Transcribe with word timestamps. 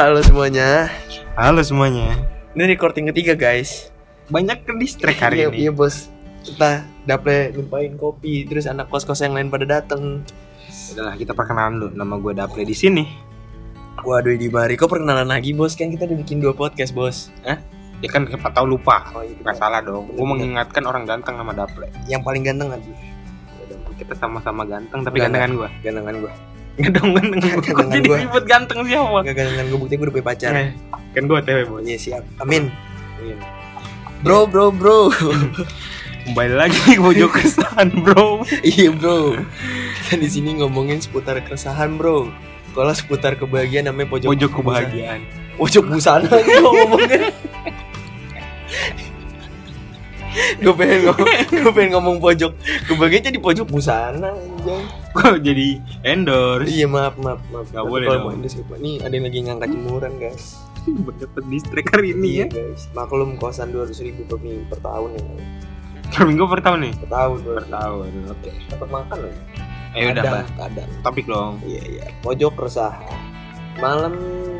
Halo 0.00 0.24
semuanya. 0.24 0.88
Halo 1.36 1.60
semuanya. 1.60 2.16
Ini 2.56 2.72
recording 2.72 3.12
ketiga 3.12 3.36
guys. 3.36 3.92
Banyak 4.32 4.64
ke 4.64 4.72
distract 4.80 5.20
hari 5.20 5.44
iya, 5.44 5.52
ini. 5.52 5.68
Iya 5.68 5.76
bos. 5.76 6.08
Kita 6.40 6.88
dapet 7.04 7.52
numpain 7.52 7.92
kopi, 8.00 8.48
terus 8.48 8.64
anak 8.64 8.88
kos 8.88 9.04
kos 9.04 9.20
yang 9.20 9.36
lain 9.36 9.52
pada 9.52 9.68
dateng. 9.68 10.24
Udahlah 10.96 11.20
kita 11.20 11.36
perkenalan 11.36 11.76
dulu. 11.76 11.88
Nama 11.92 12.14
gue 12.16 12.32
Daple 12.32 12.64
di 12.64 12.72
sini. 12.72 13.04
Waduh 14.00 14.40
di 14.40 14.48
mari 14.48 14.80
kok 14.80 14.88
perkenalan 14.88 15.28
lagi 15.28 15.52
bos 15.52 15.76
kan 15.76 15.92
kita 15.92 16.08
udah 16.08 16.16
bikin 16.24 16.40
dua 16.40 16.56
podcast 16.56 16.96
bos. 16.96 17.28
Hah? 17.44 17.60
Ya 18.00 18.08
kan 18.08 18.24
siapa 18.24 18.56
tahu 18.56 18.80
lupa. 18.80 19.04
Oh, 19.12 19.20
iya, 19.20 19.36
Gak 19.44 19.60
salah 19.60 19.84
dong. 19.84 20.08
Gue 20.16 20.24
mengingatkan 20.24 20.80
orang 20.88 21.04
ganteng 21.04 21.36
nama 21.36 21.52
Daple. 21.52 21.92
Yang 22.08 22.24
paling 22.24 22.40
ganteng 22.48 22.72
lagi. 22.72 22.88
Kita 24.00 24.16
sama-sama 24.16 24.64
ganteng 24.64 25.04
tapi 25.04 25.20
gantengan 25.20 25.60
gue. 25.60 25.68
Gantengan 25.84 26.24
gue. 26.24 26.32
Nggak 26.80 26.92
dong 26.96 27.10
ganteng. 27.12 27.60
Kok 27.60 27.86
jadi 27.90 28.08
ribut 28.18 28.44
ganteng 28.44 28.80
siapa? 28.82 29.18
Gak 29.20 29.34
gantengan 29.34 29.64
gue 29.66 29.78
bukti 29.78 29.94
gue 29.94 30.04
udah 30.04 30.14
punya 30.14 30.26
pacar. 30.26 30.50
Eh, 30.54 30.70
Kan 31.10 31.22
gue 31.26 31.38
cewek 31.38 31.64
bos. 31.66 31.82
Iya 31.82 31.98
siap. 31.98 32.22
Amin. 32.38 32.72
Iya. 33.18 33.36
Bro 34.20 34.46
bro 34.46 34.70
bro. 34.70 35.12
Kembali 36.24 36.52
lagi 36.54 36.76
ke 36.76 36.98
pojok 36.98 37.32
kesan 37.34 37.88
bro. 37.98 38.44
iya 38.62 38.88
bro. 38.88 39.36
Kita 39.98 40.16
di 40.16 40.28
sini 40.28 40.56
ngomongin 40.56 40.98
seputar 40.98 41.36
keresahan 41.38 41.94
bro. 41.94 42.28
Kalau 42.70 42.92
seputar 42.92 43.34
kebahagiaan 43.34 43.84
namanya 43.84 44.08
pojok 44.08 44.28
Pojok 44.30 44.50
kebahagiaan. 44.56 45.20
pojok 45.56 45.84
busana 45.90 46.24
gue 46.30 46.56
ngomongnya 46.56 47.20
gue 50.56 50.72
pengen 50.72 51.00
ngomong 51.04 51.26
gue 51.50 51.72
pengen 51.74 51.90
ngomong 51.92 52.16
pojok 52.16 52.52
kebahagiaan 52.86 53.24
jadi 53.26 53.38
pojok 53.38 53.66
busana 53.66 54.30
anjay. 54.30 54.82
Kok 55.10 55.40
jadi 55.40 55.68
endorse? 56.02 56.70
iya 56.70 56.86
maaf 56.86 57.14
maaf 57.16 57.42
maaf 57.48 57.66
Nggak 57.66 57.76
Tapi 57.76 57.90
boleh 57.90 58.06
kalau 58.06 58.20
mau 58.22 58.32
Indes, 58.32 58.54
nih 58.54 58.94
ada 59.00 59.10
yang 59.10 59.26
lagi 59.26 59.38
ngangkat 59.42 59.68
jemuran 59.68 60.12
guys 60.16 60.44
Dapat 61.20 61.42
distract 61.46 61.88
hari 61.90 62.08
ini 62.12 62.28
iya 62.32 62.40
ya. 62.40 62.46
guys 62.48 62.86
maklum 62.90 63.34
kosan 63.34 63.70
dua 63.70 63.84
ribu 63.84 64.22
per 64.24 64.38
minggu 64.38 64.64
per 64.66 64.78
tahun 64.78 65.10
ya 65.12 65.22
Per 66.10 66.22
minggu 66.24 66.44
per 66.44 66.60
tahun 66.60 66.78
nih. 66.80 66.94
per 66.96 67.08
tahun 67.08 67.38
Per 67.40 67.66
tahun. 67.68 68.10
Oke. 68.28 68.50
dapat 68.68 68.88
makan 68.88 69.16
loh 69.20 69.34
Ayo 69.90 70.06
udah 70.08 70.22
bah. 70.24 70.44
kadang 70.56 70.90
Topik 71.02 71.26
dong. 71.26 71.54
iya 71.64 71.82
iya 71.84 72.04
pojok 72.20 72.54
keresahan 72.56 73.02
malam 73.76 74.14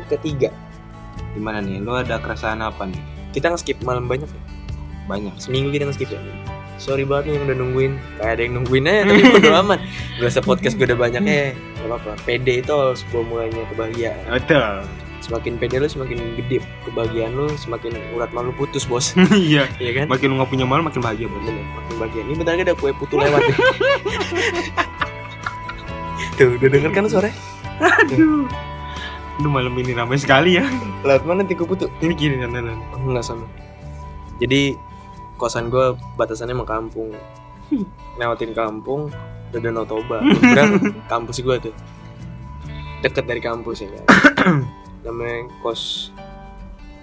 ketiga 0.05 0.51
Gimana 1.31 1.59
nih? 1.59 1.79
Lu 1.79 1.93
ada 1.93 2.19
keresahan 2.19 2.59
apa 2.59 2.83
nih? 2.83 2.99
kita 3.31 3.47
nge-skip 3.47 3.79
malam 3.81 4.03
banyak 4.05 4.27
ya? 4.27 4.41
Banyak. 5.07 5.31
seminggu 5.37 5.71
kita 5.71 5.87
nge-skip 5.87 6.11
ya 6.11 6.19
sorry 6.81 7.05
banget 7.05 7.23
nih 7.23 7.31
yang 7.31 7.43
udah 7.45 7.57
nungguin 7.59 7.91
kayak 8.17 8.31
ada 8.31 8.41
yang 8.41 8.53
nungguin 8.57 8.83
aja 8.83 8.99
tapi 9.05 9.21
bodo 9.23 9.49
amat 9.61 9.79
berasa 10.17 10.39
podcast 10.41 10.73
gue 10.73 10.83
udah 10.83 10.97
banyak 10.97 11.21
ya 11.21 11.53
gak 11.53 11.85
apa-apa 11.85 12.11
pede 12.23 12.53
itu 12.57 12.73
sebuah 12.97 13.23
mulainya 13.23 13.61
kebahagiaan 13.69 14.21
Betul. 14.27 14.75
semakin 15.21 15.51
pede 15.55 15.75
lu 15.77 15.85
semakin 15.85 16.17
gede 16.35 16.57
kebahagiaan 16.83 17.31
lu 17.31 17.45
semakin 17.55 17.91
urat 18.11 18.27
malu 18.31 18.51
putus 18.51 18.83
bos 18.83 19.11
Iya. 19.31 19.63
iya 19.77 19.91
kan 19.95 20.03
Makin 20.07 20.27
lu 20.27 20.35
gak 20.35 20.49
punya 20.49 20.65
malu 20.65 20.81
makin 20.81 20.99
bahagia 20.99 21.27
bos. 21.27 21.39
Bener, 21.39 21.63
makin 21.71 21.93
bahagia 21.95 22.19
ini 22.23 22.31
bentar 22.33 22.51
lagi 22.51 22.63
ada 22.63 22.73
kue 22.73 22.91
putu 22.91 23.15
lewat 23.15 23.39
nih 23.39 23.55
tuh 26.35 26.47
udah 26.57 26.67
denger 26.67 26.91
kan 26.91 27.05
sore 27.05 27.29
Aduh. 27.77 28.43
Aduh 29.37 29.47
malam 29.47 29.71
ini 29.75 29.91
ramai 29.91 30.15
sekali 30.17 30.57
ya. 30.57 30.65
lewat 31.01 31.21
mana 31.23 31.41
nanti 31.41 31.53
kue 31.53 31.65
putu 31.65 31.87
Ini 31.97 32.13
kiri 32.13 32.35
kanan. 32.37 32.77
enggak 32.91 33.23
sama 33.23 33.45
jadi 34.41 34.73
kosan 35.41 35.73
gue 35.73 35.97
batasannya 36.21 36.53
sama 36.53 36.65
kampung. 36.69 37.17
Lewatin 38.21 38.53
kampung 38.53 39.09
udah 39.51 39.59
Danau 39.59 39.83
Toba 39.83 40.23
Kemudian 40.23 41.01
kampus 41.09 41.41
gue 41.41 41.55
tuh. 41.57 41.75
Deket 43.01 43.25
dari 43.25 43.41
kampus 43.41 43.81
ya 43.81 43.89
kan 43.89 44.05
namanya 45.03 45.49
kos 45.65 46.13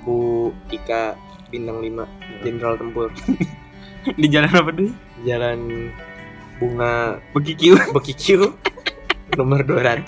Bu 0.06 0.48
Ika 0.70 1.18
bintang 1.50 1.82
5 1.82 2.46
Jenderal 2.46 2.78
Tempur. 2.78 3.10
Di 4.14 4.26
jalan 4.30 4.52
apa 4.54 4.70
deh? 4.70 4.92
Jalan 5.26 5.90
Bunga 6.62 7.18
Bekikiu. 7.34 7.74
Bekikiu. 7.90 8.54
Nomor 9.38 9.66
200 9.66 10.06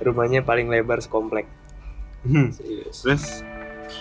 rumahnya 0.00 0.46
paling 0.46 0.70
lebar 0.70 1.02
sekomplek. 1.02 1.50
Hmm. 2.22 2.54
serius. 2.54 3.02
Terus 3.02 3.42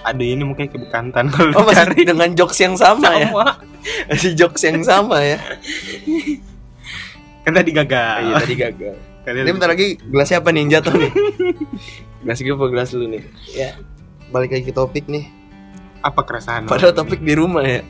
ada 0.02 0.20
ini 0.20 0.42
mungkin 0.42 0.66
ke 0.66 0.78
Bekantan 0.78 1.30
kalau 1.30 1.52
oh 1.52 1.62
lu 1.62 1.68
masih 1.68 1.86
cari. 1.86 2.02
dengan 2.04 2.30
jokes 2.32 2.58
yang 2.58 2.76
sama, 2.76 3.10
ya 3.12 3.28
Sama. 3.28 3.46
masih 4.10 4.32
jokes 4.34 4.62
yang 4.62 4.82
sama 4.82 5.18
ya 5.20 5.38
Kan 7.42 7.54
tadi 7.54 7.72
gagal. 7.72 8.16
Iya 8.24 8.34
tadi 8.40 8.56
gagal 8.56 8.96
Tadi 9.22 9.38
ini 9.40 9.52
bentar 9.52 9.70
lagi 9.72 9.98
gelas 10.00 10.28
siapa 10.28 10.50
nih 10.50 10.60
yang 10.62 10.72
jatuh 10.76 10.94
nih 10.96 11.12
gelas 12.22 12.38
gue 12.40 12.52
apa 12.52 12.66
gelas 12.68 12.90
lu 12.92 13.06
nih 13.08 13.22
ya 13.52 13.74
balik 14.28 14.50
lagi 14.52 14.64
ke 14.64 14.74
topik 14.74 15.06
nih 15.06 15.30
apa 16.00 16.22
keresahan? 16.22 16.66
padahal 16.66 16.94
topik 16.94 17.18
di 17.20 17.34
rumah 17.34 17.62
ya 17.62 17.82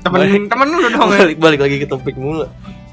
temen 0.00 0.46
temen 0.46 0.68
lu 0.68 0.86
dong 0.88 1.08
ya. 1.08 1.18
balik 1.20 1.38
balik 1.38 1.60
lagi 1.60 1.76
ke 1.76 1.86
topik 1.86 2.14
mulu 2.14 2.46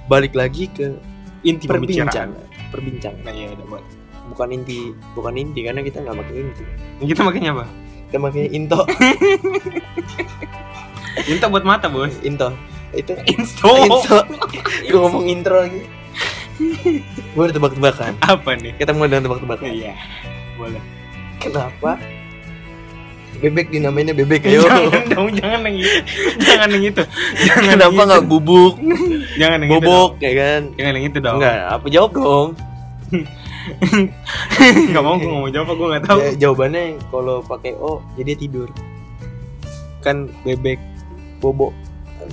balik 0.05 0.33
lagi 0.33 0.65
ke 0.67 0.97
Inti 1.39 1.65
pembicaraan. 1.65 2.33
perbincangan 2.33 2.69
perbincangan 2.69 3.21
Nah, 3.21 3.33
iya 3.33 3.47
udah 3.49 3.65
buat. 3.67 3.83
bukan 4.27 4.47
inti 4.51 4.77
bukan 5.13 5.33
inti 5.35 5.59
karena 5.61 5.81
kita 5.81 5.97
nggak 5.99 6.15
pakai 6.15 6.35
inti 6.39 6.63
Kita 7.03 7.21
makanya 7.21 7.49
apa? 7.55 7.65
Kita 8.09 8.17
pakai 8.19 8.49
into 8.49 8.79
Minta 11.21 11.45
buat 11.45 11.61
mata 11.61 11.87
bos. 11.87 12.13
into 12.21 12.49
itu 12.89 13.13
Insto. 13.29 13.69
Insto. 13.77 14.17
gue 14.81 14.97
ngomong 14.97 15.29
intro 15.29 15.61
lagi 15.61 15.85
gue 17.29 17.37
udah 17.39 17.53
tebak-tebakan 17.53 18.17
Apa 18.19 18.57
nih? 18.57 18.73
kita 18.75 18.91
mulai 18.91 19.13
dengan 19.13 19.29
tebak-tebakan 19.29 19.69
Iya. 19.69 19.93
Boleh. 20.55 20.81
kenapa 21.37 22.01
bebek 23.39 23.69
dinamainnya 23.69 24.11
bebek 24.11 24.41
ayo 24.43 24.65
Jangan 24.65 25.05
dong, 25.07 25.29
jangan 25.31 25.59
yang 25.63 25.77
itu. 25.77 25.99
Jangan 26.41 26.67
yang 26.69 26.83
itu. 26.83 27.03
Jangan 27.39 27.63
kenapa 27.69 28.01
nggak 28.03 28.25
bubuk 28.25 28.73
Jangan 29.37 29.57
yang 29.59 29.69
itu. 29.69 29.73
bobok 29.79 30.11
ya 30.17 30.31
kan. 30.33 30.61
Jangan 30.75 30.91
yang 30.91 31.05
itu 31.05 31.17
dong. 31.21 31.37
enggak 31.37 31.57
apa 31.69 31.85
jawab 31.87 32.11
dong 32.11 32.47
Enggak 34.87 35.03
mau 35.03 35.15
gue 35.15 35.25
ngomong 35.25 35.51
jawab 35.51 35.69
gue 35.71 35.87
enggak 35.87 36.03
tahu. 36.05 36.19
Ja- 36.19 36.35
jawabannya 36.41 36.83
kalau 37.07 37.41
pakai 37.41 37.73
o 37.73 37.99
jadi 38.13 38.33
tidur 38.35 38.69
kan 39.99 40.27
bebek 40.41 40.79
bobo 41.37 41.75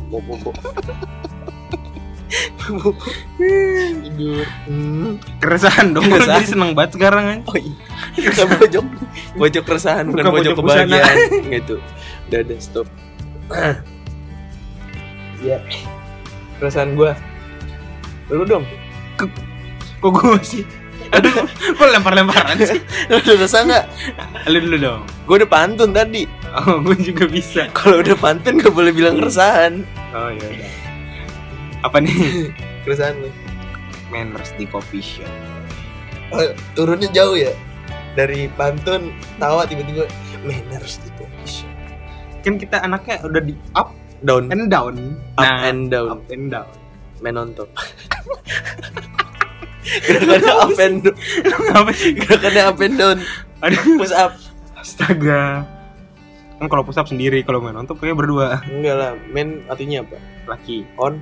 bobo 0.06 0.34
bobo 0.38 0.50
Bobo. 2.66 2.90
tidur 3.38 4.42
hmm. 4.66 5.22
Keresahan 5.38 5.94
dong. 5.94 6.02
Gue 6.04 6.18
Keresahan. 6.18 6.36
jadi 6.36 6.46
seneng 6.48 6.70
banget 6.72 6.90
sekarang 6.94 7.24
kan. 7.24 7.38
oh 7.46 7.56
iya 7.56 7.74
pojok 8.50 8.84
pojok 9.36 9.62
keresahan 9.64 10.04
bukan 10.06 10.18
Bukan 10.20 10.32
pojok 10.34 10.52
pojok 10.52 10.56
busana. 10.60 10.82
kebahagiaan 10.84 11.16
gitu 11.48 11.76
udah 12.26 12.38
udah 12.42 12.58
stop 12.58 12.86
ya 15.38 15.58
keresahan 16.58 16.90
gua 16.92 17.14
lu 18.28 18.42
dong 18.42 18.66
Kok 19.96 20.12
gue 20.12 20.38
sih? 20.42 20.62
Aduh, 21.16 21.48
kok 21.72 21.88
lempar-lemparan 21.88 22.56
sih? 22.58 22.80
lu 23.08 23.16
udah 23.16 23.34
resah 23.38 23.62
nggak 23.62 23.84
Lu 24.46 24.58
dulu 24.60 24.76
dong. 24.78 25.00
gua 25.24 25.34
udah 25.36 25.48
pantun 25.48 25.90
tadi 25.90 26.24
Oh, 26.56 26.80
gue 26.80 26.96
juga 27.02 27.24
bisa. 27.24 27.68
kalau 27.70 28.00
udah 28.00 28.14
pantun 28.14 28.56
gak 28.56 28.70
boleh 28.70 28.88
bilang 28.90 29.16
keresahan 29.16 29.84
Oh 30.10 30.28
iya 30.28 30.46
udah. 30.46 30.70
Apa 31.82 31.96
nih? 31.98 32.14
keresahan 32.82 33.16
lu 33.16 33.28
Manners 34.06 34.54
di 34.54 34.64
coffee 34.64 35.02
shop. 35.02 35.26
Oh, 36.28 36.42
turunnya 36.72 37.10
jauh 37.10 37.34
ya 37.34 37.50
dari 38.12 38.48
pantun 38.50 39.10
tawa 39.36 39.62
tiba-tiba 39.62 40.06
manners 40.40 40.98
di 40.98 41.10
coffee 41.12 41.48
shop 41.60 41.72
Kan 42.40 42.56
kita 42.56 42.78
anaknya 42.78 43.20
udah 43.20 43.42
di 43.42 43.52
up 43.72 43.90
down 44.20 44.48
and 44.48 44.66
down. 44.66 44.94
up 45.34 45.42
Nah, 45.42 45.60
and 45.64 45.88
down 45.88 46.08
up 46.10 46.22
and 46.28 46.48
down. 46.48 46.70
man 47.18 47.34
on 47.34 47.52
top 47.52 47.68
gerakannya 50.02 50.52
up 50.54 50.76
and 50.76 50.96
down 51.00 51.16
Apa 51.72 51.90
sih? 51.92 52.12
gerakannya 52.12 52.62
up 52.64 52.78
and 52.78 52.94
down 52.94 53.16
Aduh, 53.58 53.96
push 53.96 54.12
up 54.12 54.32
astaga. 54.76 55.64
Kan 56.56 56.66
kalau 56.66 56.82
push 56.82 56.94
up 56.94 57.04
sendiri, 57.04 57.40
kalau 57.40 57.58
main 57.58 57.72
nonton 57.72 57.94
kayak 57.94 58.14
berdua. 58.14 58.60
enggak 58.66 58.94
lah 58.94 59.12
man 59.26 59.64
artinya 59.66 60.00
apa 60.00 60.16
Laki 60.46 60.84
on 60.94 61.18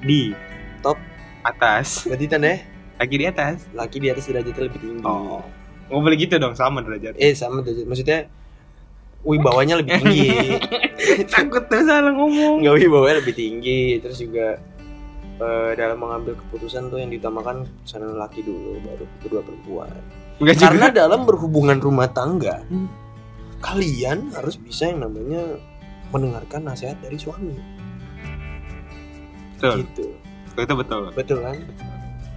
di 0.00 0.32
Top. 0.78 0.96
atas, 1.40 2.04
berarti 2.04 2.26
tanda 2.26 2.54
laki 2.96 3.14
di 3.14 3.26
atas. 3.26 3.66
laki 3.72 3.96
di 3.98 4.08
atas 4.08 4.24
derajatnya 4.24 4.62
lebih 4.64 4.80
tinggi 4.80 5.02
Oh. 5.02 5.42
Nggak 5.88 6.00
boleh 6.02 6.16
gitu 6.18 6.34
dong, 6.36 6.52
sama 6.52 6.78
derajat. 6.80 7.14
eh 7.14 7.32
sama 7.32 7.60
derajat 7.60 7.84
maksudnya 7.84 8.18
wibawanya 9.20 9.74
lebih 9.76 9.98
tinggi 9.98 10.28
Takut 11.32 11.64
tuh 11.64 11.82
salah 11.82 12.10
ngomong. 12.10 12.60
nggak 12.60 12.74
wibawanya 12.78 13.16
lebih 13.18 13.34
tinggi 13.34 13.98
terus 13.98 14.16
juga 14.16 14.60
eh, 15.38 15.72
dalam 15.74 15.96
mengambil 15.96 16.34
keputusan 16.36 16.86
tuh 16.86 16.98
yang 16.98 17.08
diutamakan 17.08 17.62
sana 17.82 18.06
laki 18.10 18.42
dulu 18.42 18.78
baru 18.80 19.04
kedua 19.20 19.40
perempuan 19.40 19.90
Enggak 20.38 20.54
juga. 20.54 20.64
karena 20.64 20.86
dalam 20.88 21.20
berhubungan 21.24 21.78
rumah 21.78 22.06
tangga 22.06 22.62
Hmm. 22.66 22.86
kalian 23.58 24.30
harus 24.32 24.54
bisa 24.54 24.86
yang 24.86 25.02
namanya 25.02 25.58
mendengarkan 26.08 26.62
nasihat 26.64 26.98
dari 26.98 27.16
suami 27.16 27.54
betul. 29.54 29.74
gitu 29.82 30.06
Itu 30.54 30.74
betul. 30.74 31.02
betul 31.12 31.38
kan 31.40 31.58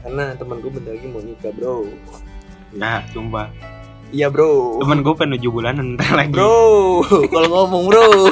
karena 0.02 0.34
temen 0.34 0.58
gue 0.60 0.72
bentar 0.72 0.92
lagi 0.92 1.08
mau 1.08 1.22
nikah 1.22 1.52
bro 1.52 1.86
Enggak, 2.72 3.04
sumpah. 3.12 3.52
Iya 4.12 4.28
bro. 4.28 4.80
Temen 4.80 5.04
gue 5.04 5.12
pengen 5.14 5.36
7 5.36 5.52
bulanan 5.52 5.86
ntar 5.96 6.16
lagi. 6.16 6.32
Bro, 6.32 7.04
kalau 7.28 7.48
ngomong 7.52 7.84
bro. 7.86 8.08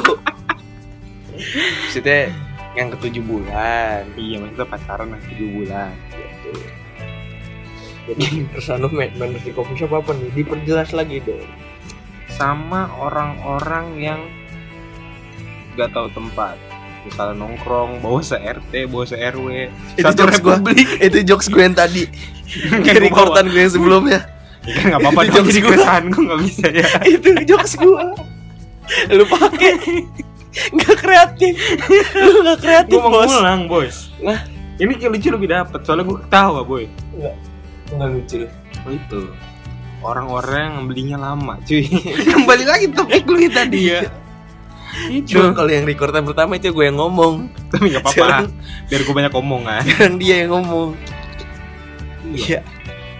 Maksudnya 1.84 2.32
yang 2.78 2.88
ketujuh 2.94 3.22
bulan. 3.26 4.06
Iya, 4.14 4.36
maksudnya 4.42 4.66
pacaran 4.68 5.08
lah 5.10 5.20
7 5.26 5.56
bulan. 5.56 5.90
Gitu. 6.14 6.50
Jadi 8.10 8.26
kesan 8.56 8.82
lu 8.82 8.88
main 8.90 9.12
main 9.18 9.34
di 9.38 9.52
coffee 9.54 9.78
shop 9.78 9.94
apa 9.94 10.14
nih? 10.16 10.30
Diperjelas 10.34 10.90
lagi 10.94 11.22
dong. 11.22 11.46
Sama 12.30 12.90
orang-orang 12.98 13.86
yang 13.98 14.20
gak 15.78 15.90
tahu 15.94 16.10
tempat. 16.14 16.56
Misalnya 17.00 17.32
nongkrong, 17.40 18.04
bawa 18.04 18.20
se 18.20 18.36
RT, 18.36 18.84
bawa 18.92 19.04
se 19.08 19.16
RW, 19.16 19.72
Itu 19.96 20.04
satu 20.04 20.20
jokes 20.28 20.38
gua. 20.44 20.60
republik. 20.60 20.88
Itu 21.00 21.18
jokes 21.24 21.46
gue 21.48 21.62
yang 21.64 21.76
tadi. 21.76 22.04
Yang 22.50 22.82
Dari 22.92 23.08
gua 23.08 23.40
gue 23.40 23.56
yang 23.56 23.72
sebelumnya. 23.72 24.20
Ya 24.68 24.72
kan 24.76 24.84
gak 24.92 25.00
apa-apa 25.00 25.20
dong, 25.24 25.34
jokes 25.40 25.48
jadi 25.48 25.60
gua. 25.64 25.70
keresahan 25.72 26.04
gue 26.12 26.22
gak 26.28 26.40
bisa 26.44 26.66
ya. 26.68 26.88
itu 27.08 27.28
jokes 27.48 27.72
gue. 27.80 28.04
Lu 29.16 29.24
pakai 29.26 29.72
nggak 30.50 30.96
kreatif. 30.98 31.54
Lu 32.14 32.42
nggak 32.42 32.58
kreatif 32.60 32.98
Gue 32.98 33.02
mau 33.02 33.22
bos. 33.22 33.30
ngulang, 33.30 33.60
boy. 33.66 33.86
Nah. 34.22 34.40
Ini 34.80 34.96
kayak 34.96 35.12
lucu 35.12 35.28
lebih 35.28 35.48
dapet, 35.52 35.80
soalnya 35.84 36.08
gue 36.08 36.16
ketawa, 36.24 36.60
boy. 36.64 36.84
Nggak 37.92 38.08
lucu. 38.10 38.38
Oh, 38.80 38.92
itu 38.92 39.20
orang-orang 40.00 40.60
yang 40.72 40.84
belinya 40.88 41.18
lama 41.20 41.60
cuy 41.60 41.84
kembali 42.32 42.64
lagi 42.64 42.86
topik 42.88 43.28
lu 43.28 43.36
tadi 43.52 43.92
ya 43.92 44.00
itu 45.12 45.36
Cuma 45.38 45.52
kalau 45.52 45.68
yang 45.68 45.84
rekordan 45.84 46.24
pertama 46.24 46.56
itu 46.56 46.72
gue 46.72 46.82
yang 46.82 46.98
ngomong. 46.98 47.46
tapi 47.70 47.92
nggak 47.92 48.02
apa-apa 48.02 48.48
biar 48.90 49.00
gue 49.04 49.14
banyak 49.14 49.32
ngomong 49.36 49.62
kan 49.68 49.84
Sekarang 49.86 50.16
dia 50.18 50.34
yang 50.42 50.50
ngomong. 50.50 50.90
Iya. 52.32 52.60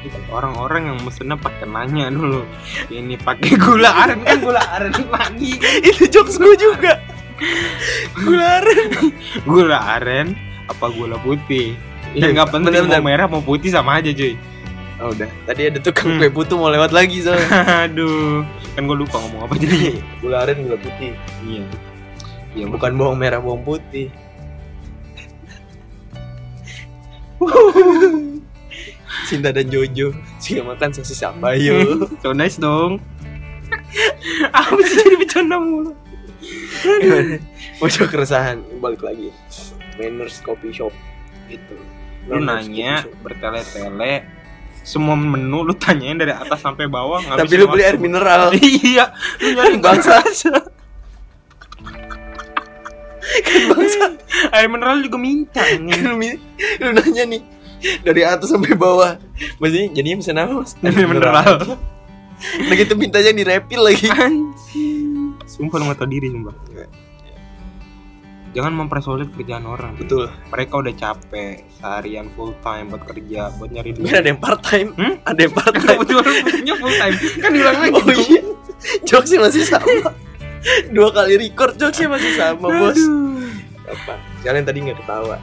Itu 0.01 0.17
orang-orang 0.33 0.83
yang 0.91 0.99
mesennya 1.05 1.37
pakai 1.37 1.69
nanya 1.69 2.09
dulu 2.09 2.43
ini 2.89 3.15
pakai 3.15 3.55
gula 3.55 3.93
aren 3.93 4.25
kan 4.25 4.41
gula 4.41 4.65
aren 4.73 4.91
lagi 5.13 5.61
itu 5.85 6.09
jokes 6.09 6.41
gue 6.41 6.57
juga. 6.57 6.97
Gula 8.15 8.47
aren. 8.59 8.89
gula 9.43 9.79
aren 9.97 10.27
apa 10.67 10.87
gula 10.89 11.17
putih 11.19 11.75
dan 12.13 12.33
nggak 12.33 12.51
penting 12.51 12.71
Bener, 12.71 12.85
bener. 12.85 12.99
mau 12.99 13.07
merah 13.07 13.27
mau 13.27 13.41
putih 13.41 13.69
sama 13.69 13.99
aja 13.99 14.11
cuy 14.11 14.35
Oh, 15.01 15.09
udah. 15.09 15.33
Tadi 15.43 15.65
ada 15.65 15.81
tukang 15.81 16.13
Hmm. 16.13 16.21
kue 16.21 16.29
putu 16.31 16.55
mau 16.55 16.69
lewat 16.69 16.93
lagi 16.93 17.25
soalnya. 17.25 17.49
aduh 17.89 18.45
kan 18.71 18.85
gue 18.85 18.97
lupa 18.99 19.17
ngomong 19.19 19.49
apa 19.49 19.57
jadi 19.57 19.97
gula 20.21 20.45
aren 20.45 20.61
gula 20.61 20.77
putih. 20.77 21.17
iya 21.43 21.65
iya 22.53 22.65
Bukan 22.67 22.93
bawang 22.95 23.17
merah 23.17 23.41
bawang 23.41 23.65
putih. 23.65 24.13
Cinta 29.25 29.49
dan 29.49 29.65
Jojo 29.65 30.13
Sih 30.37 30.59
makan 30.59 30.91
sosis 30.91 31.23
apa 31.23 31.55
yuk 31.55 32.11
so 32.19 32.35
nice 32.35 32.59
dong 32.59 32.99
apa 34.51 34.75
sih 34.83 34.99
jadi 34.99 35.17
bercanda 35.17 35.57
mulu 35.57 35.95
Masuk 37.81 38.09
keresahan. 38.09 38.63
Balik 38.79 39.03
lagi. 39.05 39.29
Manners 39.99 40.41
Coffee 40.41 40.73
Shop. 40.73 40.93
Itu 41.51 41.77
lu 42.29 42.37
nanya 42.39 43.03
bertele-tele 43.25 44.23
semua 44.85 45.17
menu 45.17 45.65
lu 45.65 45.75
tanyain 45.77 46.17
dari 46.17 46.33
atas 46.33 46.61
sampai 46.61 46.85
bawah 46.89 47.21
nggak 47.21 47.39
Tapi 47.43 47.49
bisa 47.49 47.61
lu 47.61 47.67
beli 47.69 47.83
air 47.85 47.97
mineral. 48.01 48.53
Iya 48.61 49.13
lu 49.41 49.49
nyari 49.57 49.77
Bangsa. 49.81 50.21
bangsa. 50.21 50.53
Kan 53.45 53.63
bangsa. 53.73 54.05
Air 54.57 54.67
mineral 54.73 55.05
juga 55.05 55.19
minta 55.21 55.61
Kan 55.63 55.85
nih. 55.87 56.01
Lu, 56.03 56.17
mi- 56.17 56.41
lu 56.81 56.91
nanya 56.97 57.25
nih 57.29 57.43
Dari 58.05 58.23
atas 58.25 58.49
sampai 58.53 58.73
bawah. 58.77 59.17
Maksudnya 59.61 59.89
jadinya 59.93 60.17
pesen 60.21 60.37
apa 60.41 60.53
mas? 60.65 60.73
Air 60.81 61.07
mineral. 61.09 61.55
Nah 62.41 62.75
gitu 62.75 62.93
mintanya 62.97 63.33
di 63.37 63.45
refill 63.45 63.83
lagi. 63.85 64.09
Anjing 64.09 65.10
sumpah 65.61 65.77
lu 65.77 65.85
nggak 65.87 65.99
tahu 66.01 66.09
diri 66.09 66.29
sumpah. 66.33 66.55
Jangan 68.51 68.73
mempersulit 68.75 69.31
kerjaan 69.31 69.63
orang. 69.63 69.95
Betul. 69.95 70.27
Mereka 70.51 70.83
udah 70.83 70.91
capek 70.91 71.63
seharian 71.79 72.27
full 72.35 72.51
time 72.67 72.91
buat 72.91 73.07
kerja 73.07 73.55
buat 73.55 73.71
nyari 73.71 73.95
duit. 73.95 74.11
Ada 74.19 74.27
yang 74.35 74.41
part 74.43 74.59
time 74.67 74.91
Hmm? 74.99 75.15
Ada 75.23 75.41
yang 75.47 75.55
part 75.55 75.71
time 75.71 75.99
kebetulan 76.03 76.35
punya 76.43 76.75
full 76.75 76.95
time. 76.99 77.15
Kan 77.39 77.51
diulang 77.55 77.79
lagi 77.79 77.95
Oh 77.95 78.11
iya. 78.11 78.43
Jokesnya 79.07 79.39
masih 79.47 79.63
sama. 79.63 80.11
Dua 80.91 81.09
kali 81.15 81.39
record 81.39 81.79
jokesnya 81.79 82.09
masih 82.11 82.33
sama 82.35 82.67
bos. 82.75 82.99
Aduh. 82.99 83.47
Apa? 83.87 84.15
Kalian 84.43 84.65
tadi 84.67 84.79
nggak 84.83 84.99
ketawa. 84.99 85.37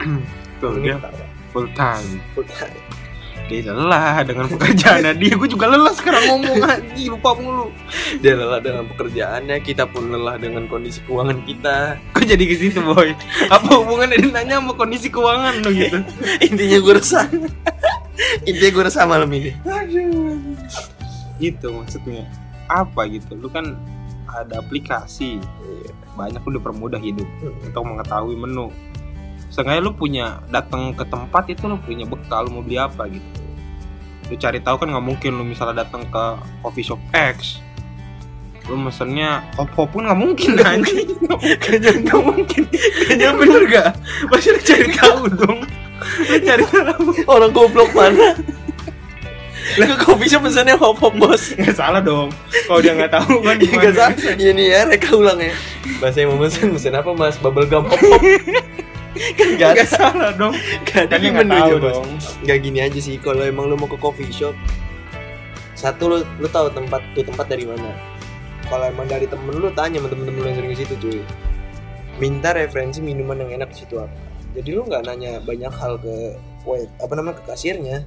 Tuh 0.64 0.72
dia 0.80 0.96
ketawa. 0.96 1.24
full 1.52 1.68
time. 1.76 2.08
Full 2.32 2.48
time. 2.48 2.76
Dia 3.60 3.74
lelah 3.76 4.24
dengan 4.26 4.46
pekerjaannya. 4.50 5.12
Dia 5.20 5.32
gue 5.36 5.48
juga 5.50 5.66
lelah 5.70 5.94
sekarang 5.94 6.24
ngomong 6.32 6.58
aja 6.64 7.02
lupa 7.06 7.30
mulu. 7.36 7.68
Dia 8.18 8.34
lelah 8.38 8.60
dengan 8.62 8.88
pekerjaannya 8.88 9.56
Kita 9.60 9.84
pun 9.86 10.10
lelah 10.10 10.40
dengan 10.40 10.66
kondisi 10.66 11.04
keuangan 11.04 11.44
kita. 11.44 12.00
Kok 12.16 12.24
jadi 12.24 12.44
ke 12.48 12.54
situ 12.58 12.80
boy? 12.82 13.12
Apa 13.52 13.68
hubungannya 13.78 14.16
dia 14.18 14.30
nanya 14.32 14.58
sama 14.58 14.72
kondisi 14.74 15.12
keuangan 15.12 15.60
lo 15.60 15.70
gitu? 15.70 15.98
Intinya 16.48 16.78
gue 16.80 16.94
resah. 16.96 17.26
Intinya 18.48 18.70
gue 18.74 18.84
resah 18.88 19.04
malam 19.04 19.30
ini. 19.30 19.52
Aduh. 19.68 20.40
Gitu 21.38 21.66
maksudnya. 21.70 22.24
Apa 22.66 23.06
gitu? 23.12 23.36
Lu 23.36 23.52
kan 23.52 23.76
ada 24.30 24.58
aplikasi. 24.58 25.38
Banyak 26.14 26.42
lu 26.46 26.62
dipermudah 26.62 27.02
hidup 27.02 27.26
untuk 27.42 27.82
mengetahui 27.84 28.38
menu 28.38 28.70
Seenggaknya 29.54 29.86
lu 29.86 29.94
punya 29.94 30.42
datang 30.50 30.90
ke 30.98 31.06
tempat 31.06 31.46
itu 31.46 31.70
lu 31.70 31.78
punya 31.78 32.02
bekal 32.02 32.50
lu 32.50 32.58
mau 32.58 32.62
beli 32.66 32.74
apa 32.74 33.06
gitu. 33.06 33.38
Lu 34.26 34.34
cari 34.34 34.58
tahu 34.58 34.82
kan 34.82 34.90
nggak 34.90 35.06
mungkin 35.06 35.30
lu 35.38 35.46
misalnya 35.46 35.86
datang 35.86 36.02
ke 36.10 36.24
coffee 36.58 36.82
shop 36.82 36.98
X 37.14 37.62
lu 38.64 38.80
mesennya 38.80 39.44
hop 39.60 39.76
pun 39.92 40.08
nggak 40.08 40.16
mungkin 40.18 40.56
kan? 40.56 40.80
kayaknya 41.62 41.92
nggak 42.02 42.18
mungkin. 42.24 42.62
Kayaknya 43.06 43.30
bener 43.36 43.62
gak 43.68 43.88
pasti 44.32 44.48
lu 44.50 44.60
cari 44.64 44.86
tahu 44.96 45.22
dong. 45.36 45.58
Lu 46.32 46.36
cari 46.40 46.64
tahu. 46.64 47.04
Orang 47.28 47.52
goblok 47.52 47.92
mana? 47.92 48.34
Ke 49.76 49.96
coffee 50.00 50.32
shop 50.32 50.48
pesannya 50.48 50.80
hop 50.80 50.96
hop 50.96 51.12
bos. 51.14 51.52
Nggak 51.60 51.76
salah 51.76 52.00
dong. 52.00 52.32
Kalau 52.64 52.80
dia 52.80 52.96
nggak 52.96 53.12
tahu 53.12 53.44
kan 53.44 53.54
Gak 53.54 53.68
gimana? 53.68 53.92
salah. 53.92 54.16
Iya 54.34 54.50
nih 54.56 54.66
ya 54.72 54.80
reka 54.88 55.10
ulang 55.12 55.38
ya. 55.38 55.54
Bahasa 56.00 56.16
yang 56.24 56.32
mau 56.32 56.40
pesen 56.42 56.72
Pesen 56.72 56.96
apa 56.96 57.10
mas? 57.12 57.36
Bubble 57.36 57.68
gum 57.68 57.84
hop 57.84 58.00
hop 58.00 58.22
Kan 59.14 59.48
gak 59.56 59.70
nggak 59.78 59.88
salah 59.88 60.30
dong. 60.34 60.54
Gak 60.86 61.10
ada 61.10 61.16
menu 61.22 61.54
tahu 61.54 61.76
dong. 61.78 62.06
Gak 62.44 62.58
gini 62.62 62.78
aja 62.82 62.98
sih. 62.98 63.16
Kalau 63.22 63.42
emang 63.46 63.70
lu 63.70 63.78
mau 63.78 63.86
ke 63.86 63.98
coffee 63.98 64.30
shop 64.30 64.54
Satu 65.74 66.10
lu, 66.10 66.18
lu 66.40 66.48
tahu 66.50 66.70
tempat 66.70 67.02
tuh 67.14 67.22
tempat 67.26 67.46
dari 67.46 67.66
mana? 67.66 67.94
Kalau 68.66 68.88
emang 68.88 69.06
dari 69.06 69.28
temen 69.28 69.52
lu 69.52 69.68
tanya 69.76 70.00
sama 70.00 70.08
temen-temen 70.08 70.40
lu 70.40 70.46
yang 70.48 70.56
sering 70.56 70.72
ke 70.72 70.78
situ 70.80 70.94
cuy. 70.98 71.20
Minta 72.16 72.54
referensi 72.54 73.02
minuman 73.04 73.42
yang 73.42 73.60
enak 73.60 73.74
di 73.74 73.84
situ 73.84 74.00
apa. 74.00 74.14
Jadi 74.54 74.68
lu 74.70 74.86
nggak 74.86 75.02
nanya 75.04 75.42
banyak 75.42 75.72
hal 75.74 75.98
ke 75.98 76.38
wait 76.64 76.88
apa 77.02 77.12
namanya 77.18 77.42
ke 77.42 77.44
kasirnya 77.50 78.06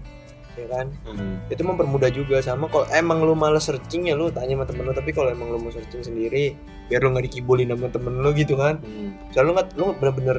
ya 0.58 0.66
kan? 0.74 0.90
Hmm. 1.06 1.38
itu 1.54 1.62
mempermudah 1.62 2.10
juga. 2.10 2.42
Sama 2.42 2.66
kalau 2.72 2.90
emang 2.90 3.22
lu 3.22 3.38
males 3.38 3.70
searching 3.70 4.10
ya 4.10 4.18
lu 4.18 4.34
tanya 4.34 4.58
sama 4.58 4.66
temen 4.66 4.84
lu. 4.90 4.94
Tapi 4.96 5.12
kalau 5.14 5.30
emang 5.30 5.54
lu 5.54 5.62
mau 5.62 5.70
searching 5.70 6.02
sendiri 6.02 6.58
biar 6.90 7.04
lu 7.04 7.14
nggak 7.14 7.30
dikibulin 7.30 7.70
sama 7.70 7.94
temen 7.94 8.14
lu 8.26 8.30
gitu 8.34 8.58
kan. 8.58 8.82
Hmm. 8.82 9.14
soalnya 9.30 9.46
lu 9.46 9.54
nggak 9.54 9.68
lu 9.78 9.86
bener-bener 10.02 10.38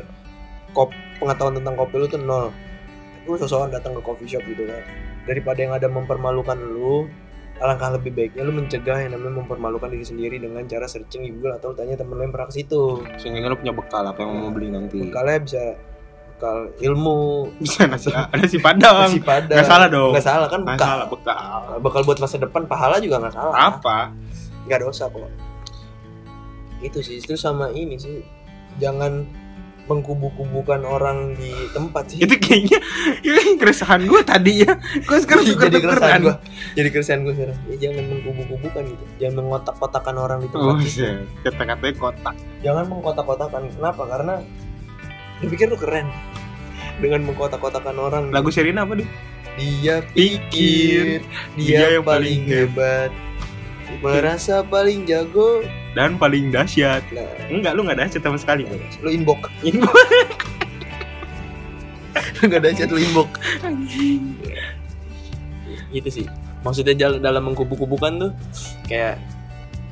kop 0.72 0.90
pengetahuan 1.18 1.54
tentang 1.60 1.74
kopi 1.76 1.94
lu 2.00 2.06
tuh 2.08 2.20
nol. 2.20 2.52
Lu 3.28 3.36
sosokan 3.36 3.68
datang 3.68 3.92
ke 3.96 4.00
coffee 4.00 4.28
shop 4.28 4.44
gitu 4.48 4.64
kan. 4.64 4.82
Daripada 5.28 5.58
yang 5.60 5.72
ada 5.76 5.88
mempermalukan 5.90 6.56
lu 6.56 7.04
alangkah 7.58 7.90
lebih 7.98 8.14
baiknya 8.14 8.46
lu 8.46 8.54
mencegah 8.54 9.02
yang 9.02 9.18
namanya 9.18 9.42
mempermalukan 9.42 9.90
diri 9.90 10.06
sendiri 10.06 10.38
dengan 10.38 10.62
cara 10.70 10.86
searching 10.86 11.26
di 11.26 11.30
Google 11.34 11.58
atau 11.58 11.74
tanya 11.74 11.98
temen 11.98 12.14
lu 12.14 12.22
yang 12.22 12.34
ke 12.34 12.54
situ. 12.54 13.02
Sehingga 13.18 13.50
lu 13.50 13.58
punya 13.58 13.74
bekal 13.74 14.06
apa 14.06 14.22
yang 14.22 14.30
mau 14.30 14.50
beli 14.54 14.70
nanti? 14.70 15.02
Bekalnya 15.02 15.38
bisa 15.42 15.62
bekal 16.38 16.70
ilmu. 16.78 17.50
Bisa 17.58 17.90
nasi 17.90 18.14
nasi 18.14 18.58
padang. 18.62 19.10
Nasi 19.10 19.20
padang. 19.20 19.58
Nggak 19.58 19.68
salah 19.68 19.88
dong. 19.90 20.12
Nggak 20.14 20.26
salah 20.26 20.46
kan 20.46 20.60
bekal. 20.62 20.86
salah 20.86 21.06
bekal. 21.10 21.60
Bekal 21.82 22.02
buat 22.06 22.18
masa 22.22 22.36
depan 22.38 22.62
pahala 22.70 22.96
juga 23.02 23.18
nggak 23.26 23.34
salah. 23.34 23.54
Apa? 23.74 23.98
Nggak 24.70 24.80
dosa 24.86 25.10
kok. 25.10 25.26
Itu 26.78 27.02
sih 27.02 27.18
itu 27.18 27.34
sama 27.34 27.74
ini 27.74 27.98
sih. 27.98 28.22
Jangan 28.78 29.26
mengkubu-kubukan 29.88 30.84
orang 30.84 31.32
di 31.34 31.50
tempat 31.72 32.12
sih. 32.12 32.20
Itu 32.20 32.36
kayaknya 32.36 32.78
ini 33.24 33.56
keresahan 33.56 34.04
gue 34.04 34.20
tadi 34.22 34.68
ya. 34.68 34.76
Gue 35.08 35.18
sekarang 35.24 35.44
jadi 35.48 35.52
juga 35.56 35.78
keresahan 35.80 36.20
gue 36.20 36.36
jadi 36.76 36.88
keresahan 36.92 37.20
gue 37.24 37.34
sekarang. 37.34 37.58
Ya, 37.72 37.76
jangan 37.88 38.04
mengkubu-kubukan 38.12 38.82
gitu. 38.84 39.04
Jangan 39.18 39.34
mengotak-kotakan 39.42 40.14
orang 40.20 40.38
di 40.44 40.48
tempat 40.52 40.68
oh 40.68 40.78
itu 40.78 40.88
shit 40.92 41.26
kata-katanya 41.42 41.94
kotak. 41.96 42.36
Jangan 42.60 42.84
mengkotak-kotakan. 42.92 43.60
Kenapa? 43.72 44.02
Karena 44.04 44.34
lu 45.40 45.46
pikir 45.48 45.66
lu 45.72 45.78
keren. 45.80 46.06
Dengan 47.00 47.24
mengkotak-kotakan 47.24 47.96
orang. 47.96 48.22
Lagu 48.30 48.52
Sherina 48.52 48.84
apa 48.84 48.98
deh 48.98 49.08
dia 49.58 50.06
Pikir, 50.14 51.26
dia 51.58 51.90
dia, 51.90 51.98
yang 51.98 52.06
paling 52.06 52.46
hebat. 52.46 53.10
Merasa 53.98 54.62
paling 54.62 55.02
jago 55.02 55.66
dan 55.96 56.20
paling 56.20 56.52
dahsyat. 56.52 57.02
Nah. 57.12 57.24
Enggak 57.48 57.72
lu 57.76 57.82
nggak 57.86 57.98
dahsyat 58.00 58.22
sama 58.24 58.38
sekali. 58.40 58.64
Boy. 58.68 58.80
lu 59.04 59.10
inbox. 59.12 59.40
Ini 59.64 59.78
lu 59.80 59.88
nggak 62.48 62.74
chat 62.76 62.90
lu 62.90 63.00
inbox. 63.00 63.28
Itu 65.90 66.08
sih. 66.12 66.26
Maksudnya 66.62 66.94
dalam 67.18 67.42
mengkubu-kubukan 67.50 68.12
tuh 68.18 68.32
kayak 68.90 69.18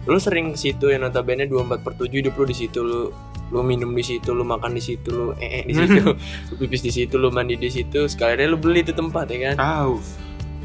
lu 0.06 0.18
sering 0.22 0.54
ke 0.54 0.58
situ 0.58 0.90
ya 0.90 0.98
notabene 1.02 1.50
24 1.50 1.82
per 1.82 1.92
7 1.98 2.14
hidup 2.14 2.38
lu 2.38 2.46
di 2.46 2.54
situ 2.54 2.78
lu 2.78 3.10
lu 3.50 3.62
minum 3.62 3.90
di 3.94 4.02
situ 4.02 4.34
lu 4.34 4.42
makan 4.46 4.74
di 4.74 4.82
situ 4.82 5.10
lu 5.10 5.26
eh 5.38 5.66
di 5.66 5.74
situ 5.74 6.14
lu 6.50 6.54
pipis 6.58 6.82
di 6.82 6.92
situ 6.94 7.14
lu 7.18 7.30
mandi 7.30 7.58
di 7.58 7.70
situ 7.70 8.06
sekalian 8.06 8.54
lu 8.54 8.58
beli 8.58 8.86
itu 8.86 8.94
tempat 8.94 9.26
ya 9.30 9.50
kan? 9.50 9.54
Tahu. 9.58 9.94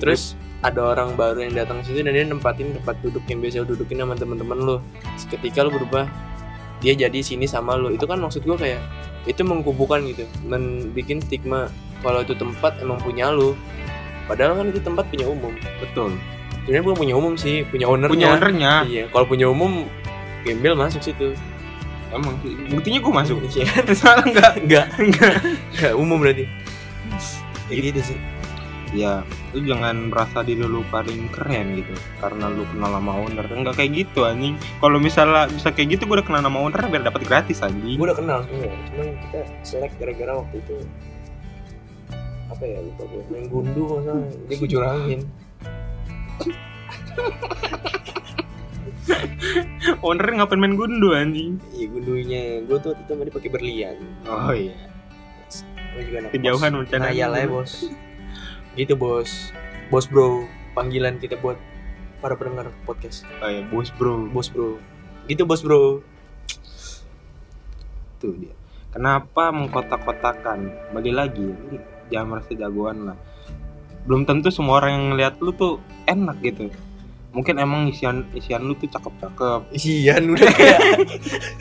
Terus 0.02 0.34
ada 0.62 0.94
orang 0.94 1.18
baru 1.18 1.42
yang 1.42 1.58
datang 1.58 1.82
situ 1.82 2.06
dan 2.06 2.14
dia 2.14 2.26
nempatin 2.26 2.78
tempat 2.78 2.94
duduk 3.02 3.26
yang 3.26 3.42
biasa 3.42 3.66
dudukin 3.66 3.98
sama 3.98 4.14
teman-teman 4.14 4.58
lu. 4.62 4.78
Seketika 5.18 5.66
lu 5.66 5.74
berubah 5.74 6.06
dia 6.82 6.94
jadi 6.94 7.20
sini 7.22 7.50
sama 7.50 7.74
lu. 7.78 7.90
Itu 7.90 8.06
kan 8.06 8.22
maksud 8.22 8.46
gua 8.46 8.62
kayak 8.62 8.82
itu 9.26 9.42
mengkubukan 9.42 10.06
gitu. 10.06 10.30
Membuat 10.46 11.20
stigma 11.26 11.60
kalau 12.06 12.22
itu 12.22 12.38
tempat 12.38 12.78
emang 12.78 13.02
punya 13.02 13.34
lu. 13.34 13.58
Padahal 14.30 14.62
kan 14.62 14.66
itu 14.70 14.80
tempat 14.86 15.10
punya 15.10 15.26
umum. 15.26 15.54
Betul. 15.82 16.14
Sebenarnya 16.62 16.84
bukan 16.86 16.98
punya 17.02 17.16
umum 17.18 17.34
sih 17.34 17.66
punya 17.66 17.90
ownernya. 17.90 18.14
Punya 18.14 18.30
ownernya. 18.38 18.74
Iya 18.86 19.04
kalau 19.10 19.26
punya 19.26 19.50
umum 19.50 19.90
gembel 20.46 20.78
masuk 20.78 21.02
situ. 21.02 21.34
Emang 22.14 22.38
buktinya 22.70 23.02
gue 23.02 23.14
masuk. 23.18 23.38
Iya. 23.50 23.66
salah 23.98 24.22
enggak. 24.30 24.62
Enggak. 24.62 24.86
Enggak. 25.02 25.34
Enggak 25.74 25.94
umum 25.98 26.22
berarti. 26.22 26.46
Kayak 27.66 27.82
gitu 27.98 28.14
sih 28.14 28.41
ya 28.92 29.24
lu 29.56 29.64
jangan 29.64 30.12
merasa 30.12 30.44
diri 30.44 30.64
lu 30.64 30.84
paling 30.92 31.32
keren 31.32 31.80
gitu 31.80 31.96
karena 32.20 32.52
lu 32.52 32.68
kenal 32.72 32.92
sama 33.00 33.14
owner. 33.16 33.46
Enggak 33.48 33.76
kayak 33.80 33.92
gitu 34.06 34.28
anjing. 34.28 34.56
Kalau 34.84 35.00
misalnya 35.00 35.48
bisa 35.48 35.72
kayak 35.72 35.96
gitu 35.98 36.04
gue 36.08 36.16
udah 36.20 36.28
kenal 36.28 36.42
sama 36.44 36.60
owner 36.60 36.82
biar 36.92 37.04
dapat 37.08 37.22
gratis 37.24 37.64
anjing. 37.64 37.96
Gue 37.96 38.08
udah 38.12 38.20
kenal 38.20 38.44
sebenarnya 38.46 38.76
cuman 38.92 39.08
kita 39.28 39.40
selek 39.64 39.92
gara-gara 40.00 40.34
waktu 40.36 40.56
itu 40.60 40.78
apa 42.52 42.68
ya 42.68 42.84
lupa 42.84 43.04
gue 43.08 43.24
main 43.32 43.48
gundu 43.48 43.82
masalah 43.88 44.28
dia 44.28 44.56
gue 44.60 44.70
curangin. 44.70 45.22
Owner 50.06 50.28
ngapain 50.36 50.60
main 50.60 50.76
gundu 50.78 51.16
anjing? 51.16 51.58
Iya 51.74 51.86
gundunya. 51.90 52.44
Gue 52.68 52.78
tuh 52.84 52.92
waktu 52.94 53.04
itu 53.08 53.14
tadi 53.16 53.32
pakai 53.32 53.50
berlian. 53.50 53.96
Oh 54.28 54.52
iya. 54.52 54.76
Gue 55.96 56.02
juga 56.08 56.18
anak 56.28 56.32
kejauhan 56.36 56.72
rencana 56.76 57.12
ngayal 57.12 57.32
aja 57.36 57.48
bos 57.52 57.92
gitu 58.76 58.94
bos. 58.96 59.52
Bos 59.92 60.08
bro. 60.08 60.48
Panggilan 60.72 61.20
kita 61.20 61.36
buat 61.40 61.60
para 62.24 62.38
pendengar 62.40 62.72
podcast. 62.88 63.28
Oh 63.44 63.50
iya 63.50 63.64
bos 63.68 63.92
bro. 63.96 64.28
Bos 64.32 64.48
bro. 64.48 64.80
Gitu 65.28 65.44
bos 65.44 65.62
bro. 65.64 66.00
Tuh 68.22 68.34
dia. 68.38 68.54
Kenapa 68.92 69.56
mengkotak-kotakan? 69.56 70.92
Balik 70.92 71.16
lagi 71.16 71.48
jangan 72.12 72.38
merasa 72.38 72.52
jagoan 72.54 73.12
lah. 73.12 73.18
Belum 74.04 74.28
tentu 74.28 74.52
semua 74.52 74.84
orang 74.84 74.92
yang 74.92 75.06
ngeliat 75.16 75.34
lu 75.40 75.56
tuh 75.56 75.80
enak 76.10 76.38
gitu 76.44 76.68
mungkin 77.32 77.56
emang 77.64 77.88
isian 77.88 78.28
isian 78.36 78.68
lu 78.68 78.76
tuh 78.76 78.92
cakep-cakep. 78.92 79.72
Isian 79.72 80.36
udah 80.36 80.52
kayak 80.52 80.80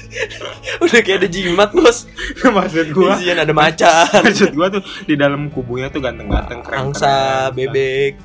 udah 0.84 1.00
kayak 1.00 1.18
ada 1.24 1.28
jimat 1.30 1.70
bos. 1.70 2.10
Maksud 2.58 2.90
gua 2.90 3.16
isian 3.18 3.38
ada 3.38 3.54
macan. 3.54 4.20
Maksud 4.26 4.52
gua 4.54 4.66
tuh 4.68 4.82
di 5.06 5.14
dalam 5.14 5.48
kubunya 5.54 5.86
tuh 5.88 6.02
ganteng-ganteng 6.02 6.66
keren 6.66 6.90
angsa 6.90 7.48
bebek. 7.54 8.18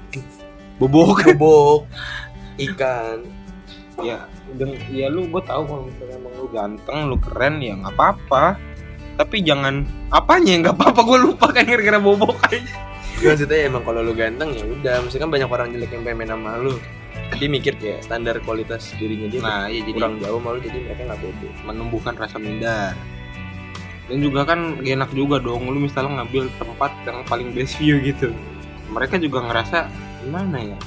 Bobok 0.82 1.24
bobok 1.38 1.80
ikan. 2.60 3.22
Ya 4.02 4.28
deng- 4.60 4.82
ya 4.92 5.08
lu 5.08 5.32
gue 5.32 5.40
tahu 5.48 5.64
kalau 5.64 5.84
misalnya 5.88 6.20
emang 6.20 6.34
lu 6.36 6.48
ganteng 6.52 6.98
lu 7.08 7.18
keren 7.22 7.62
ya 7.62 7.74
nggak 7.80 7.94
apa-apa. 7.96 8.58
Tapi 9.16 9.46
jangan 9.48 9.88
apanya 10.12 10.54
nggak 10.66 10.76
apa-apa 10.76 11.02
gue 11.08 11.18
lupa 11.24 11.48
kan 11.54 11.64
gara-gara 11.64 12.02
bobok 12.02 12.36
aja. 12.52 12.60
Maksudnya 13.24 13.72
emang 13.72 13.88
kalau 13.88 14.04
lu 14.04 14.12
ganteng 14.12 14.52
ya 14.52 14.66
udah. 14.68 14.96
Mesti 15.08 15.16
kan 15.22 15.32
banyak 15.32 15.48
orang 15.48 15.72
jelek 15.72 15.94
yang 15.96 16.04
pengen 16.04 16.18
main 16.20 16.32
sama 16.36 16.60
lu 16.60 16.76
dia 17.36 17.50
mikir 17.52 17.74
kayak 17.78 18.04
standar 18.06 18.40
kualitas 18.44 18.92
dirinya 18.98 19.28
dia 19.28 19.42
nah 19.44 19.66
iya 19.68 19.84
jadi 19.84 19.92
kurang 19.96 20.16
jauh 20.24 20.42
malu 20.42 20.60
jadi 20.64 20.78
mereka 20.84 21.02
nggak 21.08 21.20
pede. 21.22 21.48
Menumbuhkan 21.68 22.14
rasa 22.16 22.38
minder. 22.40 22.94
Dan 24.06 24.22
juga 24.22 24.46
kan 24.46 24.86
gak 24.86 24.94
enak 25.02 25.12
juga 25.18 25.42
dong 25.42 25.66
lu 25.66 25.82
misalnya 25.82 26.22
ngambil 26.22 26.46
tempat 26.62 26.92
yang 27.10 27.26
paling 27.26 27.50
best 27.58 27.82
view 27.82 27.98
gitu. 28.06 28.30
Mereka 28.94 29.18
juga 29.18 29.42
ngerasa 29.50 29.90
gimana 30.22 30.58
ya? 30.62 30.78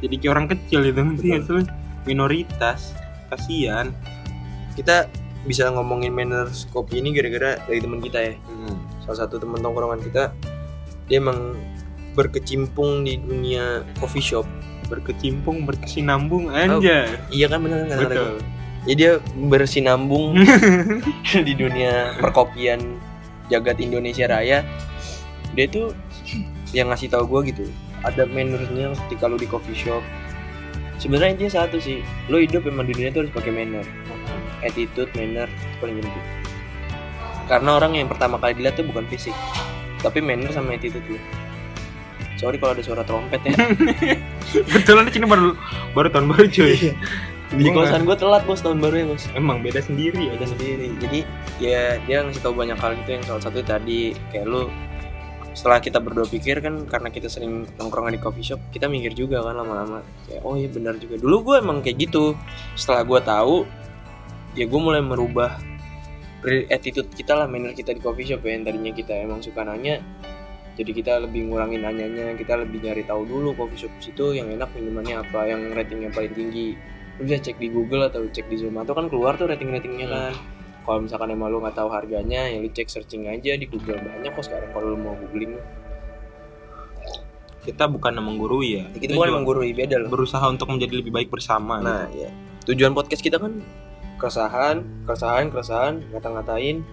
Jadi 0.00 0.14
kayak 0.16 0.32
orang 0.32 0.46
kecil 0.48 0.80
itu 0.88 1.00
nanti 1.00 1.28
Betul. 1.36 1.68
minoritas 2.08 2.96
kasihan. 3.28 3.92
Kita 4.72 5.12
bisa 5.44 5.68
ngomongin 5.68 6.16
manners 6.16 6.64
kopi 6.72 7.04
ini 7.04 7.12
gara-gara 7.12 7.60
dari 7.68 7.80
teman 7.84 8.00
kita 8.00 8.18
ya. 8.32 8.34
Hmm. 8.48 8.80
salah 9.04 9.28
satu 9.28 9.36
teman 9.36 9.60
tongkrongan 9.60 10.00
kita 10.00 10.32
dia 11.04 11.20
emang 11.20 11.52
berkecimpung 12.16 13.04
di 13.04 13.20
dunia 13.20 13.84
coffee 14.00 14.24
shop 14.24 14.48
berkecimpung 14.86 15.64
berkesinambung 15.64 16.52
aja 16.52 17.08
iya 17.32 17.46
kan 17.48 17.60
bener 17.64 17.88
kan 17.88 17.98
betul. 18.04 18.34
ya 18.84 18.94
dia 18.94 19.12
bersinambung 19.48 20.38
di 21.46 21.52
dunia 21.56 22.16
perkopian 22.20 22.80
jagat 23.52 23.76
Indonesia 23.80 24.24
Raya. 24.24 24.64
Dia 25.52 25.68
tuh 25.68 25.92
yang 26.72 26.88
ngasih 26.88 27.12
tahu 27.12 27.28
gue 27.28 27.52
gitu 27.52 27.64
ada 28.00 28.24
mannersnya 28.24 28.96
ketika 29.04 29.28
lu 29.28 29.36
di 29.36 29.44
coffee 29.44 29.76
shop. 29.76 30.00
Sebenarnya 30.96 31.36
intinya 31.36 31.64
satu 31.64 31.76
sih 31.76 32.00
lo 32.32 32.40
hidup 32.40 32.64
emang 32.64 32.88
di 32.88 32.96
dunia 32.96 33.12
tuh 33.12 33.28
harus 33.28 33.32
pakai 33.36 33.52
manner. 33.52 33.84
Attitude 34.64 35.12
manner 35.12 35.48
paling 35.80 36.00
penting. 36.00 36.24
Karena 37.44 37.70
orang 37.76 37.92
yang 38.00 38.08
pertama 38.08 38.40
kali 38.40 38.56
dilihat 38.56 38.80
tuh 38.80 38.88
bukan 38.88 39.04
fisik 39.12 39.36
tapi 40.04 40.20
manner 40.20 40.52
sama 40.52 40.76
attitude 40.76 41.00
lu 41.08 41.16
sorry 42.36 42.60
kalau 42.60 42.76
ada 42.76 42.84
suara 42.84 43.00
trompet 43.08 43.40
ya 43.48 43.56
Kebetulan 44.54 45.10
ini 45.10 45.26
baru 45.26 45.58
baru 45.96 46.08
tahun 46.14 46.26
baru 46.30 46.46
cuy. 46.46 46.94
di 47.54 47.70
Gua 47.70 47.86
kosan 47.86 48.02
gue 48.02 48.16
telat 48.18 48.42
bos 48.48 48.60
tahun 48.62 48.78
baru 48.82 48.94
ya 48.94 49.06
bos. 49.10 49.24
Emang 49.34 49.62
beda 49.62 49.78
sendiri 49.82 50.30
ya. 50.30 50.32
beda 50.38 50.46
sendiri. 50.54 50.86
Jadi 51.02 51.18
ya 51.62 51.98
dia 52.02 52.22
ngasih 52.22 52.42
tahu 52.42 52.54
banyak 52.54 52.78
hal 52.78 52.98
gitu 53.02 53.10
yang 53.14 53.24
salah 53.26 53.42
satu 53.42 53.60
tadi. 53.62 54.14
Kayak 54.30 54.46
lu 54.50 54.62
setelah 55.54 55.78
kita 55.78 56.02
berdua 56.02 56.26
pikir 56.26 56.58
kan 56.58 56.82
karena 56.90 57.14
kita 57.14 57.30
sering 57.30 57.62
nongkrongan 57.78 58.18
di 58.18 58.20
coffee 58.22 58.42
shop 58.42 58.58
kita 58.74 58.90
mikir 58.90 59.14
juga 59.14 59.42
kan 59.42 59.54
lama-lama. 59.54 60.02
Kayak 60.26 60.42
oh 60.42 60.54
iya 60.58 60.66
benar 60.66 60.98
juga. 60.98 61.14
Dulu 61.18 61.36
gue 61.52 61.56
emang 61.62 61.78
kayak 61.82 62.10
gitu. 62.10 62.34
Setelah 62.74 63.06
gue 63.06 63.20
tahu 63.22 63.56
ya 64.58 64.64
gue 64.66 64.80
mulai 64.80 65.02
merubah 65.02 65.58
attitude 66.70 67.08
kita 67.16 67.32
lah 67.34 67.46
manner 67.48 67.72
kita 67.72 67.96
di 67.96 68.00
coffee 68.04 68.28
shop 68.28 68.44
ya 68.44 68.52
yang 68.54 68.64
tadinya 68.68 68.92
kita 68.92 69.12
emang 69.16 69.40
suka 69.40 69.64
nanya 69.64 70.04
jadi 70.74 70.90
kita 70.90 71.12
lebih 71.22 71.50
ngurangin 71.50 71.86
nanyanya 71.86 72.34
kita 72.34 72.58
lebih 72.58 72.82
nyari 72.82 73.06
tahu 73.06 73.22
dulu 73.26 73.54
coffee 73.54 73.86
shop 73.86 73.94
situ 74.02 74.34
yang 74.34 74.50
enak 74.50 74.70
minumannya 74.74 75.22
apa 75.22 75.46
yang 75.46 75.70
ratingnya 75.70 76.10
paling 76.10 76.34
tinggi 76.34 76.74
lu 77.18 77.30
bisa 77.30 77.38
cek 77.38 77.62
di 77.62 77.70
Google 77.70 78.10
atau 78.10 78.26
cek 78.26 78.50
di 78.50 78.58
Zomato 78.58 78.90
kan 78.90 79.06
keluar 79.06 79.38
tuh 79.38 79.46
rating-ratingnya 79.46 80.06
kan 80.10 80.34
kalau 80.82 80.98
misalkan 81.06 81.30
emang 81.30 81.54
lu 81.54 81.62
nggak 81.62 81.78
tahu 81.78 81.88
harganya 81.94 82.50
ya 82.50 82.58
lu 82.58 82.66
cek 82.74 82.90
searching 82.90 83.30
aja 83.30 83.54
di 83.54 83.70
Google 83.70 84.02
banyak 84.02 84.34
kok 84.34 84.44
sekarang 84.50 84.70
kalau 84.74 84.86
lu 84.94 84.98
mau 84.98 85.14
googling 85.14 85.54
Kita 87.64 87.88
bukan 87.88 88.20
menggurui 88.20 88.76
ya. 88.76 88.84
ya, 88.92 89.00
kita 89.00 89.16
bukan 89.16 89.40
guru 89.40 89.64
beda 89.64 89.96
loh 89.96 90.12
berusaha 90.12 90.44
untuk 90.52 90.68
menjadi 90.68 91.00
lebih 91.00 91.16
baik 91.16 91.32
bersama. 91.32 91.80
nah 91.80 92.04
ya 92.12 92.28
tujuan 92.68 92.92
podcast 92.92 93.24
kita 93.24 93.40
kan 93.40 93.64
keresahan 94.20 94.84
keresahan 95.08 95.48
keresahan 95.48 95.94
ngata-ngatain 96.12 96.84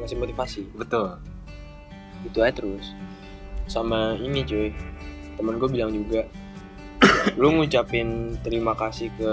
ngasih 0.00 0.16
motivasi. 0.16 0.62
Betul. 0.80 1.20
itu 2.24 2.40
aja 2.40 2.56
terus 2.56 2.96
sama 3.66 4.14
ini 4.20 4.44
cuy 4.44 4.68
temen 5.34 5.58
gue 5.58 5.68
bilang 5.70 5.90
juga 5.90 6.22
lu 7.40 7.54
ngucapin 7.58 8.38
terima 8.44 8.76
kasih 8.76 9.10
ke 9.18 9.32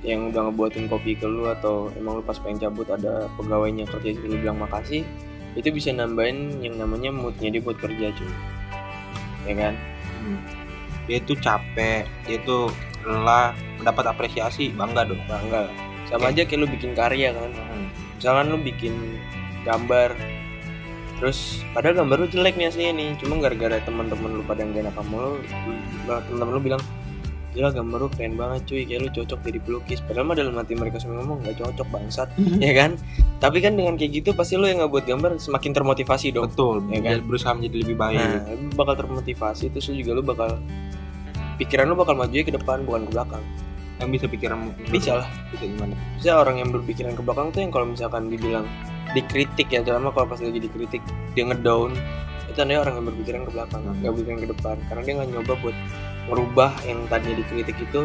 yang 0.00 0.32
udah 0.32 0.48
ngebuatin 0.48 0.88
kopi 0.88 1.12
ke 1.12 1.28
lu 1.28 1.44
atau 1.48 1.92
emang 1.96 2.20
lu 2.20 2.22
pas 2.24 2.36
pengen 2.40 2.68
cabut 2.68 2.88
ada 2.88 3.28
pegawainya 3.36 3.84
kerja 3.84 4.16
lu 4.16 4.40
bilang 4.40 4.56
makasih 4.56 5.04
itu 5.58 5.68
bisa 5.68 5.90
nambahin 5.92 6.62
yang 6.64 6.78
namanya 6.80 7.12
moodnya 7.12 7.52
dia 7.52 7.60
buat 7.60 7.76
kerja 7.76 8.12
cuy 8.14 8.32
ya 9.48 9.54
kan 9.56 9.74
Hmm. 10.20 10.36
Dia 11.08 11.16
itu 11.16 11.32
capek, 11.40 12.04
dia 12.28 12.36
itu 12.36 12.68
lelah, 13.08 13.56
mendapat 13.80 14.04
apresiasi, 14.12 14.68
bangga 14.76 15.08
dong. 15.08 15.18
bangga 15.24 15.64
lah. 15.66 15.74
sama 16.06 16.28
aja 16.28 16.44
kayak 16.44 16.60
lu 16.60 16.68
bikin 16.68 16.92
karya 16.92 17.32
kan 17.32 17.48
Hmm. 17.54 17.88
misalkan 18.18 18.46
lu 18.52 18.58
bikin 18.60 18.94
gambar 19.64 20.12
terus 21.20 21.60
padahal 21.70 22.00
gambar 22.00 22.16
lu 22.16 22.26
jelek 22.26 22.56
nih 22.56 22.66
aslinya 22.66 22.92
nih. 22.96 23.08
Cuma 23.20 23.36
gara-gara 23.38 23.76
teman-teman 23.78 24.30
lu 24.32 24.42
pada 24.42 24.64
yang 24.64 24.72
enak 24.74 24.96
lu 25.04 25.36
lu- 25.36 26.22
teman-teman 26.26 26.52
lu 26.56 26.62
bilang 26.64 26.82
gila 27.50 27.68
gambar 27.68 27.98
lu 27.98 28.08
keren 28.08 28.34
banget 28.34 28.60
cuy. 28.64 28.82
Kayak 28.82 29.00
lu 29.04 29.10
cocok 29.12 29.38
jadi 29.42 29.58
pelukis. 29.60 29.98
Padahal 30.00 30.24
mah 30.24 30.34
dalam 30.34 30.54
hati 30.54 30.72
mereka 30.72 30.96
semua 30.96 31.20
ngomong 31.20 31.44
gak 31.44 31.60
cocok 31.60 31.86
bangsat. 31.90 32.28
Ya 32.56 32.72
kan? 32.72 32.96
Tapi 33.36 33.58
kan 33.58 33.74
dengan 33.74 33.94
kayak 33.94 34.10
gitu 34.16 34.30
pasti 34.32 34.54
lu 34.54 34.64
yang 34.64 34.80
nggak 34.80 34.90
buat 34.90 35.04
gambar 35.04 35.30
semakin 35.36 35.70
termotivasi 35.72 36.32
dong. 36.32 36.48
Betul, 36.48 36.88
Ya 36.88 37.00
kan? 37.02 37.20
berusaha 37.26 37.52
menjadi 37.52 37.76
lebih 37.84 37.96
baik. 37.96 38.16
nah 38.16 38.54
lu 38.56 38.70
bakal 38.72 38.94
termotivasi 38.96 39.68
terus 39.68 39.84
lu 39.88 39.98
juga 39.98 40.12
lu 40.14 40.22
bakal 40.22 40.56
pikiran 41.56 41.84
lu 41.84 41.94
bakal 41.94 42.16
maju 42.16 42.32
ke 42.32 42.48
depan 42.48 42.82
bukan 42.82 43.04
ke 43.04 43.12
belakang. 43.12 43.44
Yang 44.00 44.08
bisa 44.16 44.26
pikiran 44.32 44.58
bisa 44.88 45.12
lah. 45.20 45.28
Bisa 45.52 45.64
gimana? 45.68 45.92
bisa 46.16 46.30
orang 46.36 46.56
yang 46.56 46.72
berpikiran 46.72 47.12
ke 47.12 47.20
belakang 47.20 47.52
tuh 47.52 47.60
yang 47.60 47.68
kalau 47.68 47.84
misalkan 47.84 48.32
dibilang 48.32 48.64
dikritik 49.12 49.68
ya 49.70 49.82
terutama 49.82 50.14
kalau 50.14 50.26
pas 50.30 50.38
lagi 50.38 50.60
dikritik 50.62 51.02
dia 51.34 51.44
ngedown 51.46 51.94
itu 52.50 52.58
tandanya 52.58 52.82
orang 52.82 52.94
yang 52.98 53.06
berpikiran 53.06 53.40
ke 53.46 53.50
belakang 53.54 53.82
Hmm. 53.86 53.94
nggak 54.02 54.10
berpikiran 54.10 54.38
ke 54.42 54.48
depan. 54.50 54.76
Karena 54.90 55.02
dia 55.06 55.14
nggak 55.22 55.30
nyoba 55.30 55.54
buat 55.62 55.76
ngerubah 56.26 56.70
yang 56.82 56.98
tadinya 57.06 57.36
dikritik 57.46 57.76
itu 57.78 58.00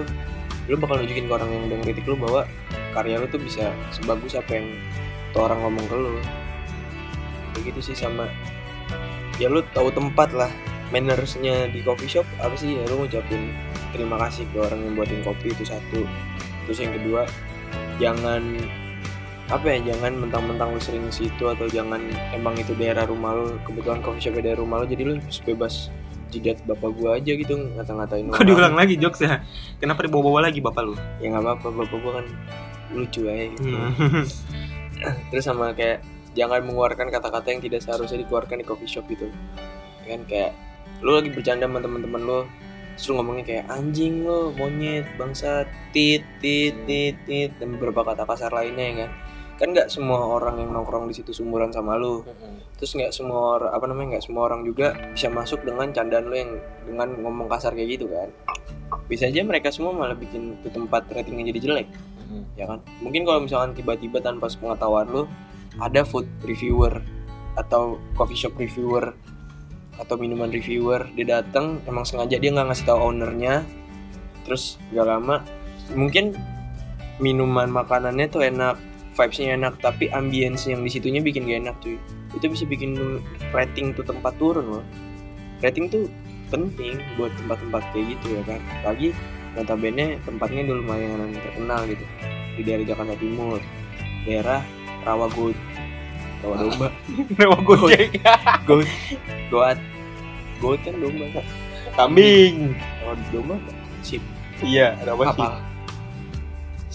lu 0.66 0.76
bakal 0.78 1.02
nunjukin 1.02 1.26
ke 1.26 1.34
orang 1.34 1.50
yang 1.50 1.64
udah 1.70 1.78
ngeritik 1.82 2.06
lu 2.06 2.16
bahwa 2.18 2.42
karya 2.94 3.22
lu 3.22 3.26
tuh 3.30 3.42
bisa 3.42 3.74
sebagus 3.90 4.34
apa 4.38 4.62
yang 4.62 4.70
tuh 5.34 5.42
orang 5.50 5.66
ngomong 5.66 5.86
ke 5.90 5.96
lu. 5.98 6.14
Kayak 7.58 7.74
gitu 7.74 7.80
sih 7.90 7.96
sama 7.98 8.30
ya 9.42 9.50
lu 9.50 9.66
tahu 9.74 9.90
tempat 9.90 10.30
lah 10.32 10.54
mannersnya 10.94 11.66
di 11.74 11.82
coffee 11.82 12.10
shop 12.10 12.26
apa 12.38 12.54
sih? 12.54 12.78
Ya 12.78 12.86
lu 12.86 13.02
ngucapin 13.02 13.50
terima 13.98 14.22
kasih 14.30 14.46
ke 14.54 14.62
orang 14.62 14.78
yang 14.86 14.94
buatin 14.94 15.26
kopi 15.26 15.58
itu 15.58 15.66
satu. 15.66 16.06
Terus 16.70 16.78
yang 16.86 16.94
kedua 17.02 17.26
jangan 17.98 18.42
apa 19.46 19.78
ya 19.78 19.94
jangan 19.94 20.26
mentang-mentang 20.26 20.74
lu 20.74 20.82
sering 20.82 21.06
situ 21.14 21.46
atau 21.46 21.70
jangan 21.70 22.02
emang 22.34 22.58
itu 22.58 22.74
daerah 22.74 23.06
rumah 23.06 23.38
lu 23.38 23.62
kebetulan 23.62 24.02
coffee 24.02 24.24
shop 24.26 24.42
daerah 24.42 24.58
rumah 24.58 24.82
lu 24.82 24.86
jadi 24.90 25.04
lu 25.06 25.14
bebas 25.46 25.94
jidat 26.34 26.58
bapak 26.66 26.90
gua 26.98 27.22
aja 27.22 27.32
gitu 27.38 27.54
ngata-ngatain 27.78 28.34
Kok 28.34 28.42
diulang 28.42 28.74
lagi 28.74 28.98
jokes 28.98 29.22
ya? 29.22 29.46
Kenapa 29.78 30.02
dibawa-bawa 30.04 30.50
lagi 30.50 30.60
bapak 30.66 30.82
lu? 30.84 30.98
ya 31.22 31.30
nggak 31.30 31.46
apa-apa 31.46 31.68
bapak 31.86 31.98
gua 32.02 32.12
kan 32.22 32.26
lucu 32.94 33.22
aja 33.30 33.46
gitu 33.54 33.66
Hmm. 33.70 34.26
terus 35.30 35.46
sama 35.46 35.76
kayak 35.78 36.02
jangan 36.34 36.66
mengeluarkan 36.66 37.14
kata-kata 37.14 37.48
yang 37.54 37.62
tidak 37.62 37.86
seharusnya 37.86 38.26
dikeluarkan 38.26 38.60
di 38.62 38.66
coffee 38.66 38.90
shop 38.90 39.06
gitu 39.08 39.30
kan 40.06 40.22
kayak 40.26 40.52
lu 41.06 41.14
lagi 41.14 41.30
bercanda 41.30 41.70
sama 41.70 41.80
teman-teman 41.84 42.22
lu 42.24 42.40
terus 42.96 43.06
lu 43.12 43.20
ngomongnya 43.20 43.46
kayak 43.46 43.66
anjing 43.70 44.24
lo 44.24 44.56
monyet 44.56 45.06
bangsa 45.20 45.68
tit 45.92 46.24
tit 46.40 46.74
tit 46.88 47.16
tit 47.28 47.52
dan 47.60 47.76
beberapa 47.76 48.08
kata 48.08 48.24
kasar 48.24 48.52
lainnya 48.56 48.86
ya 48.86 48.96
kan 49.06 49.12
kan 49.56 49.72
nggak 49.72 49.88
semua 49.88 50.20
orang 50.20 50.60
yang 50.60 50.76
nongkrong 50.76 51.08
di 51.08 51.16
situ 51.16 51.32
sumuran 51.32 51.72
sama 51.72 51.96
lu. 51.96 52.24
Terus 52.76 52.92
nggak 52.96 53.12
semua 53.16 53.60
orang 53.60 53.72
apa 53.72 53.86
namanya 53.88 54.08
nggak 54.18 54.26
semua 54.28 54.42
orang 54.52 54.68
juga 54.68 54.96
bisa 55.16 55.32
masuk 55.32 55.64
dengan 55.64 55.92
candaan 55.96 56.26
lu 56.28 56.36
yang 56.36 56.52
dengan 56.84 57.08
ngomong 57.24 57.48
kasar 57.48 57.72
kayak 57.72 58.00
gitu 58.00 58.12
kan. 58.12 58.30
Bisa 59.08 59.32
aja 59.32 59.42
mereka 59.48 59.72
semua 59.72 59.96
malah 59.96 60.18
bikin 60.18 60.60
tuh 60.62 60.72
tempat 60.72 61.08
ratingnya 61.12 61.52
jadi 61.56 61.60
jelek 61.72 61.88
ya 62.56 62.66
kan? 62.68 62.80
Mungkin 63.04 63.24
kalau 63.24 63.40
misalkan 63.44 63.72
tiba-tiba 63.78 64.20
tanpa 64.20 64.50
pengetahuan 64.50 65.08
lu 65.12 65.24
ada 65.80 66.02
food 66.08 66.28
reviewer 66.44 67.04
atau 67.56 68.00
coffee 68.16 68.36
shop 68.40 68.56
reviewer 68.60 69.16
atau 69.96 70.20
minuman 70.20 70.52
reviewer 70.52 71.08
dia 71.16 71.40
datang 71.40 71.80
emang 71.88 72.04
sengaja 72.04 72.36
dia 72.36 72.52
nggak 72.52 72.68
ngasih 72.68 72.88
tahu 72.88 73.00
ownernya 73.00 73.64
terus 74.44 74.76
gak 74.92 75.08
lama 75.08 75.40
mungkin 75.96 76.36
minuman 77.24 77.72
makanannya 77.72 78.28
tuh 78.28 78.44
enak 78.44 78.76
vibesnya 79.16 79.56
enak 79.56 79.80
tapi 79.80 80.12
ambience 80.12 80.68
yang 80.68 80.84
di 80.84 80.92
situnya 80.92 81.24
bikin 81.24 81.48
gak 81.48 81.60
enak 81.66 81.76
cuy. 81.80 81.98
Itu 82.36 82.46
bisa 82.52 82.68
bikin 82.68 83.24
rating 83.56 83.96
tuh 83.96 84.04
tempat 84.04 84.36
turun 84.36 84.80
loh. 84.80 84.86
Rating 85.64 85.88
tuh 85.88 86.12
penting 86.52 87.00
buat 87.16 87.32
tempat-tempat 87.40 87.82
kayak 87.96 88.06
gitu 88.20 88.38
ya 88.38 88.42
kan. 88.44 88.62
Lagi 88.84 89.16
notabene 89.56 90.20
tempatnya 90.28 90.68
udah 90.68 90.76
lumayan 90.84 91.32
terkenal 91.32 91.82
gitu. 91.88 92.06
Di 92.56 92.62
daerah 92.64 92.86
Jakarta 92.88 93.16
Timur 93.20 93.60
daerah 94.26 94.60
Rawago 95.06 95.54
Rawa 96.44 96.56
domba 96.62 96.88
Lewat 97.40 97.60
gojek. 97.64 98.10
goat. 98.68 98.90
Goat. 100.60 100.80
Kan 100.84 100.96
domba 101.00 101.26
kan 101.34 101.46
Kambing. 101.96 102.76
Rawa 103.02 103.16
domba 103.32 103.56
sheep 104.04 104.22
Iya, 104.64 104.96
apa 105.04 105.36
sih? 105.36 105.75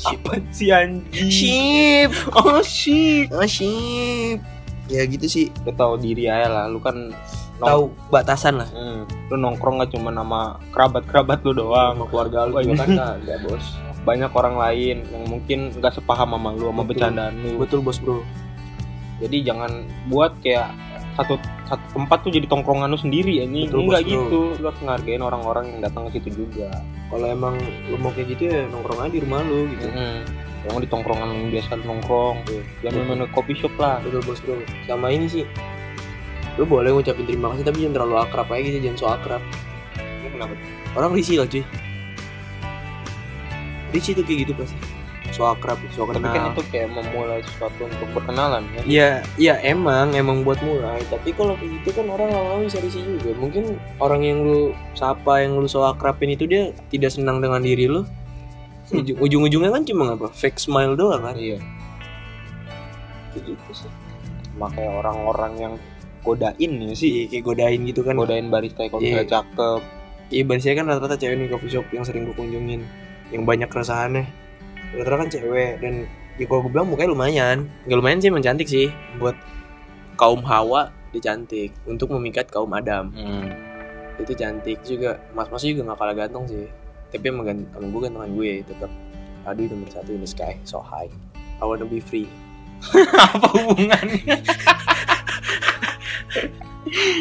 Apa 0.03 0.33
sih 0.49 0.69
anjing? 0.69 1.29
sheep 1.29 2.11
Oh, 2.33 2.61
sheep. 2.61 3.29
oh 3.31 3.45
sheep 3.45 4.41
ya 4.87 5.05
gitu 5.05 5.25
sih 5.25 5.47
Lu 5.61 5.71
tahu 5.71 5.95
diri 5.97 6.27
aja 6.27 6.47
lah, 6.47 6.65
lu 6.67 6.79
kan 6.79 7.15
nong- 7.57 7.63
tahu 7.63 7.83
batasan 8.09 8.59
lah 8.59 8.69
Hmm, 8.69 9.03
lu 9.29 9.37
nongkrong 9.37 9.79
gak 9.79 9.91
cuma 9.91 10.11
nama 10.11 10.41
kerabat-kerabat 10.71 11.41
lu 11.43 11.53
doang. 11.55 11.95
sama 11.95 12.05
keluarga 12.07 12.39
lu 12.45 12.59
juga 12.59 12.83
kan 12.83 12.89
enggak 13.21 13.39
bos 13.43 13.65
Banyak 14.01 14.33
orang 14.33 14.57
lain 14.57 14.97
yang 15.05 15.25
mungkin 15.27 15.59
gak 15.77 15.93
sepaham 15.93 16.33
sama 16.33 16.51
lu, 16.51 16.67
sama 16.67 16.81
Betul. 16.81 16.89
bercandaan 16.91 17.35
lu. 17.37 17.51
betul 17.57 17.81
bos 17.81 17.99
bro 17.99 18.25
Jadi 19.19 19.37
jangan 19.43 19.71
buat 20.09 20.33
kayak 20.41 20.73
satu 21.13 21.37
satu 21.67 21.85
tempat 21.93 22.19
tuh 22.23 22.33
jadi 22.33 22.47
tongkrongan 22.47 22.89
lu 22.89 22.97
sendiri 22.97 23.31
ya 23.37 23.47
Betul, 23.47 23.85
enggak 23.85 24.03
gitu 24.05 24.57
lu 24.57 24.65
harus 24.65 24.81
ngehargain 24.81 25.21
orang-orang 25.21 25.65
yang 25.69 25.81
datang 25.83 26.09
ke 26.09 26.17
situ 26.17 26.43
juga 26.43 26.73
kalau 27.11 27.27
emang 27.27 27.59
lu 27.91 27.99
mau 27.99 28.15
kayak 28.15 28.39
gitu 28.39 28.43
ya 28.49 28.71
nongkrong 28.71 29.03
aja 29.03 29.13
di 29.13 29.21
rumah 29.21 29.43
lu 29.43 29.67
gitu. 29.75 29.91
Yang 30.61 30.87
di 30.87 30.89
tongkrongan 30.89 31.31
biasa 31.51 31.83
nongkrong. 31.83 32.37
Jangan 32.87 33.03
Betul. 33.03 33.19
main 33.19 33.31
kopi 33.35 33.53
shop 33.59 33.75
lah. 33.77 33.99
Betul 34.01 34.23
bos 34.23 34.41
bro 34.41 34.63
sama 34.87 35.11
ini 35.11 35.27
sih. 35.27 35.45
Lu 36.55 36.65
boleh 36.67 36.95
ngucapin 36.95 37.27
terima 37.27 37.51
kasih 37.55 37.67
tapi 37.67 37.83
jangan 37.83 37.95
terlalu 37.99 38.17
akrab 38.23 38.49
aja 38.55 38.63
gitu 38.63 38.79
jangan 38.87 38.99
so 38.99 39.07
akrab. 39.11 39.43
Kenapa? 40.31 40.55
Orang 40.95 41.13
risih 41.13 41.43
lah 41.43 41.47
cuy. 41.51 41.67
Risih 43.91 44.15
tuh 44.15 44.23
kayak 44.23 44.47
gitu 44.47 44.53
pasti 44.55 44.79
so 45.31 45.47
akrab 45.47 45.79
so 45.89 46.03
tapi 46.03 46.19
kenal 46.19 46.33
kan 46.33 46.43
itu 46.51 46.63
kayak 46.69 46.89
memulai 46.89 47.41
sesuatu 47.41 47.83
untuk 47.83 48.09
berkenalan 48.13 48.63
ya 48.69 48.81
Iya, 48.83 49.09
iya 49.37 49.55
emang 49.65 50.11
emang 50.13 50.43
buat 50.43 50.59
mulai. 50.61 50.99
Tapi 51.07 51.31
kalau 51.33 51.55
kayak 51.55 51.71
gitu 51.81 51.95
kan 51.95 52.07
orang 52.09 52.29
lama-lama 52.29 52.67
bisa 52.67 52.79
risih 52.79 53.03
juga. 53.13 53.31
Mungkin 53.37 53.65
orang 53.97 54.21
yang 54.21 54.39
lu 54.41 54.61
sapa, 54.93 55.41
yang 55.41 55.55
lu 55.55 55.65
so 55.65 55.83
akrabin 55.83 56.31
itu 56.31 56.45
dia 56.45 56.63
tidak 56.87 57.11
senang 57.11 57.39
dengan 57.39 57.61
diri 57.61 57.87
lu. 57.87 58.03
Ujung- 58.91 59.19
Ujung-ujungnya 59.25 59.71
kan 59.71 59.83
cuma 59.83 60.05
apa? 60.11 60.27
Fake 60.29 60.59
smile 60.59 60.95
doang 60.95 61.23
kan? 61.23 61.35
iya 61.35 61.59
gitu 63.33 63.55
sih. 63.73 63.91
makanya 64.53 64.91
orang-orang 65.01 65.53
yang 65.57 65.75
godain 66.21 66.73
ya 66.83 66.93
sih 66.93 67.09
Iya, 67.09 67.25
kayak 67.31 67.45
godain 67.47 67.81
gitu 67.85 68.01
kan. 68.03 68.15
godain 68.15 68.51
barista 68.51 68.85
kalau 68.85 69.01
misalnya 69.01 69.31
cakep 69.33 69.81
Iya, 70.29 70.43
biasanya 70.45 70.75
kan 70.77 70.87
rata-rata 70.87 71.17
cewek 71.17 71.37
nih 71.37 71.49
coffee 71.49 71.71
shop 71.71 71.87
yang 71.91 72.03
sering 72.03 72.23
gue 72.23 72.31
kunjungin. 72.33 72.87
Yang 73.31 73.43
banyak 73.45 73.67
keresahannya. 73.67 74.31
Rata-rata 74.91 75.23
kan 75.23 75.29
cewek 75.31 75.73
dan 75.79 75.95
ya 76.35 76.45
kalau 76.51 76.67
gue 76.67 76.71
bilang 76.73 76.89
mukanya 76.91 77.11
lumayan. 77.15 77.57
Gak 77.87 77.99
lumayan 77.99 78.19
sih, 78.19 78.29
emang 78.33 78.43
cantik 78.43 78.69
sih. 78.69 78.89
Buat 79.23 79.37
kaum 80.19 80.43
Hawa 80.43 80.91
dia 81.15 81.23
cantik. 81.33 81.71
Untuk 81.87 82.11
memikat 82.15 82.51
kaum 82.51 82.71
Adam. 82.75 83.15
itu 84.21 84.37
cantik 84.37 84.85
juga. 84.85 85.17
Mas 85.33 85.49
mas 85.49 85.65
juga 85.65 85.95
gak 85.95 85.99
kalah 85.99 86.17
ganteng 86.17 86.45
sih. 86.45 86.67
Tapi 87.11 87.25
emang 87.27 87.49
gant 87.49 87.63
sama 87.73 87.87
gue 87.89 88.01
gantengan 88.05 88.31
gue 88.37 88.53
tetap 88.69 88.91
aduh 89.49 89.65
nomor 89.73 89.89
satu 89.89 90.13
in 90.13 90.21
the 90.21 90.29
sky. 90.29 90.55
So 90.69 90.85
high. 90.85 91.09
I 91.61 91.65
wanna 91.65 91.89
be 91.89 92.01
free. 92.05 92.29
Apa 93.37 93.49
hubungannya? 93.49 94.41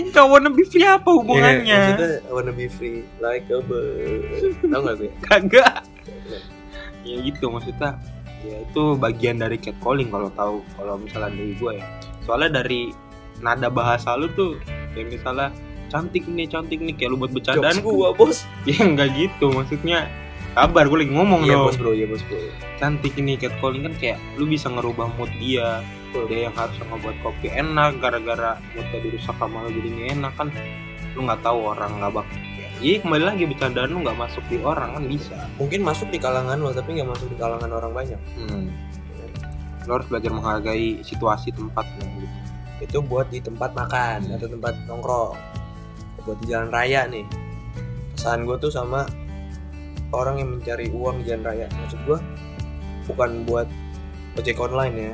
Kawan 0.09 0.49
lebih 0.49 0.65
free 0.65 0.87
apa 0.87 1.09
hubungannya? 1.13 1.67
Iya, 1.67 1.77
maksudnya 1.93 2.09
I 2.25 2.31
wanna 2.33 2.53
be 2.55 2.65
free 2.71 3.05
like 3.21 3.45
a 3.53 3.61
bird. 3.61 4.55
Tau 4.65 4.79
gak 4.81 4.95
gue 4.97 5.11
kagak 5.27 5.85
ya 7.03 7.15
gitu 7.23 7.47
maksudnya 7.51 7.95
ya 8.43 8.63
itu 8.63 8.83
bagian 8.95 9.39
dari 9.39 9.59
catcalling 9.59 10.07
kalau 10.11 10.29
tahu 10.31 10.55
kalau 10.79 10.95
misalnya 10.95 11.31
dari 11.35 11.53
gue 11.55 11.71
ya. 11.75 11.85
Soalnya 12.23 12.63
dari 12.63 12.91
nada 13.39 13.67
bahasa 13.71 14.15
lu 14.15 14.31
tuh 14.35 14.59
yang 14.95 15.11
misalnya 15.11 15.51
cantik 15.89 16.23
nih 16.27 16.47
cantik 16.47 16.79
nih 16.79 16.95
kayak 16.95 17.15
lu 17.15 17.17
buat 17.19 17.31
bercandaan. 17.35 17.83
Gue 17.83 18.09
bos. 18.15 18.47
Ya 18.67 18.83
enggak 18.85 19.15
gitu 19.15 19.51
maksudnya 19.51 20.07
kabar 20.57 20.89
gue 20.89 21.05
lagi 21.05 21.13
ngomong 21.13 21.45
iya 21.45 21.55
dong. 21.55 21.71
bos 21.71 21.77
bro 21.77 21.91
iya 21.91 22.07
bos 22.07 22.23
bro. 22.27 22.39
Cantik 22.79 23.13
ini 23.19 23.35
catcalling 23.35 23.83
kan 23.91 23.93
kayak 23.99 24.17
lu 24.39 24.47
bisa 24.47 24.71
ngerubah 24.71 25.11
mood 25.19 25.31
dia. 25.39 25.83
Dia 26.09 26.49
yang 26.49 26.55
harusnya 26.57 26.89
ngebuat 26.89 27.17
kopi 27.21 27.53
enak 27.53 28.01
gara-gara 28.01 28.57
moodnya 28.73 28.97
dirusak 29.03 29.35
sama 29.37 29.67
lu 29.67 29.77
jadi 29.77 30.17
enak 30.17 30.33
kan? 30.39 30.49
Lu 31.13 31.27
nggak 31.27 31.43
tahu 31.45 31.69
orang 31.69 32.01
nggak 32.01 32.13
bak 32.17 32.27
Iya 32.79 33.03
kembali 33.03 33.23
lagi 33.27 33.43
bercandaan 33.43 33.91
lu 33.91 33.99
nggak 34.07 34.15
masuk 34.15 34.43
di 34.47 34.55
orang 34.63 34.95
kan 34.95 35.03
bisa. 35.03 35.35
Mungkin 35.59 35.83
masuk 35.83 36.07
di 36.15 36.19
kalangan 36.19 36.55
lo 36.63 36.71
tapi 36.71 36.95
nggak 36.95 37.11
masuk 37.11 37.27
di 37.27 37.35
kalangan 37.35 37.71
orang 37.71 37.91
banyak. 37.91 38.21
Hmm. 38.39 38.71
lu 39.87 39.97
harus 39.97 40.05
belajar 40.11 40.29
menghargai 40.29 41.01
situasi 41.01 41.49
tempat 41.49 41.81
gitu. 41.97 42.27
itu 42.79 42.97
buat 43.01 43.25
di 43.33 43.41
tempat 43.41 43.73
makan 43.73 44.31
atau 44.31 44.47
tempat 44.47 44.75
nongkrong. 44.87 45.35
Buat 46.23 46.37
di 46.39 46.45
jalan 46.47 46.69
raya 46.71 47.03
nih. 47.09 47.25
Pesan 48.15 48.47
gue 48.47 48.55
tuh 48.61 48.71
sama 48.71 49.09
orang 50.13 50.39
yang 50.39 50.49
mencari 50.55 50.87
uang 50.93 51.25
di 51.25 51.33
jalan 51.33 51.43
raya. 51.51 51.67
Maksud 51.73 51.99
gue 52.05 52.19
bukan 53.11 53.43
buat 53.43 53.67
ojek 54.39 54.55
online 54.61 54.95
ya. 54.95 55.13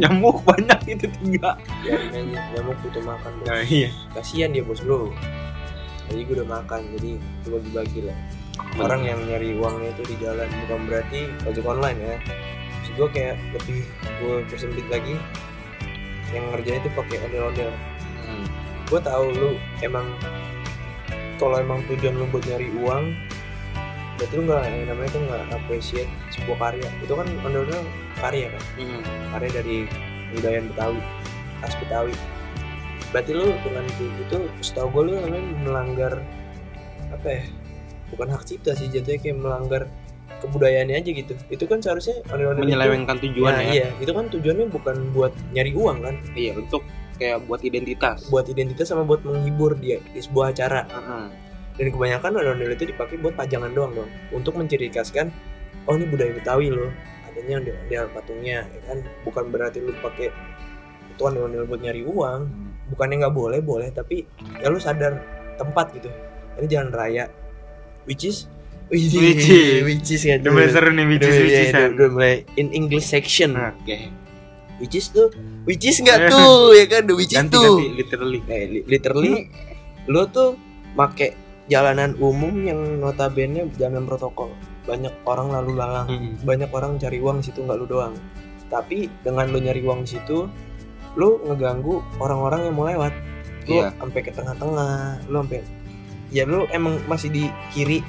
Nyamuk 0.00 0.42
banyak 0.42 0.98
itu 0.98 1.06
tiga. 1.20 1.54
Aja. 1.84 1.94
Nyamuk 2.58 2.74
butuh 2.82 3.02
makan 3.06 3.30
bos. 3.38 3.46
Nah 3.46 3.62
iya. 3.62 3.92
Kasihan 4.16 4.50
dia 4.50 4.64
bos 4.64 4.82
bro 4.82 5.14
jadi 6.10 6.20
gue 6.26 6.34
udah 6.42 6.48
makan 6.50 6.80
jadi 6.98 7.10
gue 7.16 7.50
bagi-bagi 7.54 8.00
lah. 8.10 8.18
Orang 8.82 9.06
yang 9.06 9.22
nyari 9.24 9.54
uangnya 9.56 9.94
itu 9.94 10.02
di 10.10 10.16
jalan 10.18 10.50
bukan 10.66 10.80
berarti 10.90 11.20
ojek 11.46 11.64
online 11.64 11.98
ya. 12.02 12.16
Maksud 12.18 12.92
gue 12.98 13.08
kayak 13.14 13.36
lebih 13.54 13.80
gue 14.18 14.34
persempit 14.50 14.86
lagi 14.90 15.14
yang 16.34 16.44
ngerjain 16.50 16.82
itu 16.82 16.90
pakai 16.94 17.16
ondel-ondel. 17.26 17.70
Hmm. 18.26 18.46
gue 18.90 19.00
tahu 19.06 19.26
lu 19.30 19.50
emang 19.86 20.06
kalau 21.38 21.62
emang 21.62 21.78
tujuan 21.86 22.14
lu 22.18 22.26
buat 22.30 22.42
nyari 22.42 22.68
uang 22.74 23.14
berarti 24.18 24.34
lu 24.36 24.42
nggak 24.50 24.62
yang 24.66 24.86
namanya 24.92 25.10
tuh 25.14 25.22
nggak 25.24 25.44
appreciate 25.54 26.10
sebuah 26.34 26.58
karya. 26.58 26.88
Itu 27.06 27.14
kan 27.14 27.26
ondel-ondel 27.46 27.82
karya 28.18 28.50
kan? 28.50 28.62
Hmm. 28.82 29.02
karya 29.38 29.50
dari 29.62 29.76
kebudayaan 30.30 30.66
Betawi 30.74 31.00
khas 31.62 31.74
Betawi 31.78 32.14
berarti 33.10 33.30
lu 33.34 33.50
dengan 33.62 33.84
kayak 33.98 34.10
gitu 34.22 34.36
setahu 34.62 34.86
gue 34.94 35.02
lu 35.10 35.12
namanya 35.18 35.44
melanggar 35.66 36.12
apa 37.10 37.28
ya 37.28 37.42
bukan 38.10 38.26
hak 38.30 38.42
cipta 38.46 38.74
sih 38.74 38.86
jatuhnya 38.90 39.18
kayak 39.18 39.36
melanggar 39.38 39.82
kebudayaannya 40.40 40.96
aja 40.96 41.10
gitu. 41.12 41.36
Itu 41.52 41.68
kan 41.68 41.84
seharusnya 41.84 42.24
itu- 42.24 42.64
menyelewengkan 42.64 43.20
tujuan 43.20 43.52
Nah, 43.52 43.60
ya. 43.60 43.72
iya. 43.76 43.88
Itu 44.00 44.16
kan 44.16 44.32
tujuannya 44.32 44.72
bukan 44.72 45.12
buat 45.12 45.36
nyari 45.52 45.76
uang 45.76 46.00
kan? 46.00 46.16
Iya 46.32 46.56
untuk 46.56 46.80
kayak 47.20 47.44
buat 47.44 47.60
identitas. 47.60 48.24
Buat 48.32 48.48
identitas 48.48 48.88
sama 48.88 49.04
buat 49.04 49.20
menghibur 49.20 49.76
dia 49.76 50.00
di 50.00 50.20
sebuah 50.20 50.56
acara. 50.56 50.88
Heeh. 50.88 51.26
dan 51.76 51.96
kebanyakan 51.96 52.36
ondel-ondel 52.36 52.76
itu 52.76 52.92
dipakai 52.92 53.16
buat 53.16 53.32
pajangan 53.40 53.72
doang 53.72 53.92
dong. 53.96 54.10
Untuk 54.36 54.52
menciri 54.52 54.92
khaskan 54.92 55.32
oh 55.88 55.96
ini 55.96 56.04
budaya 56.08 56.32
Betawi 56.36 56.68
loh. 56.68 56.92
Adanya 57.24 57.56
ondel-ondel 57.60 58.04
patungnya 58.12 58.58
ya 58.68 58.80
kan? 58.84 58.98
Bukan 59.24 59.44
berarti 59.48 59.80
lu 59.80 59.92
pakai 60.00 60.28
itu 61.08 61.20
ondel-ondel 61.20 61.64
buat 61.64 61.80
nyari 61.80 62.04
uang 62.04 62.40
bukannya 62.90 63.16
nggak 63.20 63.32
boleh 63.32 63.60
boleh 63.60 63.88
tapi 63.90 64.26
ya 64.58 64.66
lu 64.66 64.76
sadar 64.76 65.22
tempat 65.54 65.94
gitu. 65.94 66.10
Ini 66.56 66.66
jalan 66.66 66.90
raya 66.90 67.30
which 68.04 68.22
is 68.22 68.50
which 68.86 69.14
Which 69.14 69.46
is. 69.46 69.80
which 69.80 70.08
is 70.10 70.20
ya 70.20 70.36
udah 70.36 70.50
mulai 70.50 70.68
seru 70.68 70.90
nih 70.90 71.04
Udah, 71.04 71.10
bicis 71.16 71.30
iya, 71.30 71.40
bicisan 71.40 71.78
udah- 71.78 71.92
udah 71.94 72.08
mulai 72.10 72.34
in 72.54 72.68
English 72.70 73.06
section. 73.06 73.54
Oke. 73.54 74.10
Which 74.76 74.94
is 74.94 75.08
tuh 75.08 75.30
which 75.62 75.84
is 75.84 76.00
nggak 76.00 76.26
tuh 76.26 76.72
ya 76.72 76.84
kan? 76.86 77.02
The 77.04 77.14
which 77.14 77.30
is 77.30 77.38
ganti 77.38 77.54
tuh. 77.54 77.76
ganti 77.76 77.86
literally. 77.94 78.40
Eh, 78.44 78.62
li- 78.66 78.86
literally 78.86 79.34
lo 80.06 80.26
tuh 80.26 80.56
make 80.92 81.36
jalanan 81.66 82.18
umum 82.18 82.50
yang 82.60 82.80
notabene 82.98 83.70
jalan 83.76 84.02
protokol. 84.02 84.50
Banyak 84.82 85.22
orang 85.22 85.52
lalu 85.52 85.72
lalang. 85.76 86.08
Mm-mm. 86.08 86.32
banyak 86.42 86.66
orang 86.68 86.96
cari 86.96 87.20
uang 87.20 87.40
di 87.40 87.46
situ 87.46 87.62
nggak 87.62 87.76
lu 87.76 87.86
doang. 87.86 88.16
Tapi 88.66 89.06
dengan 89.20 89.46
lo 89.46 89.58
nyari 89.58 89.80
uang 89.80 90.02
di 90.02 90.16
situ 90.16 90.48
lo 91.18 91.40
ngeganggu 91.46 92.02
orang-orang 92.22 92.70
yang 92.70 92.74
mau 92.74 92.86
lewat. 92.86 93.12
Lo 93.66 93.76
Iya. 93.80 93.88
sampai 93.98 94.20
ke 94.24 94.30
tengah-tengah 94.34 95.26
lo 95.30 95.36
sampai 95.44 95.60
ya 96.30 96.46
lo 96.46 96.66
emang 96.70 96.98
masih 97.10 97.28
di 97.30 97.50
kiri 97.74 98.00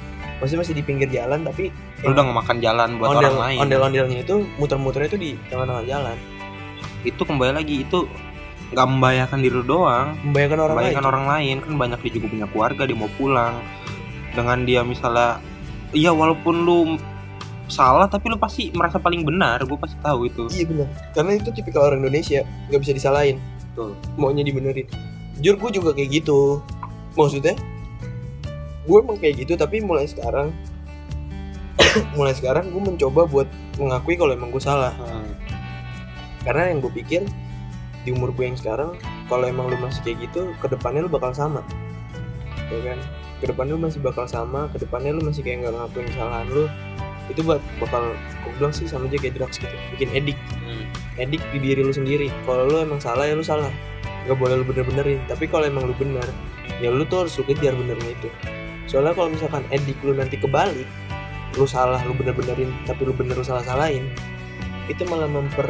masih 0.42 0.58
masih 0.58 0.74
di 0.74 0.82
pinggir 0.82 1.06
jalan 1.10 1.46
tapi 1.46 1.70
lu 2.02 2.10
udah 2.10 2.24
ngemakan 2.26 2.58
jalan 2.58 2.88
buat 2.98 3.14
ondel 3.14 3.30
orang 3.30 3.38
lain. 3.46 3.58
ondel-ondelnya 3.62 4.18
itu 4.26 4.34
muter-muternya 4.58 5.08
itu 5.14 5.18
di 5.18 5.30
tengah-tengah 5.46 5.84
jalan. 5.86 6.16
Itu 7.06 7.22
kembali 7.22 7.52
lagi 7.54 7.86
itu 7.86 8.10
nggak 8.74 8.86
membahayakan 8.88 9.38
diri 9.38 9.54
lu 9.54 9.62
doang. 9.62 10.18
Membayangkan 10.26 10.58
orang 10.58 10.66
lain. 10.66 10.74
membahayakan 10.74 11.06
orang 11.06 11.26
lain 11.30 11.56
kan 11.62 11.72
banyak 11.78 11.98
dia 12.02 12.12
juga 12.18 12.26
punya 12.26 12.46
keluarga 12.50 12.82
dia 12.90 12.98
mau 12.98 13.10
pulang. 13.14 13.54
Dengan 14.34 14.58
dia 14.66 14.80
misalnya 14.82 15.38
iya 15.94 16.10
walaupun 16.10 16.54
lu 16.66 16.78
salah 17.72 18.04
tapi 18.04 18.28
lu 18.28 18.36
pasti 18.36 18.68
merasa 18.76 19.00
paling 19.00 19.24
benar 19.24 19.64
gue 19.64 19.78
pasti 19.80 19.96
tahu 20.04 20.28
itu 20.28 20.44
Iya 20.52 20.64
benar. 20.68 20.88
Karena 21.16 21.32
itu 21.40 21.48
tipikal 21.50 21.88
orang 21.88 22.04
Indonesia, 22.04 22.44
nggak 22.68 22.80
bisa 22.84 22.92
disalahin. 22.92 23.40
Betul. 23.72 23.96
Maunya 24.20 24.44
dibenerin. 24.44 24.86
Jujur 25.40 25.56
gue 25.58 25.70
juga 25.80 25.90
kayak 25.96 26.22
gitu. 26.22 26.60
Maksudnya, 27.16 27.56
gue 28.84 28.96
emang 29.00 29.16
kayak 29.16 29.42
gitu. 29.42 29.56
Tapi 29.56 29.80
mulai 29.80 30.04
sekarang, 30.04 30.52
mulai 32.18 32.36
sekarang 32.36 32.68
gue 32.68 32.82
mencoba 32.82 33.24
buat 33.24 33.48
mengakui 33.80 34.20
kalau 34.20 34.36
emang 34.36 34.52
gue 34.52 34.60
salah. 34.60 34.92
Hmm. 35.00 35.32
Karena 36.44 36.68
yang 36.68 36.84
gue 36.84 36.92
pikir 36.92 37.24
di 38.02 38.10
umur 38.12 38.34
gue 38.34 38.44
yang 38.44 38.58
sekarang, 38.58 38.98
kalau 39.30 39.46
emang 39.46 39.70
lu 39.70 39.78
masih 39.78 40.02
kayak 40.02 40.28
gitu, 40.28 40.52
ke 40.58 40.66
depannya 40.66 41.06
lu 41.06 41.10
bakal 41.12 41.30
sama, 41.30 41.62
ya 42.66 42.82
kan? 42.82 42.98
Ke 43.38 43.46
depannya 43.46 43.78
lu 43.78 43.82
masih 43.86 44.02
bakal 44.02 44.26
sama, 44.26 44.66
ke 44.74 44.82
depannya 44.82 45.14
lu 45.14 45.22
masih 45.22 45.46
kayak 45.46 45.62
nggak 45.62 45.74
ngakuin 45.78 46.06
kesalahan 46.10 46.46
lu, 46.50 46.66
itu 47.30 47.40
buat 47.42 47.62
bakal 47.78 48.14
gue 48.42 48.52
bilang 48.58 48.74
sih 48.74 48.86
sama 48.90 49.06
aja 49.06 49.18
kayak 49.18 49.38
drugs 49.38 49.56
gitu, 49.58 49.76
bikin 49.94 50.10
edik 50.12 50.38
Hmm. 50.62 50.86
edik 51.20 51.42
di 51.52 51.58
diri 51.60 51.82
lu 51.84 51.92
sendiri. 51.92 52.32
Kalau 52.48 52.64
lu 52.66 52.80
emang 52.80 52.98
salah 52.98 53.28
ya 53.28 53.36
lu 53.36 53.44
salah. 53.44 53.68
Nggak 54.24 54.38
boleh 54.38 54.54
lu 54.62 54.64
bener-benerin. 54.64 55.20
Tapi 55.28 55.44
kalau 55.46 55.66
emang 55.66 55.84
lu 55.84 55.94
bener 55.94 56.24
ya 56.80 56.88
lu 56.90 57.04
tuh 57.04 57.26
harus 57.26 57.34
lu 57.38 57.44
kejar 57.44 57.74
benernya 57.76 58.10
itu. 58.10 58.28
Soalnya 58.88 59.14
kalau 59.14 59.30
misalkan 59.30 59.62
edik 59.70 59.98
lu 60.02 60.14
nanti 60.14 60.34
kebalik 60.34 60.88
lu 61.54 61.68
salah 61.68 62.00
lu 62.08 62.16
bener-benerin 62.16 62.72
tapi 62.88 63.04
lu 63.04 63.12
bener 63.12 63.36
lu 63.36 63.44
salah-salahin 63.44 64.08
itu 64.88 65.04
malah 65.04 65.28
memper 65.28 65.68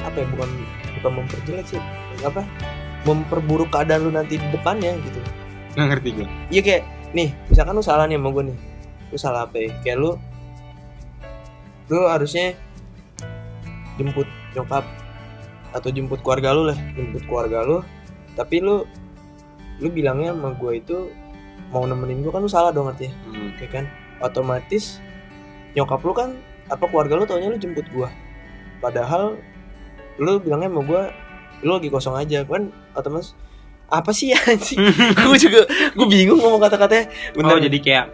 apa 0.00 0.16
ya 0.22 0.26
bukan 0.30 0.48
bukan 1.02 1.12
memperjelek 1.18 1.66
sih 1.66 1.82
apa 2.22 2.46
memperburuk 3.02 3.68
keadaan 3.68 4.06
lu 4.06 4.10
nanti 4.12 4.38
di 4.38 4.46
depannya 4.54 4.94
gitu. 5.02 5.20
Nggak 5.74 5.86
ngerti 5.96 6.08
gue 6.14 6.26
Iya 6.50 6.60
kayak 6.62 6.82
nih, 7.10 7.28
misalkan 7.50 7.74
lu 7.74 7.82
salah 7.82 8.06
nih 8.06 8.16
sama 8.22 8.28
gue 8.30 8.44
nih. 8.54 8.56
Lu 9.10 9.16
salah 9.18 9.40
apa 9.50 9.56
ya? 9.58 9.70
Kayak 9.82 9.98
lu 9.98 10.10
lu 11.90 12.06
harusnya 12.06 12.54
jemput 13.98 14.26
nyokap 14.54 14.86
atau 15.70 15.88
jemput 15.90 16.22
keluarga 16.22 16.54
lu 16.54 16.70
lah, 16.70 16.78
jemput 16.94 17.22
keluarga 17.26 17.62
lu. 17.62 17.78
Tapi 18.34 18.62
lu 18.62 18.86
lu 19.80 19.88
bilangnya 19.90 20.32
sama 20.32 20.54
gue 20.54 20.72
itu 20.78 20.96
mau 21.70 21.86
nemenin 21.86 22.22
gue 22.22 22.32
kan 22.32 22.42
lu 22.42 22.50
salah 22.50 22.70
dong 22.70 22.90
artinya, 22.90 23.14
Hmm. 23.30 23.54
ya 23.58 23.68
kan? 23.70 23.84
Otomatis 24.22 24.98
nyokap 25.74 26.00
lu 26.02 26.12
kan 26.14 26.30
apa 26.70 26.84
keluarga 26.86 27.14
lu 27.18 27.24
taunya 27.26 27.50
lu 27.50 27.58
jemput 27.58 27.86
gua. 27.90 28.10
Padahal 28.78 29.38
lu 30.18 30.38
bilangnya 30.38 30.70
sama 30.70 30.82
gua 30.86 31.02
lu 31.60 31.76
lagi 31.76 31.92
kosong 31.92 32.16
aja 32.16 32.40
kan 32.48 32.72
otomatis 32.96 33.36
apa 33.90 34.14
sih 34.14 34.32
anjing 34.48 34.80
gue 35.28 35.38
juga 35.38 35.60
gue 35.68 36.06
bingung 36.08 36.38
ngomong 36.40 36.62
kata-katanya 36.62 37.10
oh 37.36 37.58
jadi 37.60 37.78
kayak 37.82 38.06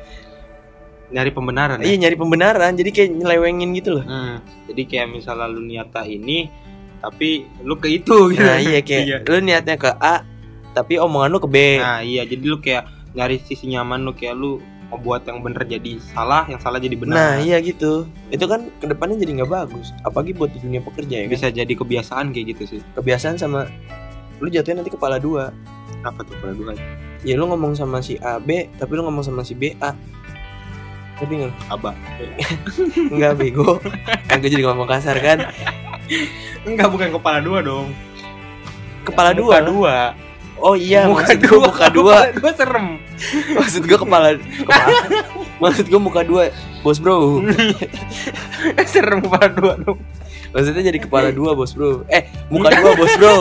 nyari 1.08 1.30
pembenaran 1.30 1.78
ya? 1.78 1.84
iya 1.84 1.96
nyari 1.98 2.16
pembenaran 2.16 2.72
jadi 2.72 2.90
kayak 2.90 3.10
nyelewengin 3.14 3.70
gitu 3.72 3.90
loh 3.92 4.04
Hmm. 4.04 4.36
jadi 4.66 4.82
kayak 4.84 5.06
misalnya 5.12 5.46
lu 5.46 5.60
niata 5.60 6.02
ini 6.02 6.50
tapi 6.96 7.28
lu 7.60 7.74
ke 7.74 7.88
itu 7.92 8.30
gitu 8.30 8.40
nah 8.40 8.58
iya 8.58 8.80
kayak 8.80 9.02
Iya. 9.08 9.16
lu 9.22 9.38
niatnya 9.40 9.76
ke 9.76 9.90
A 9.92 10.26
tapi 10.72 10.96
omongan 10.96 11.30
lu 11.30 11.38
ke 11.38 11.46
B 11.46 11.56
Nah 11.76 12.00
iya 12.00 12.22
jadi 12.22 12.42
lu 12.42 12.58
kayak 12.58 12.84
nyari 13.12 13.38
sisi 13.38 13.66
nyaman 13.66 14.02
lu 14.02 14.12
kayak 14.12 14.34
lu 14.34 14.58
membuat 14.86 15.24
yang 15.24 15.42
bener 15.42 15.58
jadi 15.64 15.98
salah, 16.04 16.46
yang 16.46 16.58
salah 16.58 16.78
jadi 16.78 16.94
benar. 16.94 17.14
nah 17.16 17.32
iya 17.36 17.58
gitu 17.58 18.06
itu 18.28 18.44
kan 18.44 18.70
ke 18.72 18.86
depannya 18.86 19.18
jadi 19.18 19.42
nggak 19.42 19.50
bagus 19.52 19.90
apalagi 20.00 20.30
buat 20.32 20.46
di 20.48 20.58
dunia 20.58 20.78
pekerja 20.78 21.14
ya 21.16 21.24
kan 21.24 21.32
Bisa 21.32 21.48
jadi 21.50 21.72
kebiasaan 21.72 22.30
kayak 22.30 22.46
gitu 22.54 22.62
sih. 22.68 22.80
kebiasaan 22.94 23.34
sama 23.34 23.66
lu 24.36 24.46
jatuhnya 24.46 24.82
nanti 24.82 24.90
kepala 24.90 25.18
dua 25.18 25.50
Apa 26.02 26.22
tuh 26.22 26.38
kalau 26.38 26.54
dua 26.54 26.72
ya 27.22 27.34
lu 27.34 27.46
ngomong 27.46 27.74
sama 27.74 27.98
si 27.98 28.14
A 28.20 28.38
B 28.38 28.70
tapi 28.76 28.92
lu 28.92 29.02
ngomong 29.02 29.22
sama 29.22 29.42
si 29.42 29.54
B 29.54 29.74
A 29.76 29.90
tapi 31.16 31.32
nggak 31.40 31.52
Aba. 31.68 31.90
nggak 33.16 33.32
bego 33.34 33.80
kan 34.26 34.36
gue 34.36 34.48
jadi 34.48 34.64
ngomong 34.64 34.84
kasar 34.86 35.16
kan 35.16 35.48
Enggak 36.62 36.86
bukan 36.88 37.08
kepala 37.12 37.38
dua 37.40 37.58
dong. 37.60 37.90
kepala 39.02 39.30
Muka 39.32 39.38
dua 39.38 39.56
dua. 39.62 39.96
oh 40.56 40.74
iya 40.74 41.06
muka 41.06 41.22
maksud 41.24 41.38
dua. 41.38 41.46
gue 41.46 41.58
muka 41.62 41.86
dua 41.88 42.14
Kepala 42.26 42.36
dua 42.36 42.52
serem. 42.52 42.86
maksud 43.52 43.82
gue 43.82 43.98
kepala, 43.98 44.26
kepala 44.36 44.88
maksud 45.56 45.84
gue 45.86 46.00
muka 46.00 46.20
dua 46.20 46.42
bos 46.80 46.98
bro 46.98 47.40
serem 48.92 49.18
kepala 49.20 49.46
dua 49.48 49.72
dong. 49.78 49.98
maksudnya 50.50 50.82
jadi 50.84 50.98
kepala 50.98 51.28
dua 51.30 51.54
bos 51.54 51.72
bro 51.72 52.02
eh 52.06 52.26
muka 52.48 52.70
dua 52.72 52.92
bos 52.94 53.14
bro 53.16 53.38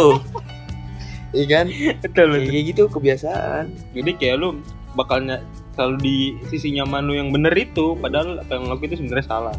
iya 1.35 1.45
kan 1.51 1.65
Betul 1.99 2.29
kayak 2.31 2.47
kayak 2.47 2.65
gitu 2.71 2.83
kebiasaan 2.87 3.65
Jadi 3.91 4.11
kayak 4.15 4.35
lu 4.39 4.49
bakalnya 4.95 5.43
selalu 5.75 5.95
di 6.01 6.15
sisi 6.47 6.71
nyaman 6.73 7.05
lu 7.05 7.13
yang 7.13 7.29
bener 7.29 7.51
itu 7.53 7.93
padahal 7.99 8.39
apa 8.41 8.51
yang 8.55 8.65
lakuin 8.71 8.89
itu 8.89 8.97
sebenarnya 9.03 9.27
salah. 9.27 9.55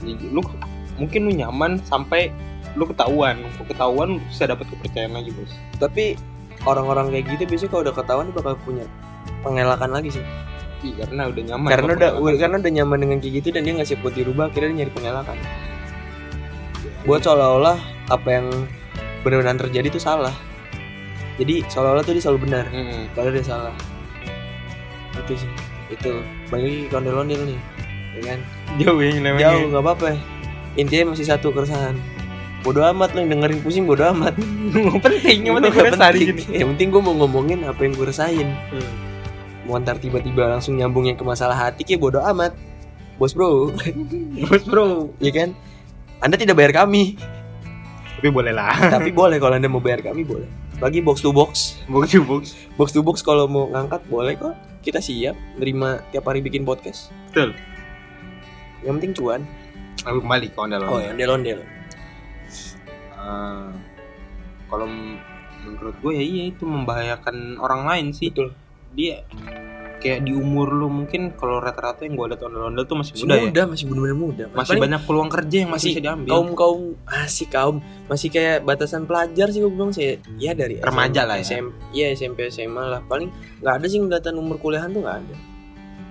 Jadi, 0.00 0.26
lu 0.32 0.40
mungkin 0.98 1.20
lu 1.28 1.32
nyaman 1.32 1.80
sampai 1.86 2.28
lu 2.74 2.86
ketahuan, 2.86 3.40
lu 3.42 3.64
ketahuan 3.66 4.06
lu 4.16 4.20
bisa 4.30 4.46
dapat 4.46 4.66
kepercayaan 4.70 5.10
lagi 5.10 5.34
bos. 5.34 5.50
tapi 5.82 6.14
orang-orang 6.62 7.10
kayak 7.10 7.24
gitu 7.34 7.42
biasanya 7.50 7.70
kalau 7.72 7.82
udah 7.88 7.94
ketahuan 7.96 8.24
dia 8.30 8.36
bakal 8.36 8.54
punya 8.62 8.84
pengelakan 9.42 9.90
lagi 9.90 10.10
sih 10.20 10.24
Iya 10.80 11.04
karena 11.04 11.28
udah 11.28 11.42
nyaman. 11.44 11.68
karena 11.68 11.90
udah 11.92 12.10
pengalaman. 12.16 12.40
karena 12.40 12.56
udah 12.56 12.72
nyaman 12.72 12.98
dengan 13.04 13.16
kayak 13.20 13.32
gitu 13.42 13.48
dan 13.52 13.60
dia 13.68 13.72
nggak 13.76 13.88
siap 13.88 14.00
buat 14.00 14.14
dirubah 14.16 14.44
akhirnya 14.48 14.68
dia 14.72 14.78
nyari 14.84 14.92
pengelakan 14.92 15.36
buat 17.04 17.20
seolah-olah 17.20 17.78
apa 18.08 18.28
yang 18.28 18.46
benar-benar 19.24 19.56
terjadi 19.68 19.88
itu 19.92 20.00
salah 20.00 20.32
jadi 21.36 21.64
seolah-olah 21.68 22.04
tuh 22.04 22.14
dia 22.16 22.22
selalu 22.24 22.40
benar 22.48 22.64
Mm-mm. 22.72 23.12
padahal 23.12 23.34
dia 23.36 23.44
salah 23.44 23.74
itu 25.26 25.34
sih. 25.44 25.50
Itu. 25.90 26.12
Bagi 26.48 26.86
kondel-ondel 26.88 27.40
nih. 27.44 27.60
Ya 28.18 28.20
kan? 28.34 28.38
Jauh 28.78 28.98
ya 29.00 29.10
nyelewengnya. 29.14 29.46
jauh 29.54 29.66
nggak 29.70 29.84
apa-apa. 29.84 30.06
Intinya 30.78 31.14
masih 31.14 31.26
satu 31.26 31.50
keresahan. 31.50 31.98
Bodoh 32.60 32.84
amat 32.92 33.16
lo 33.16 33.24
yang 33.24 33.30
dengerin 33.40 33.60
pusing 33.64 33.84
bodoh 33.88 34.12
amat. 34.12 34.36
Nggak 34.76 35.00
penting 35.00 35.48
yang 35.48 35.56
penting. 35.56 35.72
gue 35.72 36.36
gitu. 36.36 36.52
yang 36.52 36.68
penting 36.76 36.88
gue 36.92 37.00
mau 37.00 37.14
ngomongin 37.16 37.64
apa 37.64 37.80
yang 37.88 37.92
gue 37.96 38.06
rasain. 38.06 38.48
Hmm. 38.68 38.92
mau 39.64 39.78
ntar 39.78 40.02
tiba-tiba 40.02 40.50
langsung 40.50 40.74
nyambungnya 40.74 41.14
ke 41.14 41.22
masalah 41.22 41.56
hati 41.56 41.88
kayak 41.88 42.04
bodoh 42.04 42.20
amat. 42.20 42.52
Bos 43.16 43.32
bro. 43.32 43.72
Bos 44.44 44.64
bro. 44.68 45.08
ya 45.24 45.32
kan? 45.32 45.56
Anda 46.20 46.36
tidak 46.36 46.60
bayar 46.60 46.84
kami. 46.84 47.16
Tapi 48.20 48.28
boleh 48.28 48.52
lah. 48.52 48.76
tapi 48.92 49.08
boleh 49.08 49.38
kalau 49.42 49.56
anda 49.56 49.72
mau 49.72 49.80
bayar 49.80 50.04
kami 50.04 50.20
boleh 50.28 50.60
bagi 50.80 50.98
box 50.98 51.20
to 51.20 51.30
box 51.30 51.76
Box 51.86 52.10
to 52.10 52.22
box. 52.22 52.56
box 52.74 52.88
to 52.90 53.00
box 53.00 53.16
kalau 53.20 53.44
mau 53.44 53.68
ngangkat 53.68 54.00
boleh 54.06 54.34
kok 54.34 54.52
kita 54.80 54.98
siap 54.98 55.36
nerima 55.54 56.00
tiap 56.08 56.24
hari 56.24 56.40
bikin 56.40 56.64
podcast 56.64 57.12
Betul. 57.28 57.52
yang 58.80 58.96
penting 58.96 59.12
cuan 59.12 59.44
Aku 60.00 60.18
kembali 60.18 60.48
ke 60.48 60.56
ondel. 60.56 60.80
oh 60.82 60.96
ya 60.96 61.12
ondel 61.12 61.30
ondel 61.30 61.60
Eh, 63.12 63.68
kalau 64.66 64.86
m- 64.86 65.20
menurut 65.60 65.92
gue 65.94 66.12
ya 66.14 66.24
iya 66.24 66.44
itu 66.48 66.64
membahayakan 66.64 67.60
orang 67.60 67.84
lain 67.84 68.06
sih. 68.10 68.32
betul 68.32 68.56
Dia 68.90 69.20
kayak 70.00 70.24
di 70.24 70.32
umur 70.32 70.72
lu 70.72 70.88
mungkin 70.88 71.36
kalau 71.36 71.60
rata-rata 71.60 72.08
yang 72.08 72.16
gue 72.16 72.26
liat 72.32 72.40
ondel-ondel 72.40 72.84
tuh 72.88 72.96
masih 72.98 73.12
masih 73.14 73.24
muda 73.28 73.36
muda, 73.36 73.60
ya 73.60 73.66
masih 73.68 73.84
bener-bener 73.86 74.18
muda. 74.18 74.44
Masih 74.50 74.58
Paling 74.72 74.82
banyak 74.88 75.00
peluang 75.04 75.30
kerja 75.30 75.56
yang 75.60 75.70
masih, 75.70 75.76
masih 75.76 75.92
bisa 75.92 76.02
diambil. 76.08 76.30
kaum 76.32 76.48
kaum 76.56 76.80
masih 77.04 77.46
kaum 77.46 77.76
masih 78.08 78.28
kayak 78.32 78.56
batasan 78.64 79.02
pelajar 79.04 79.46
sih 79.52 79.60
gue 79.60 79.72
bilang 79.72 79.92
sih. 79.92 80.18
Ya 80.40 80.52
dari 80.56 80.80
Remaja 80.80 81.22
lah 81.28 81.36
ya. 81.38 81.44
SM, 81.44 81.66
ya 81.92 82.06
SMP 82.16 82.48
SMA 82.48 82.84
lah. 82.88 83.00
Paling 83.04 83.28
nggak 83.60 83.74
ada 83.76 83.86
sih 83.86 84.00
kelihatan 84.00 84.34
umur 84.40 84.56
kuliahan 84.56 84.90
tuh 84.90 85.04
nggak 85.04 85.16
ada. 85.20 85.36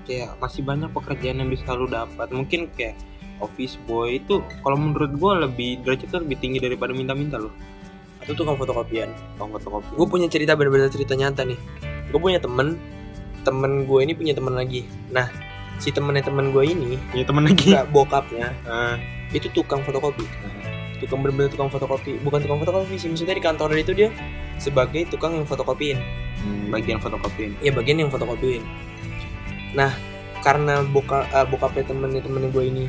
Kayak 0.05 0.29
masih 0.37 0.61
banyak 0.61 0.89
pekerjaan 0.93 1.37
yang 1.41 1.49
bisa 1.49 1.73
lu 1.73 1.89
dapat. 1.89 2.29
Mungkin 2.29 2.69
kayak 2.77 2.95
office 3.41 3.75
boy 3.87 4.19
itu 4.21 4.43
kalau 4.61 4.77
menurut 4.77 5.11
gue 5.15 5.31
lebih 5.49 5.71
derajatnya 5.81 6.19
lebih 6.21 6.37
tinggi 6.37 6.59
daripada 6.59 6.91
minta-minta 6.91 7.39
loh 7.39 7.51
itu 8.29 8.35
tukang 8.35 8.59
fotokopian. 8.59 9.09
Kalau 9.39 9.49
fotokopi 9.57 9.89
gue 9.95 10.07
punya 10.07 10.27
cerita 10.29 10.53
bener-bener 10.53 10.91
cerita 10.91 11.15
nyata 11.15 11.47
nih. 11.47 11.57
Gue 12.13 12.19
punya 12.19 12.37
temen 12.37 12.77
temen 13.49 13.89
gue 13.89 13.99
ini 14.05 14.13
punya 14.13 14.33
temen 14.37 14.53
lagi. 14.53 14.85
Nah 15.09 15.25
si 15.81 15.89
temennya 15.89 16.21
temen 16.21 16.53
gue 16.53 16.63
ini 16.63 17.01
ya 17.17 17.25
temen 17.25 17.49
lagi? 17.49 17.73
bokapnya 17.89 18.53
Ah, 18.69 18.95
itu 19.33 19.49
tukang 19.49 19.81
fotokopi. 19.81 20.23
Tukang 21.01 21.25
bener-bener 21.25 21.49
tukang 21.49 21.71
fotokopi. 21.73 22.21
Bukan 22.21 22.45
tukang 22.45 22.61
fotokopi 22.61 22.95
sih 23.01 23.09
maksudnya 23.09 23.33
di 23.33 23.43
kantor 23.43 23.73
itu 23.73 23.91
dia 23.97 24.13
sebagai 24.61 25.09
tukang 25.09 25.33
yang 25.33 25.47
fotokopiin. 25.49 25.97
Hmm, 26.39 26.71
bagian 26.71 27.01
fotokopi 27.01 27.57
ya 27.65 27.73
bagian 27.73 28.05
yang 28.05 28.11
fotokopiin. 28.13 28.61
Nah 29.73 29.91
karena 30.45 30.85
boka 30.85 31.25
eh, 31.33 31.45
bokapnya 31.49 31.89
temennya 31.89 32.21
temennya 32.23 32.49
gue 32.53 32.63
ini 32.63 32.85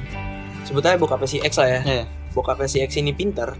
sebetulnya 0.62 1.00
bokapnya 1.00 1.26
si 1.26 1.38
X 1.40 1.58
lah 1.58 1.80
ya. 1.80 1.80
Iya. 1.82 2.04
bokapnya 2.30 2.70
si 2.70 2.78
X 2.78 2.94
ini 2.94 3.10
pinter 3.10 3.58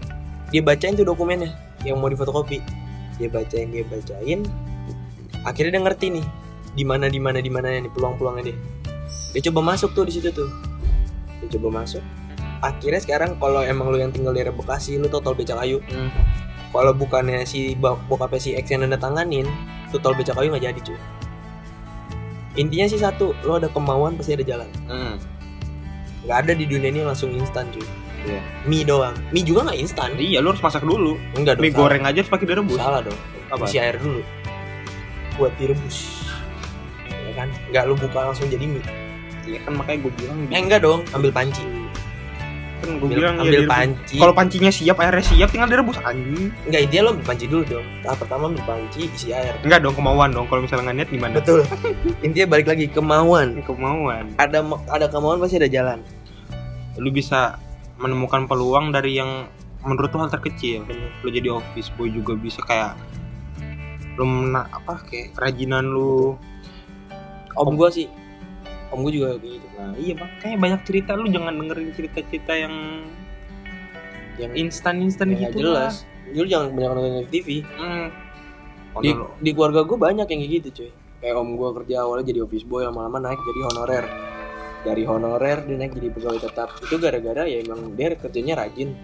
dia 0.51 0.63
bacain 0.63 0.95
tuh 0.95 1.07
dokumennya 1.07 1.55
yang 1.87 1.97
mau 1.97 2.11
difotokopi. 2.11 2.59
Dia 3.15 3.29
bacain 3.31 3.71
dia 3.71 3.87
bacain. 3.87 4.43
Akhirnya 5.47 5.79
dia 5.79 5.81
ngerti 5.81 6.07
nih 6.19 6.25
di 6.71 6.83
mana 6.87 7.11
di 7.11 7.19
mana 7.19 7.43
di 7.43 7.51
mana 7.51 7.67
nih 7.75 7.91
peluang-peluangnya 7.91 8.51
dia 8.51 8.57
dia 9.31 9.41
coba 9.51 9.75
masuk 9.75 9.95
tuh 9.95 10.03
di 10.07 10.13
situ 10.19 10.27
tuh. 10.31 10.47
Dia 11.43 11.47
coba 11.59 11.83
masuk. 11.83 12.03
Akhirnya 12.61 13.01
sekarang 13.01 13.39
kalau 13.39 13.63
emang 13.63 13.89
lu 13.89 13.97
yang 13.97 14.11
tinggal 14.13 14.35
di 14.35 14.43
daerah 14.43 14.53
Bekasi 14.53 14.99
lu 14.99 15.07
total 15.07 15.33
becakayu. 15.35 15.79
Hmm. 15.91 16.11
kalau 16.71 16.95
bukannya 16.95 17.43
si 17.43 17.75
bok- 17.75 17.99
bokapnya 18.07 18.39
si 18.39 18.55
X 18.55 18.71
yang 18.71 18.87
nanda 18.87 18.95
tanganin 18.95 19.43
tuh 19.91 19.99
tol 19.99 20.15
becakayu 20.15 20.47
nggak 20.55 20.71
jadi 20.71 20.79
cuy. 20.87 20.99
Intinya 22.55 22.87
sih 22.87 22.99
satu 22.99 23.35
lo 23.43 23.59
ada 23.59 23.67
kemauan 23.67 24.15
pasti 24.15 24.35
ada 24.35 24.43
jalan. 24.43 24.69
Hmm. 24.87 25.15
nggak 26.23 26.37
ada 26.47 26.53
di 26.55 26.63
dunia 26.69 26.87
ini 26.87 27.03
langsung 27.03 27.35
instan 27.35 27.67
cuy. 27.75 27.83
Iya. 28.23 28.39
mie 28.69 28.85
doang. 28.87 29.15
Mie 29.35 29.43
juga 29.43 29.67
nggak 29.67 29.79
instan. 29.83 30.15
Iya 30.15 30.39
lu 30.39 30.55
harus 30.55 30.63
masak 30.63 30.83
dulu. 30.87 31.19
Enggak 31.35 31.59
dong 31.59 31.63
mie 31.67 31.73
salah. 31.75 31.81
goreng 31.83 32.03
aja 32.07 32.17
harus 32.23 32.31
pakai 32.31 32.45
direbus. 32.47 32.79
Salah 32.79 33.01
dong. 33.03 33.19
Apa? 33.51 33.67
isi 33.67 33.75
air 33.75 33.99
dulu. 33.99 34.23
Buat 35.35 35.51
direbus 35.59 36.30
ya 37.31 37.33
kan? 37.39 37.47
Nggak 37.71 37.83
lu 37.87 37.95
buka 37.95 38.19
langsung 38.27 38.47
jadi 38.51 38.65
mie. 38.67 38.83
Iya 39.47 39.59
kan 39.65 39.73
makanya 39.73 39.99
gue 40.05 40.13
bilang 40.19 40.37
eh 40.51 40.59
enggak 40.59 40.81
dong 40.83 41.01
ambil 41.15 41.31
panci. 41.31 41.63
Kan 42.81 42.97
gue 42.97 43.07
ambil, 43.07 43.17
bilang 43.17 43.35
ya 43.37 43.41
ambil 43.41 43.53
direbus. 43.63 43.71
panci. 43.71 44.15
Kalau 44.19 44.33
pancinya 44.35 44.71
siap 44.71 44.97
airnya 44.99 45.25
siap 45.25 45.49
tinggal 45.49 45.69
direbus 45.71 45.97
anjing. 46.03 46.51
Enggak 46.67 46.81
dia 46.91 46.99
lo 47.01 47.09
ambil 47.15 47.25
panci 47.25 47.45
dulu 47.47 47.63
dong. 47.65 47.87
Tahap 48.03 48.17
pertama 48.19 48.43
ambil 48.51 48.63
panci 48.67 49.01
isi 49.07 49.27
air. 49.31 49.55
Enggak 49.63 49.79
dong 49.81 49.95
kemauan 49.95 50.29
dong. 50.35 50.45
Kalau 50.51 50.61
misalnya 50.61 50.83
nggak 50.91 50.97
niat 50.99 51.09
gimana? 51.09 51.33
Betul. 51.39 51.61
Intinya 52.25 52.47
balik 52.51 52.67
lagi 52.69 52.85
kemauan. 52.91 53.47
Kemauan. 53.63 54.23
Ada 54.37 54.59
ada 54.91 55.05
kemauan 55.07 55.39
pasti 55.39 55.55
ada 55.57 55.69
jalan. 55.71 56.03
Lu 56.99 57.09
bisa 57.09 57.57
menemukan 58.01 58.45
peluang 58.45 58.91
dari 58.91 59.17
yang 59.17 59.47
menurut 59.81 60.09
tuh 60.13 60.21
hal 60.21 60.29
terkecil. 60.29 60.85
Lu 61.25 61.29
jadi 61.33 61.49
office 61.53 61.89
boy 61.97 62.09
juga 62.13 62.37
bisa 62.37 62.61
kayak 62.65 62.97
lu 64.19 64.27
mena, 64.27 64.67
apa 64.69 65.01
kayak 65.07 65.33
kerajinan 65.33 65.87
lu 65.87 66.35
om 67.55 67.75
gua 67.75 67.89
sih. 67.91 68.07
Om 68.91 68.99
gua 69.03 69.11
juga 69.11 69.27
kayak 69.39 69.51
gitu. 69.59 69.67
Nah 69.79 69.93
iya 69.95 70.13
bang. 70.15 70.31
Kayak 70.39 70.57
banyak 70.59 70.81
cerita 70.87 71.11
lu 71.15 71.27
jangan 71.31 71.53
dengerin 71.55 71.89
cerita-cerita 71.95 72.53
yang 72.55 72.75
yang 74.39 74.53
instan-instan 74.55 75.35
yang 75.35 75.39
nggak 75.47 75.53
gitu 75.53 75.69
jelas. 75.69 76.07
dulu 76.31 76.47
jangan 76.47 76.67
banyak 76.71 76.91
nonton 76.95 77.27
TV 77.27 77.47
hmm. 77.67 78.07
di, 79.03 79.11
di 79.43 79.49
keluarga 79.51 79.83
gue 79.83 79.97
banyak 79.99 80.27
yang 80.31 80.39
kayak 80.39 80.53
gitu 80.63 80.69
cuy. 80.71 80.91
Kayak 81.21 81.35
om 81.37 81.49
gue 81.53 81.69
kerja 81.81 81.95
awalnya 82.01 82.25
jadi 82.33 82.39
office 82.47 82.65
boy 82.65 82.81
lama-lama 82.87 83.19
naik 83.21 83.39
jadi 83.39 83.61
honorer. 83.71 84.05
Dari 84.81 85.03
honorer 85.05 85.57
dia 85.69 85.77
naik 85.77 85.93
jadi 85.93 86.07
pegawai 86.09 86.39
tetap. 86.41 86.69
Itu 86.81 86.97
gara-gara 86.97 87.45
ya 87.45 87.61
emang 87.61 87.93
dia 87.93 88.15
kerjanya 88.17 88.57
rajin. 88.63 88.95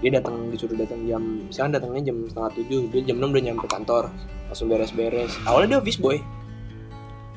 Dia 0.00 0.10
datang 0.20 0.48
disuruh 0.52 0.76
datang 0.76 1.04
jam 1.04 1.48
misalnya 1.48 1.80
datangnya 1.80 2.12
jam 2.12 2.16
setengah 2.28 2.52
tujuh 2.60 2.80
dia 2.92 3.00
jam 3.12 3.16
enam 3.20 3.34
udah 3.34 3.44
nyampe 3.44 3.66
kantor. 3.68 4.04
Langsung 4.48 4.66
beres-beres. 4.72 5.36
Awalnya 5.44 5.76
dia 5.76 5.78
office 5.82 6.00
boy 6.00 6.16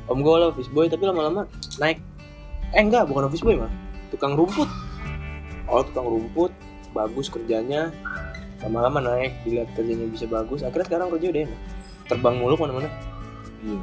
om 0.09 0.19
gue 0.25 0.29
awalnya 0.29 0.51
office 0.51 0.69
boy. 0.73 0.89
Tapi 0.89 1.03
lama-lama 1.05 1.45
naik. 1.77 2.01
Eh 2.73 2.81
enggak 2.81 3.05
bukan 3.05 3.29
office 3.29 3.45
boy 3.45 3.55
mah. 3.55 3.71
Tukang 4.09 4.33
rumput. 4.33 4.67
Awal 5.69 5.85
tukang 5.93 6.07
rumput. 6.09 6.51
Bagus 6.91 7.29
kerjanya. 7.29 7.93
Lama-lama 8.65 8.99
naik. 8.99 9.37
Dilihat 9.45 9.69
kerjanya 9.77 10.09
bisa 10.09 10.25
bagus. 10.25 10.65
Akhirnya 10.65 10.89
sekarang 10.89 11.07
kerja 11.13 11.29
udah 11.29 11.41
enak 11.47 11.59
terbang 12.09 12.35
mulu 12.41 12.57
ke 12.57 12.63
mana-mana. 12.65 12.89
Iya. 13.61 13.81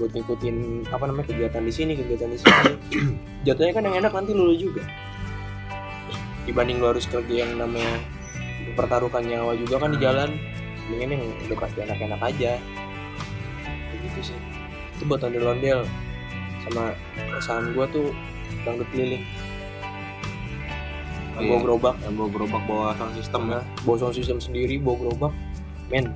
buat 0.00 0.08
ngikutin 0.16 0.88
apa 0.88 1.04
namanya 1.04 1.26
kegiatan 1.28 1.62
di 1.68 1.72
sini 1.72 1.92
kegiatan 1.92 2.32
di 2.32 2.40
sini. 2.40 2.72
Jatuhnya 3.46 3.72
kan 3.76 3.84
yang 3.84 3.96
enak 4.00 4.12
nanti 4.16 4.32
lulu 4.32 4.56
juga. 4.56 4.82
Dibanding 6.48 6.80
lu 6.80 6.96
harus 6.96 7.04
kerja 7.04 7.44
yang 7.44 7.60
namanya 7.60 8.00
mempertaruhkan 8.72 9.20
nyawa 9.20 9.52
juga 9.52 9.84
kan 9.84 9.92
di 9.92 10.00
jalan. 10.00 10.32
Mendingan 10.88 11.20
yang 11.20 11.24
udah 11.44 11.58
pasti 11.60 11.78
enak-enak 11.84 12.20
aja. 12.24 12.56
Kayak 13.68 13.98
gitu 14.00 14.32
sih 14.32 14.51
itu 15.02 15.10
buat 15.10 15.26
ondel-ondel 15.26 15.82
sama 16.62 16.94
perasaan 17.18 17.74
gua 17.74 17.90
tuh 17.90 18.14
dangdut 18.62 18.86
keliling 18.94 19.26
yang 21.34 21.42
iya. 21.42 21.50
bawa 21.50 21.58
gerobak 21.66 21.94
yang 22.06 22.14
bawa 22.14 22.28
gerobak 22.30 22.62
bawa 22.70 22.86
sound 22.94 23.14
system 23.18 23.42
ya 23.50 23.58
Nah, 23.58 23.62
bawa 23.82 23.96
sound 23.98 24.14
system 24.14 24.38
sendiri, 24.38 24.78
bawa 24.78 24.96
gerobak, 25.02 25.32
men. 25.90 26.06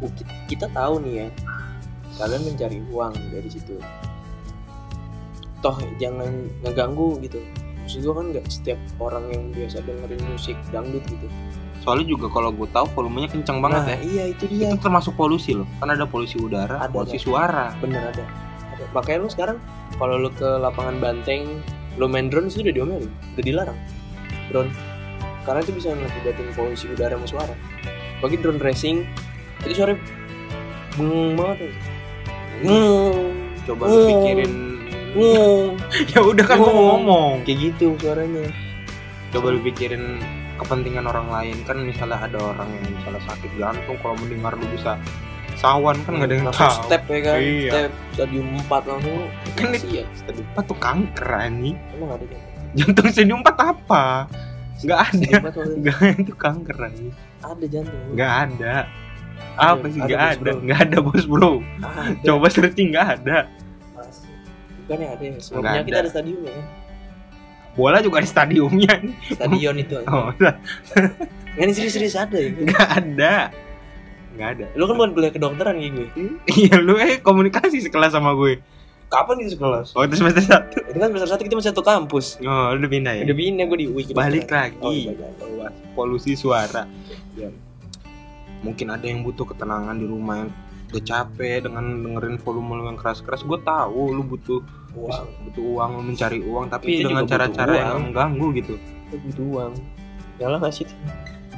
Ki- 0.00 0.36
Kita 0.48 0.64
tahu 0.72 1.04
nih 1.04 1.12
ya, 1.20 1.28
kalian 2.16 2.42
mencari 2.48 2.78
uang 2.88 3.12
dari 3.28 3.50
situ. 3.52 3.76
Toh 5.60 5.76
jangan 6.00 6.48
ngeganggu 6.64 7.20
gitu. 7.20 7.36
Maksud 7.84 8.00
gua 8.00 8.14
kan 8.22 8.26
nggak 8.32 8.46
setiap 8.48 8.80
orang 8.96 9.28
yang 9.28 9.44
biasa 9.52 9.84
dengerin 9.84 10.22
musik 10.24 10.56
dangdut 10.72 11.04
gitu. 11.04 11.28
Soalnya 11.88 12.04
juga 12.06 12.28
kalau 12.28 12.52
gue 12.52 12.68
tahu 12.68 12.84
volumenya 12.92 13.32
kencang 13.32 13.58
banget 13.58 13.80
nah, 13.80 13.88
ya 13.88 13.98
Iya 13.98 14.24
itu 14.28 14.44
dia. 14.46 14.68
itu 14.68 14.76
termasuk 14.78 15.16
polusi 15.16 15.56
loh 15.56 15.64
kan 15.80 15.88
ada 15.88 16.04
polusi 16.04 16.36
udara 16.36 16.76
Ada, 16.78 16.92
polusi 16.92 17.16
ada. 17.16 17.24
suara 17.24 17.66
Bener 17.78 18.04
ada. 18.04 18.28
ada. 18.68 18.84
Makanya 18.92 19.18
lu 19.18 19.28
sekarang 19.28 19.56
kalau 19.96 20.14
lu 20.16 20.28
ke 20.30 20.44
lapangan 20.44 20.96
banteng, 20.98 21.64
lu 21.96 22.06
main 22.06 22.28
drone 22.28 22.46
itu 22.46 22.60
udah 22.60 22.70
diomelin, 22.70 23.08
udah 23.32 23.42
dilarang. 23.42 23.78
Drone. 24.46 24.70
Karena 25.42 25.60
itu 25.60 25.72
bisa 25.72 25.90
mengakibatin 25.90 26.46
polusi 26.52 26.86
udara 26.86 27.16
sama 27.16 27.26
suara. 27.26 27.54
Bagi 28.18 28.36
drone 28.36 28.60
racing, 28.60 29.02
itu 29.62 29.72
suara 29.74 29.96
bengong 30.94 31.34
banget. 31.34 31.58
ya. 31.64 31.72
Coba 33.64 33.82
lu 33.84 33.98
pikirin 34.06 34.52
ngung. 35.10 35.74
ya 36.12 36.20
udah 36.20 36.44
kan 36.44 36.58
Oh. 36.58 36.68
ngomong 36.94 37.42
Kayak 37.42 37.58
gitu 37.72 37.96
suaranya. 37.96 38.44
coba 39.28 39.46
lu 39.50 39.60
pikirin 39.62 40.22
kepentingan 40.58 41.04
orang 41.04 41.26
lain 41.28 41.56
kan 41.62 41.78
misalnya 41.78 42.18
ada 42.20 42.38
orang 42.44 42.68
yang 42.68 42.86
misalnya 42.92 43.22
sakit 43.24 43.50
jantung 43.54 43.96
kalau 43.98 44.14
mendengar 44.18 44.52
lu 44.52 44.66
bisa 44.68 44.98
sawan 45.54 45.98
kan 46.02 46.12
nggak 46.14 46.26
ada 46.26 46.34
yang 46.34 46.46
Langsung 46.46 46.66
tahu 46.68 46.82
step 46.84 47.02
ya 47.04 47.18
kan, 47.20 47.38
Iya. 47.40 47.70
step 47.72 47.90
stadium 48.12 48.46
4 48.60 48.82
langsung. 48.84 49.18
Kan 49.54 49.68
iya. 49.82 50.02
Stadium 50.12 50.46
empat 50.48 50.64
tuh 50.64 50.78
kanker 50.78 51.28
ini 51.48 51.70
Emang 51.90 52.10
ada 52.12 52.24
jantung. 52.24 52.74
jantung 52.76 53.06
stadium 53.08 53.38
4 53.40 53.48
apa 53.72 54.04
nggak 54.78 55.00
ada 55.00 55.10
Stadium 55.10 55.42
4 55.42 55.82
nggak 55.82 55.98
itu 56.20 56.34
kanker 56.36 56.76
ini 56.88 57.08
ada 57.40 57.66
jantung. 57.66 58.02
nggak 58.12 58.32
ada 58.44 58.74
apa 59.56 59.84
sih 59.88 60.00
nggak 60.00 60.22
ada 60.36 60.50
nggak 60.56 60.78
ada 60.80 60.98
bos 61.00 61.24
bro 61.24 61.58
Ada. 61.80 62.22
coba 62.24 62.46
searching 62.48 62.88
nggak 62.90 63.08
ada 63.16 63.38
Mas. 63.92 64.22
Bukannya 64.80 65.06
ada 65.08 65.20
ya, 65.20 65.32
Nggak 65.34 65.62
penyakit 65.64 65.92
ada. 65.92 66.08
stadiumnya 66.08 66.52
kan. 66.52 66.66
Bola 67.78 67.98
juga 67.98 68.18
ada 68.18 68.26
stadiumnya 68.26 68.90
nih 68.98 69.14
Stadion 69.30 69.76
itu. 69.76 69.94
oh 70.02 70.34
Nggak 70.34 70.56
ini 71.56 71.72
serius-serius 71.72 72.14
ada 72.14 72.34
ya. 72.34 72.50
nggak 72.50 72.88
ada 72.92 73.34
nggak 74.34 74.48
ada 74.52 74.64
Lu 74.74 74.84
kan 74.84 74.94
bukan 74.94 75.10
kuliah 75.12 75.30
kedokteran 75.30 75.74
kayak 75.74 75.92
gue. 75.92 76.06
iya 76.52 76.74
lu 76.76 76.94
eh 76.96 77.18
komunikasi 77.18 77.78
sekelas 77.80 78.12
sama 78.12 78.34
gue 78.34 78.58
Kapan 79.08 79.40
gitu 79.40 79.56
sekelas? 79.56 79.94
waktu 79.94 80.14
semester 80.14 80.44
satu 80.44 80.76
Itu 80.84 80.98
kan 80.98 81.08
semester 81.08 81.30
satu 81.30 81.42
kita 81.42 81.54
masih 81.54 81.70
satu 81.70 81.80
kampus. 81.80 82.36
oh 82.40 82.74
lu 82.74 82.78
udah 82.78 82.90
pindah 82.90 83.12
ya 83.14 83.22
Udah 83.24 83.36
pindah 83.36 83.64
gue 83.64 83.78
di 83.78 83.86
UI 83.86 84.02
balik 84.10 84.44
kedokteran. 84.44 84.58
lagi 84.68 84.76
Oh, 84.80 84.92
iya, 84.92 85.06
balik 85.08 85.20
lagi. 85.22 85.38
Bahwa 85.40 85.66
polusi 85.94 86.32
suara 86.34 86.82
Iya. 87.32 87.48
mungkin 88.58 88.86
ada 88.88 89.02
yang 89.02 89.22
butuh 89.22 89.46
ketenangan 89.46 89.94
di 89.94 90.04
rumah 90.04 90.34
yang 90.40 90.50
udah 90.88 91.00
capek 91.00 91.62
dengan 91.62 91.84
dengerin 92.00 92.36
volume 92.38 92.70
lu 92.72 92.84
yang 92.84 92.96
keras-keras 92.96 93.40
gue 93.40 93.58
tahu 93.60 94.02
lu 94.10 94.24
butuh 94.24 94.60
Uang. 94.96 95.26
butuh 95.44 95.64
uang 95.76 95.92
mencari 96.00 96.38
uang 96.40 96.64
tapi 96.72 97.04
Itu 97.04 97.12
dengan 97.12 97.28
cara-cara 97.28 97.72
yang 97.76 98.08
mengganggu 98.08 98.46
gitu 98.56 98.74
Itu 98.80 99.16
butuh 99.28 99.46
uang. 99.52 99.72
Nyala 100.40 100.56
gak 100.62 100.72
sih? 100.74 100.86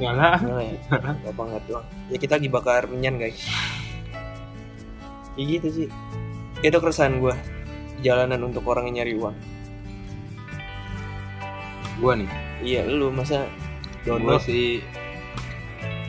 nyala 0.00 0.40
Nyala 0.40 0.62
ya. 0.64 0.76
Gak 1.28 1.34
banget 1.36 1.62
doang. 1.68 1.86
Ya 2.08 2.16
kita 2.18 2.32
lagi 2.40 2.48
bakar 2.50 2.88
minyan 2.90 3.20
guys. 3.20 3.38
Kayak 5.36 5.46
gitu 5.46 5.68
sih. 5.84 5.88
itu 6.60 6.76
keresahan 6.76 7.24
gue 7.24 7.32
jalanan 8.04 8.40
untuk 8.44 8.64
orang 8.68 8.88
yang 8.92 9.00
nyari 9.00 9.14
uang 9.16 9.36
Gua 12.00 12.16
nih, 12.16 12.30
iya 12.64 12.80
lu 12.88 13.12
masa 13.12 13.44
dono 14.08 14.40
sih 14.40 14.80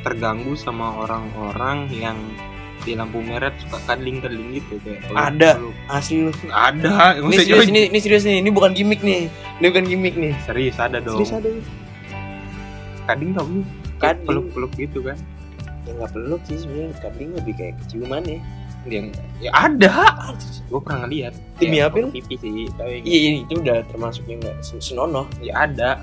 terganggu 0.08 0.56
sama 0.56 1.04
orang-orang 1.04 1.92
yang 1.92 2.16
di 2.82 2.94
lampu 2.94 3.20
merah 3.20 3.54
suka 3.58 3.78
kadling-kadling 3.86 4.54
gitu 4.54 4.82
kayak 4.82 5.00
peluk- 5.04 5.22
Ada. 5.22 5.52
peluk. 5.56 5.76
asli 5.88 6.16
lu 6.20 6.32
Ada, 6.48 6.90
ini 7.20 7.36
serius 7.38 7.68
ini, 7.68 7.82
ini 7.88 8.00
serius 8.00 8.24
nih 8.24 8.38
ini 8.40 8.50
bukan 8.50 8.72
gimmick 8.72 9.02
nih 9.02 9.30
ini 9.58 9.66
bukan 9.68 9.86
gimmick 9.86 10.16
nih 10.16 10.34
serius 10.42 10.76
ada 10.78 10.98
dong. 10.98 11.18
serius 11.18 11.32
ada 11.32 11.50
Kading 13.04 13.32
tau 13.34 13.46
lu? 13.46 13.62
Kading. 13.98 14.26
peluk-peluk 14.26 14.72
gitu 14.76 15.00
kan. 15.02 15.18
ya 15.82 15.92
nggak 15.96 16.12
peluk 16.12 16.42
sih 16.44 16.58
sebenarnya 16.58 16.94
kadang 17.00 17.34
lebih 17.34 17.54
kayak 17.56 17.74
keciuman 17.80 18.22
ya 18.24 18.40
Yang 18.84 19.06
ya 19.40 19.52
ada. 19.52 19.94
Gua 20.66 20.78
pernah 20.80 21.06
ngeliat. 21.06 21.34
Demi 21.56 21.78
Ya, 21.78 21.86
apa? 21.86 22.02
Pipi 22.08 22.34
sih, 22.36 22.66
tapi 22.72 23.02
iya 23.04 23.18
iya, 23.20 23.32
itu 23.40 23.54
udah 23.56 23.86
termasuk 23.86 24.26
yang 24.26 24.42
nggak 24.42 24.58
sen- 24.60 24.82
senonoh 24.82 25.30
ya 25.40 25.54
ada. 25.60 26.02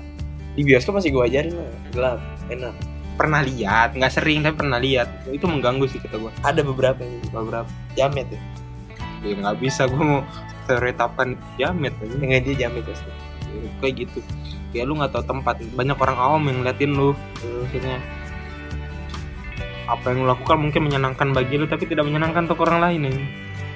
di 0.49 0.63
bioskop 0.65 0.95
masih 0.95 1.11
gue 1.11 1.23
ajarin 1.23 1.53
lah 1.53 1.71
gelap 1.89 2.19
enak 2.49 2.75
Pernah 3.19 3.43
lihat, 3.43 3.99
nggak 3.99 4.11
sering 4.15 4.47
tapi 4.47 4.55
pernah 4.55 4.79
lihat. 4.79 5.27
Itu 5.27 5.43
mengganggu 5.51 5.91
sih 5.91 5.99
kata 5.99 6.15
gua. 6.15 6.31
ada 6.39 6.63
beberapa 6.63 7.03
yang 7.03 7.19
Beberapa 7.35 7.67
jamet 7.99 8.31
ya. 8.31 8.39
Ya 9.27 9.33
nggak 9.35 9.59
bisa 9.59 9.91
gua 9.91 10.03
mau 10.07 10.21
seretapan 10.63 11.35
jamet 11.59 11.91
aja. 11.99 12.15
dengan 12.15 12.39
dia 12.39 12.55
jamet 12.55 12.87
pasti 12.87 13.11
kayak 13.83 14.07
gitu. 14.07 14.23
Ya 14.71 14.87
lu 14.87 14.95
nggak 14.95 15.11
tahu 15.11 15.27
tempat. 15.27 15.59
Banyak 15.75 15.99
orang 15.99 16.15
awam 16.15 16.47
yang 16.47 16.63
ngeliatin 16.63 16.95
lu. 16.95 17.11
Maksudnya 17.43 17.99
apa 19.91 20.05
yang 20.15 20.23
lu 20.23 20.27
lakukan 20.31 20.57
mungkin 20.63 20.81
menyenangkan 20.87 21.27
bagi 21.35 21.59
lu 21.59 21.67
tapi 21.67 21.83
tidak 21.91 22.07
menyenangkan 22.07 22.47
untuk 22.47 22.63
orang 22.63 22.79
lain 22.87 22.99
ya. 23.03 23.11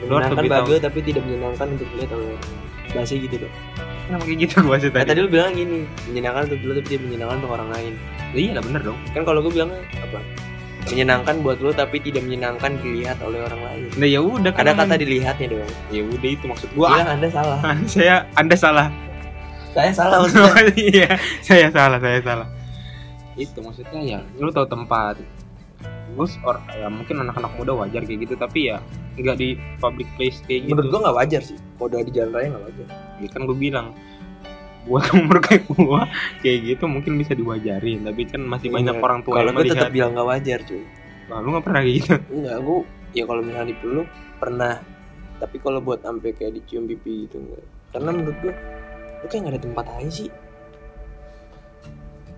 Lu 0.07 0.23
menyenangkan 0.23 0.45
bagi 0.47 0.73
tapi 0.79 0.99
tidak 1.03 1.27
menyenangkan 1.27 1.67
untuk 1.75 1.87
oleh 1.91 2.07
orang 2.07 2.39
bahasa 2.95 3.17
gitu 3.19 3.35
tuh 3.43 3.51
kenapa 4.07 4.23
kayak 4.27 4.39
gitu 4.45 4.55
gua 4.63 4.77
sih 4.79 4.89
nah, 4.91 5.01
tadi, 5.01 5.07
tadi 5.13 5.19
lu 5.23 5.29
bilang 5.31 5.51
gini 5.55 5.77
menyenangkan 6.09 6.41
untuk 6.51 6.59
dulu 6.63 6.71
tapi 6.79 6.87
tidak 6.91 7.03
menyenangkan 7.07 7.37
untuk 7.39 7.53
orang 7.55 7.69
lain. 7.71 7.93
Iya 8.33 8.51
lah 8.57 8.63
bener 8.65 8.81
dong. 8.81 8.99
Kan 9.13 9.21
kalau 9.23 9.39
gue 9.45 9.51
bilang 9.53 9.71
apa? 10.01 10.19
Menyenangkan 10.83 11.35
buat 11.39 11.57
lu 11.63 11.71
tapi 11.71 11.97
tidak 12.03 12.21
menyenangkan 12.27 12.71
dilihat 12.83 13.17
oleh 13.23 13.39
orang 13.45 13.61
lain. 13.63 13.83
Nah 13.95 14.07
ya 14.09 14.19
udah 14.19 14.51
kan 14.51 14.67
ada 14.67 14.73
kata 14.75 14.93
dilihatnya 14.99 15.47
dong. 15.55 15.71
Ya 15.93 16.01
udah 16.03 16.29
itu 16.29 16.45
maksud 16.49 16.69
gua. 16.75 16.87
Bilang 16.99 17.11
anda 17.19 17.27
salah. 17.31 17.59
Ah, 17.63 17.75
saya 17.93 18.15
anda 18.35 18.55
salah. 18.57 18.87
Saya 19.73 19.91
salah 19.95 20.17
maksudnya. 20.21 20.53
Iya 20.93 21.09
saya 21.39 21.67
salah 21.71 21.99
saya 22.01 22.19
salah. 22.19 22.47
Itu 23.39 23.59
maksudnya 23.63 24.01
ya 24.03 24.19
lu 24.37 24.51
tahu 24.51 24.67
tempat 24.67 25.17
gue 26.13 26.27
or 26.41 26.55
ya 26.69 26.87
mungkin 26.87 27.15
anak-anak 27.19 27.51
muda 27.53 27.73
wajar 27.75 28.01
kayak 28.01 28.19
gitu 28.23 28.35
tapi 28.35 28.69
ya 28.69 28.77
nggak 29.13 29.37
di 29.37 29.49
public 29.77 30.07
place 30.15 30.39
kayak 30.43 30.65
gitu. 30.65 30.71
Menurut 30.73 30.89
gue 30.89 30.99
nggak 31.01 31.17
wajar 31.17 31.41
sih. 31.41 31.57
Kalau 31.75 31.87
udah 31.87 31.99
di 32.01 32.11
jalan 32.11 32.31
raya 32.31 32.47
nggak 32.49 32.63
wajar. 32.65 32.87
Ya 33.17 33.27
kan 33.27 33.41
gue 33.43 33.57
bilang 33.57 33.87
buat 34.83 35.05
umur 35.15 35.39
kayak 35.39 35.63
gua 35.71 36.03
kayak 36.39 36.59
gitu 36.67 36.83
mungkin 36.85 37.15
bisa 37.15 37.31
diwajarin 37.31 38.03
tapi 38.03 38.27
kan 38.27 38.43
masih 38.43 38.67
banyak 38.67 38.91
Iya. 38.91 38.99
orang 39.01 39.19
tua 39.23 39.33
kalau 39.33 39.47
yang 39.47 39.55
gue 39.55 39.71
tetap 39.71 39.91
bilang 39.91 40.11
nggak 40.11 40.27
wajar 40.27 40.59
cuy. 40.61 40.83
Wah, 41.23 41.39
lu 41.39 41.47
nggak 41.51 41.63
pernah 41.63 41.79
kayak 41.81 41.95
gitu? 41.95 42.13
Enggak 42.29 42.57
gue 42.59 42.77
ya 43.13 43.23
kalau 43.23 43.41
misalnya 43.41 43.69
dipeluk 43.69 44.07
pernah. 44.37 44.73
Tapi 45.33 45.55
kalau 45.59 45.79
buat 45.79 45.99
sampai 45.99 46.31
kayak 46.31 46.51
dicium 46.53 46.83
pipi 46.85 47.25
gitu 47.25 47.39
enggak 47.39 47.63
karena 47.91 48.09
menurut 48.11 48.37
gue 48.39 48.53
lu 49.19 49.25
kayak 49.27 49.39
nggak 49.39 49.53
ada 49.55 49.61
tempat 49.61 49.85
aja 49.93 50.11
sih. 50.11 50.29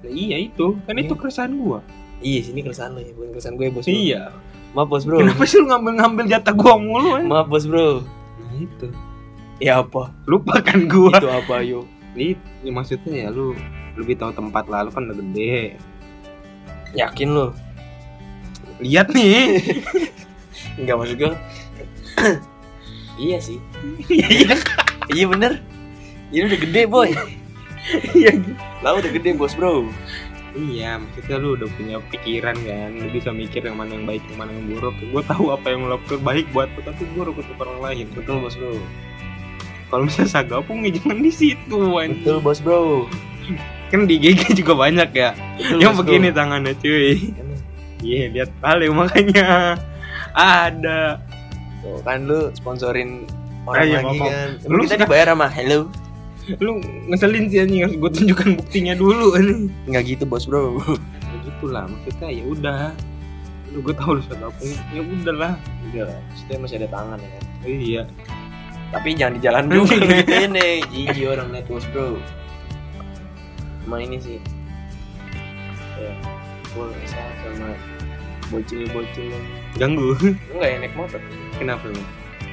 Nah, 0.01 0.11
iya 0.11 0.38
itu. 0.39 0.77
Kan 0.85 0.95
itu 0.95 1.11
Iya. 1.11 1.19
keresahan 1.19 1.53
gua 1.55 1.79
iya 2.23 2.39
sini 2.43 2.60
keresahan 2.63 2.95
lo 2.95 3.01
ya 3.04 3.12
bukan 3.15 3.30
keresahan 3.36 3.56
gue 3.60 3.67
bos 3.71 3.86
bro. 3.88 3.95
iya. 3.95 4.23
Maaf 4.75 4.88
bos 4.91 5.04
bro. 5.08 5.23
Kenapa 5.23 5.43
sih 5.47 5.58
lu 5.63 5.71
ngambil 5.71 5.93
ngambil 6.04 6.25
jatah 6.28 6.51
gua 6.51 6.75
mulu 6.75 7.15
kan 7.15 7.23
maaf 7.32 7.47
bos 7.47 7.63
bro. 7.63 8.04
Nah 8.43 8.54
itu 8.60 8.88
ya 9.63 9.80
apa? 9.80 10.12
Lupakan 10.28 10.80
gua. 10.91 11.15
Itu 11.15 11.32
apa 11.32 11.63
yo? 11.63 11.88
Ini 12.15 12.36
ya 12.63 12.71
maksudnya 12.75 13.12
ya 13.15 13.28
lu 13.32 13.56
lebih 13.95 14.19
tahu 14.19 14.36
tempat 14.36 14.67
lah 14.67 14.84
lu 14.84 14.91
kan 14.91 15.08
udah 15.08 15.15
gede. 15.15 15.80
Yakin 16.91 17.30
lo 17.32 17.56
lihat 18.84 19.08
nih. 19.15 19.63
Enggak 20.80 20.95
maksud 20.99 21.15
gue 21.19 21.32
Iya 23.23 23.38
sih. 23.39 23.60
Iya. 24.12 24.60
Iya 25.15 25.25
bener. 25.32 25.63
Ini 26.36 26.51
udah 26.51 26.60
gede 26.60 26.82
boy. 26.84 27.15
Iya. 28.12 28.36
Lah 28.84 28.99
udah 28.99 29.08
gede 29.08 29.39
bos 29.39 29.56
bro 29.56 29.88
iya 30.56 30.96
maksudnya 30.96 31.36
lu 31.36 31.54
udah 31.54 31.70
punya 31.70 31.98
pikiran 32.10 32.56
kan 32.56 32.89
lu 32.96 33.08
bisa 33.10 33.30
mikir 33.30 33.62
yang 33.62 33.76
mana 33.76 33.91
yang 33.94 34.06
baik 34.06 34.24
yang 34.26 34.39
mana 34.39 34.52
yang 34.52 34.65
buruk. 34.70 34.96
Gue 35.02 35.22
tahu 35.22 35.46
apa 35.50 35.68
yang 35.68 35.86
lakukan 35.86 36.22
baik 36.22 36.48
buat 36.50 36.72
lu 36.72 36.82
tapi 36.82 37.04
buruk 37.12 37.36
untuk 37.36 37.56
orang 37.60 37.80
lain. 37.84 38.06
Betul 38.12 38.39
bos 38.39 38.56
bro. 38.56 38.80
Kalau 39.86 40.04
misalnya 40.04 40.32
sagapung 40.32 40.82
ya 40.82 40.91
jangan 40.91 41.20
di 41.20 41.30
situ 41.30 41.78
anjing. 41.94 42.24
Betul 42.24 42.38
bos 42.39 42.60
bro. 42.60 43.06
Kan 43.86 44.08
di 44.08 44.15
GG 44.18 44.58
juga 44.58 44.74
banyak 44.74 45.10
ya. 45.12 45.36
Betul, 45.56 45.78
yang 45.78 45.94
bos, 45.94 46.00
begini 46.02 46.28
bro. 46.30 46.38
tangannya 46.38 46.74
cuy. 46.76 47.12
Iya 48.00 48.24
lihat 48.32 48.52
kali 48.60 48.86
makanya. 48.89 49.76
Ada. 50.32 51.20
Tuh, 51.80 52.00
Kan 52.02 52.26
lu 52.26 52.50
sponsorin 52.52 53.24
orang 53.65 53.84
iya, 53.84 54.00
lagi 54.00 54.18
maaf. 54.18 54.30
kan. 54.30 54.48
Lu 54.65 54.78
kita 54.82 54.94
suka- 54.96 55.04
dibayar 55.06 55.28
sama 55.32 55.48
hello 55.50 55.80
lu 56.62 56.81
ngeselin 57.10 57.45
sih 57.49 57.60
anjing. 57.62 57.81
Harus 57.86 57.95
gue 57.97 58.12
tunjukkan 58.21 58.49
buktinya 58.62 58.93
dulu 58.93 59.34
anjing. 59.34 59.73
Nggak 59.89 60.03
gitu 60.15 60.23
bos 60.27 60.45
bro. 60.45 60.77
Ya 61.21 61.36
gitulah 61.45 61.86
maksudnya 61.89 62.29
ya 62.29 62.43
udah. 62.45 62.84
Lu 63.73 63.84
gue 63.84 63.95
tahu 63.97 64.21
lu 64.21 64.23
sagapung 64.23 64.71
ya 64.95 65.03
udahlah 65.03 65.60
Udah 65.91 66.08
lah 66.08 66.19
Maksudnya 66.31 66.58
masih 66.63 66.75
ada 66.79 66.89
tangan 66.93 67.17
ya 67.19 67.29
kan? 67.29 67.43
Iya. 67.65 68.03
Tapi 68.93 69.08
jangan 69.17 69.34
di 69.36 69.41
jalan 69.41 69.63
dulu. 69.67 69.84
Gitu 69.89 70.34
ini 70.47 70.67
Jijik 70.93 71.25
orang 71.27 71.47
liat 71.51 71.65
bos 71.67 71.86
bro. 71.91 72.15
Emang 73.86 74.01
ini 74.05 74.17
sih. 74.21 74.38
Ya 75.99 76.13
Gue 76.75 76.91
kesal 77.03 77.27
sama 77.41 77.71
Bocil-bocil 78.53 79.25
yang 79.34 79.45
ganggu. 79.73 80.13
Enggak 80.53 80.69
ya 80.69 80.77
naik 80.77 80.93
motor? 80.93 81.21
Kenapa 81.58 81.89
lu 81.89 82.03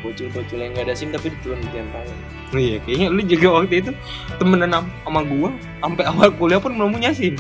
Bocil-bocil 0.01 0.59
yang 0.59 0.73
gak 0.73 0.89
ada 0.89 0.95
sim 0.97 1.13
tapi 1.13 1.31
diturun 1.31 1.61
di 1.63 1.79
Oh 1.79 2.42
iya 2.57 2.77
kayaknya 2.85 3.09
lu 3.09 3.21
juga 3.25 3.49
waktu 3.61 3.75
itu 3.81 3.91
temenan 4.37 4.73
am- 4.77 4.93
sama 5.05 5.21
gua 5.25 5.51
sampai 5.81 6.05
awal 6.09 6.29
kuliah 6.37 6.61
pun 6.61 6.77
belum 6.77 6.97
punya 6.97 7.11
sim. 7.13 7.37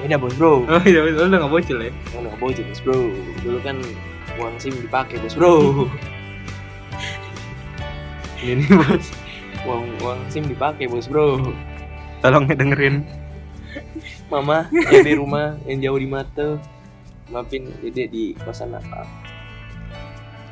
Beda 0.00 0.16
bos 0.20 0.34
bro. 0.36 0.64
Oh 0.68 0.82
iya 0.84 1.00
lu 1.04 1.28
udah 1.28 1.38
gak 1.44 1.52
bocil 1.52 1.78
ya? 1.80 1.90
Oh, 2.14 2.20
nggak 2.24 2.38
bocil 2.40 2.64
bos 2.68 2.80
bro. 2.84 2.98
Dulu 3.44 3.58
kan 3.64 3.76
uang 4.40 4.54
sim 4.60 4.74
dipakai 4.76 5.16
bos 5.20 5.34
bro. 5.36 5.54
Ini 8.44 8.66
bos. 8.76 9.06
Uang, 9.66 9.84
uang 10.04 10.20
sim 10.28 10.44
dipakai 10.44 10.86
bos 10.88 11.08
bro. 11.08 11.40
Tolong 12.20 12.44
dengerin. 12.48 13.04
Mama 14.32 14.68
yang 14.72 15.04
di 15.04 15.14
rumah 15.16 15.56
yang 15.68 15.78
jauh 15.84 16.00
di 16.00 16.08
mata. 16.08 16.60
Maafin 17.26 17.66
dede 17.82 18.06
di 18.06 18.24
kosan 18.38 18.70
nakal 18.70 19.02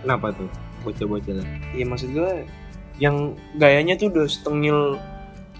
kenapa 0.04 0.36
tuh? 0.36 0.50
Bocil-bocil 0.84 1.40
Iya 1.72 1.84
maksud 1.88 2.12
gue 2.12 2.44
Yang 3.02 3.38
gayanya 3.58 3.94
tuh 3.98 4.08
udah 4.12 4.26
setengil 4.26 4.78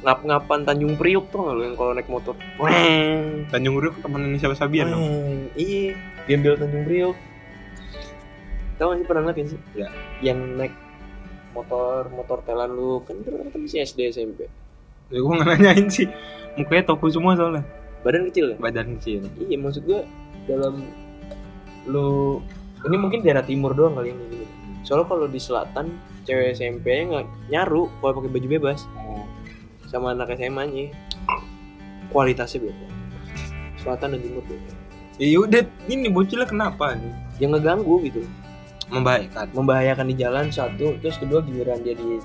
Ngap-ngapan 0.05 0.68
Tanjung 0.68 1.01
Priuk 1.01 1.33
tuh 1.33 1.40
nggak 1.40 1.55
lo 1.57 1.62
yang 1.64 1.77
kalau 1.81 1.92
naik 1.97 2.09
motor? 2.12 2.37
Weng. 2.61 3.49
Tanjung 3.49 3.81
Priok 3.81 3.97
temenan 4.05 4.37
siapa 4.37 4.53
Sabian 4.53 4.92
dong. 4.92 5.05
Iya. 5.57 5.97
Gembel 6.29 6.61
Tanjung 6.61 6.85
Priok 6.85 7.16
Tahu 8.75 8.87
gak 8.90 8.99
sih 9.01 9.07
pernah 9.07 9.23
ngeliat 9.25 9.38
kan 9.38 9.47
sih? 9.49 9.61
Ya. 9.73 9.88
Yang 10.20 10.38
naik 10.61 10.75
motor 11.57 12.11
motor 12.12 12.38
telan 12.44 12.75
lu. 12.75 13.01
Kan 13.07 13.23
itu 13.23 13.31
kan 13.33 13.49
masih 13.55 13.81
SD 13.87 14.12
SMP 14.12 14.51
ya 15.12 15.18
gua 15.20 15.33
nggak 15.40 15.49
nanyain 15.61 15.87
sih. 15.92 16.09
Mukanya 16.57 16.85
toku 16.88 17.11
semua 17.12 17.37
soalnya. 17.37 17.62
Badan 18.07 18.29
kecil 18.31 18.55
kan 18.55 18.59
badan 18.61 18.87
kecil. 18.99 19.20
Iya 19.40 19.57
maksud 19.59 19.83
gue 19.85 20.01
dalam 20.49 20.85
lu 21.88 22.40
ini 22.85 22.96
mungkin 23.00 23.25
daerah 23.25 23.44
timur 23.44 23.73
doang 23.73 23.96
kali 23.96 24.13
ini 24.13 24.44
soalnya 24.85 25.07
kalau 25.09 25.27
di 25.27 25.41
selatan 25.41 25.97
cewek 26.25 26.55
SMP 26.55 26.87
nya 26.93 27.03
nggak 27.11 27.27
nyaru 27.51 27.89
kalau 28.01 28.13
pakai 28.21 28.31
baju 28.31 28.49
bebas. 28.61 28.81
Oh. 29.01 29.25
sama 29.89 30.11
anak 30.11 30.35
SMA 30.35 30.63
nya. 30.71 30.85
Kualitasnya 32.11 32.67
beda. 32.67 32.87
Selatan 33.79 34.17
dan 34.17 34.21
timur 34.21 34.43
beda. 34.47 34.73
Ya 35.23 35.39
udah 35.39 35.63
ini 35.87 36.11
bocilnya 36.11 36.47
kenapa 36.51 36.99
nih? 36.99 37.15
Yang 37.39 37.51
ngeganggu 37.59 37.95
gitu. 38.03 38.21
Membahayakan. 38.91 39.47
Membahayakan 39.55 40.07
di 40.11 40.15
jalan 40.19 40.47
satu. 40.51 40.99
Terus 40.99 41.17
kedua 41.23 41.41
giliran 41.47 41.79
dia 41.87 41.95
di 41.95 42.19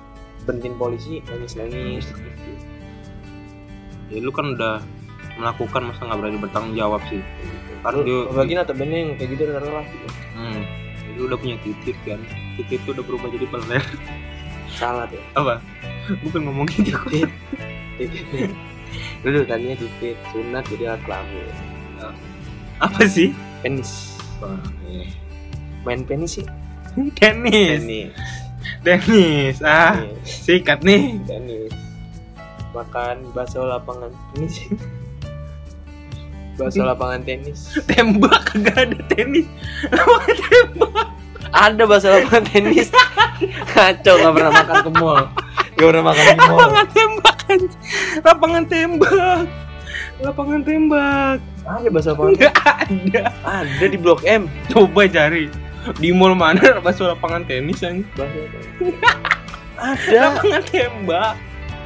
berhentiin 0.50 0.76
polisi 0.82 1.22
nangis 1.30 1.54
nangis 1.54 2.10
ya 4.10 4.20
lu 4.26 4.34
kan 4.34 4.58
udah 4.58 4.82
melakukan 5.38 5.94
masa 5.94 6.02
nggak 6.04 6.18
berani 6.20 6.38
bertanggung 6.42 6.76
jawab 6.76 7.02
sih. 7.08 7.22
Ntar 7.80 7.94
dia- 8.04 8.26
apalagi 8.28 8.54
notabene 8.58 8.96
yang 8.98 9.12
kayak 9.16 9.30
gitu 9.38 9.42
rata 9.48 9.70
laki 9.72 9.96
gitu. 9.96 10.10
hmm. 10.36 10.64
Lu 11.20 11.28
udah 11.28 11.38
punya 11.38 11.58
titik 11.62 12.00
kan? 12.08 12.20
Titik 12.56 12.80
itu 12.80 12.90
udah 12.96 13.04
berubah 13.04 13.28
jadi 13.30 13.46
peler 13.52 13.84
salah 14.80 15.06
tuh 15.12 15.20
apa? 15.36 15.60
Bukan 16.24 16.48
ngomong 16.48 16.66
gitu 16.72 16.96
titit 17.12 17.30
titit 18.00 18.52
dulu 19.22 19.44
tadinya 19.44 19.76
titit 19.76 20.16
sunat 20.32 20.64
jadi 20.72 20.96
alat 20.96 21.02
kelamin. 21.04 21.52
Apa 22.80 23.04
sih? 23.04 23.36
Penis. 23.60 24.16
Wah, 24.40 24.56
iya. 24.88 25.04
main 25.84 26.08
penis 26.08 26.40
sih. 26.40 26.48
Tenis. 27.20 27.84
Penis. 27.84 28.16
Tenis. 28.88 29.56
Ah 29.60 30.00
Tenis. 30.00 30.48
sikat 30.48 30.80
nih. 30.88 31.20
Tenis 31.28 31.76
makan 32.74 33.26
bakso 33.34 33.66
lapangan. 33.66 34.14
Ini 34.38 34.48
bakso 36.60 36.84
lapangan 36.84 37.24
tenis. 37.24 37.60
Tembak 37.90 38.52
gak 38.60 38.78
ada 38.78 39.00
tenis. 39.08 39.48
Lapangan 39.88 40.38
tembak. 40.52 41.08
Ada 41.56 41.84
bakso 41.88 42.08
lapangan 42.12 42.44
tenis. 42.52 42.88
Kacau 43.72 44.16
nggak 44.20 44.34
pernah 44.36 44.52
makan 44.52 44.76
ke 44.84 44.92
mall. 45.00 45.24
Nggak 45.80 45.88
pernah 45.88 46.04
makan 46.04 46.24
di 46.28 46.36
mall. 46.36 46.60
Lapangan 46.60 46.88
tembak 46.92 47.40
lapangan 48.24 48.64
tembak. 48.68 49.48
Lapangan 50.20 50.62
tembak. 50.62 51.38
Ada 51.66 51.88
bakso 51.90 52.10
lapangan 52.14 52.34
nggak 52.36 52.56
ada. 52.66 53.24
Ada 53.46 53.86
di 53.88 53.98
blok 53.98 54.22
M. 54.26 54.52
Coba 54.70 55.08
cari. 55.08 55.48
Di 55.98 56.10
mall 56.12 56.36
mana 56.36 56.78
bakso 56.84 57.08
lapangan 57.08 57.48
tenis 57.48 57.82
bakso 58.14 58.38
lapangan 58.38 58.68
ada. 59.96 60.18
Lapangan 60.30 60.64
tembak. 60.68 61.34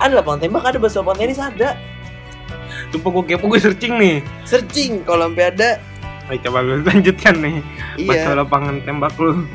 Ada 0.01 0.13
lapangan 0.19 0.39
tembak 0.41 0.63
ada 0.65 0.77
bakso 0.81 0.97
lapangan 1.01 1.19
tenis 1.21 1.39
ada 1.39 1.69
Sumpah 2.93 3.09
gue 3.09 3.23
kepo 3.25 3.49
gue 3.49 3.57
searching 3.57 3.97
nih. 3.97 4.15
Searching 4.45 5.01
kalau 5.01 5.25
sampai 5.25 5.49
ada. 5.49 5.81
Ayo 6.29 6.37
coba 6.45 6.61
lu 6.61 6.77
lanjutkan 6.87 7.41
nih. 7.41 7.57
Iya. 7.97 8.37
Lapangan 8.37 8.85
tembak 8.85 9.17
lu. 9.17 9.49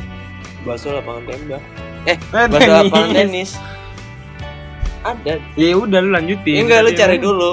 Bakso 0.67 0.91
lapangan 0.91 1.23
tembak. 1.23 1.63
Eh, 2.03 2.19
bakso 2.35 2.67
lapangan 2.67 3.15
tenis. 3.15 3.55
Ada. 5.07 5.39
Ya 5.55 5.79
udah 5.79 6.03
lu 6.03 6.11
lanjutin. 6.11 6.59
Ya 6.59 6.63
enggak 6.67 6.81
lu 6.83 6.91
cari 6.93 7.17
lu- 7.17 7.25
dulu. 7.31 7.51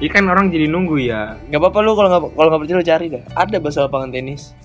Iya 0.00 0.08
kan 0.08 0.24
orang 0.26 0.48
jadi 0.48 0.64
nunggu 0.64 0.96
ya. 0.98 1.36
Nggak 1.52 1.60
apa-apa 1.60 1.78
lu 1.84 1.92
kalau 1.92 2.08
nggak 2.08 2.22
kalau 2.32 2.48
nggak 2.48 2.60
percaya 2.64 2.78
lu 2.80 2.86
cari 2.88 3.06
dah. 3.12 3.22
Ada 3.36 3.56
bakso 3.60 3.78
lapangan 3.84 4.08
tenis. 4.08 4.56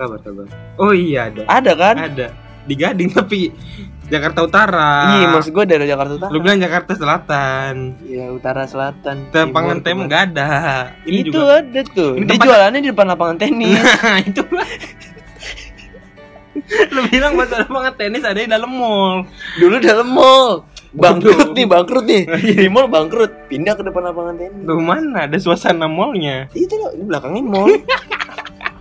Sabar 0.00 0.16
sabar. 0.24 0.48
Oh 0.80 0.96
iya 0.96 1.28
ada. 1.28 1.44
Ada 1.44 1.72
kan? 1.76 1.96
Ada. 2.00 2.26
Di 2.64 2.72
Gading 2.72 3.12
tapi 3.12 3.52
Jakarta 4.08 4.40
Utara 4.40 4.90
iya 5.14 5.26
maksud 5.28 5.52
gue 5.52 5.64
dari 5.64 5.84
Jakarta 5.84 6.12
Utara 6.14 6.30
Lu 6.30 6.40
bilang 6.40 6.56
Jakarta 6.56 6.92
Selatan 6.92 8.00
Iya 8.00 8.26
utara 8.30 8.64
selatan. 8.64 9.28
Lapangan 9.28 9.78
timur, 9.78 9.84
tembak 9.84 9.84
ke 9.84 9.94
mana. 9.94 10.08
gak 10.08 10.22
ada 10.26 10.50
Ini 11.02 11.18
itu 11.20 11.30
juga 11.30 11.60
ada 11.60 11.80
tuh. 11.86 12.12
Ini 12.14 12.20
Dia 12.20 12.30
tempat- 12.30 12.44
jualannya 12.44 12.80
di 12.80 12.88
depan 12.88 13.06
lapangan 13.06 13.36
tenis. 13.36 13.76
Nah 13.78 14.18
itu 14.24 14.42
Lu 16.88 17.00
bilang 17.06 17.32
bakso 17.34 17.54
lapangan 17.56 17.94
tenis 17.94 18.22
ada 18.22 18.36
di 18.36 18.46
dalam 18.46 18.70
mall 18.70 19.24
Dulu 19.56 19.76
dalam 19.78 20.08
mall. 20.08 20.64
Bangkrut 20.88 21.36
Waduh. 21.36 21.52
nih, 21.52 21.66
bangkrut 21.68 22.00
nih. 22.02 22.22
Di 22.64 22.68
mall 22.72 22.88
bangkrut, 22.88 23.28
pindah 23.46 23.76
ke 23.76 23.84
depan 23.84 24.08
lapangan 24.08 24.40
tenis. 24.40 24.64
Lu 24.64 24.80
mana 24.80 25.28
ada 25.28 25.36
suasana 25.36 25.84
mallnya 25.84 26.48
Itu 26.50 26.74
loh, 26.74 26.96
ini 26.96 27.04
belakangnya 27.04 27.42
mall. 27.44 27.68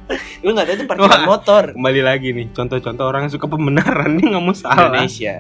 Lu 0.46 0.56
nggak 0.56 0.66
tahu 0.66 0.76
itu 0.76 0.84
Wah. 0.84 0.90
parkiran 0.90 1.24
motor. 1.26 1.64
Kembali 1.76 2.02
lagi 2.02 2.28
nih 2.32 2.48
Contoh-contoh 2.52 3.06
orang 3.06 3.28
yang 3.28 3.34
suka 3.34 3.46
pembenaran 3.46 4.16
Dia 4.16 4.28
gak 4.32 4.44
mau 4.44 4.56
salah 4.56 4.88
Indonesia. 4.88 5.36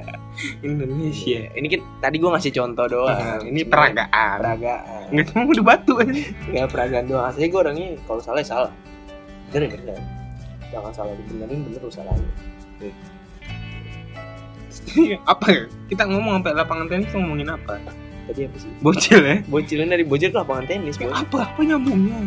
Indonesia 0.59 1.39
Ini 1.55 1.68
kita, 1.68 1.84
tadi 1.99 2.15
gua 2.18 2.36
ngasih 2.36 2.51
contoh 2.51 2.86
doang. 2.86 3.15
Nah, 3.15 3.39
ini 3.41 3.63
Cuma 3.63 3.72
peragaan 3.74 4.38
Peragaan. 4.38 5.01
Nggak 5.09 5.26
cuma 5.32 5.41
udah 5.47 5.65
batu 5.65 5.93
aja 5.97 6.11
Enggak 6.45 6.68
peragaan 6.70 7.05
doang. 7.07 7.26
Aslinya 7.26 7.49
gua 7.49 7.59
orangnya 7.63 7.88
kalau 8.03 8.20
salah 8.20 8.39
ya 8.39 8.47
salah. 8.47 8.72
Bener 9.47 9.61
ya 9.63 9.70
bener. 9.80 9.99
Jangan 10.68 10.91
salah 10.91 11.13
dibenerin 11.15 11.59
bener 11.63 11.80
lu 11.80 11.91
salahnya. 11.91 12.32
Apa 15.26 15.45
ya? 15.47 15.63
Kita 15.88 16.03
ngomong 16.05 16.39
sampai 16.39 16.51
lapangan 16.53 16.86
tenis 16.88 17.11
ngomongin 17.11 17.49
apa? 17.49 17.76
Tadi 18.28 18.43
apa 18.43 18.57
sih? 18.59 18.72
Bocil 18.80 19.20
ya? 19.24 19.36
Bocilnya 19.47 19.95
dari 19.95 20.03
bocil 20.03 20.32
ke 20.32 20.38
lapangan 20.38 20.68
tenis, 20.68 20.95
bos. 20.95 21.11
Apa? 21.11 21.47
Apa 21.47 21.59
nyambungnya? 21.63 22.20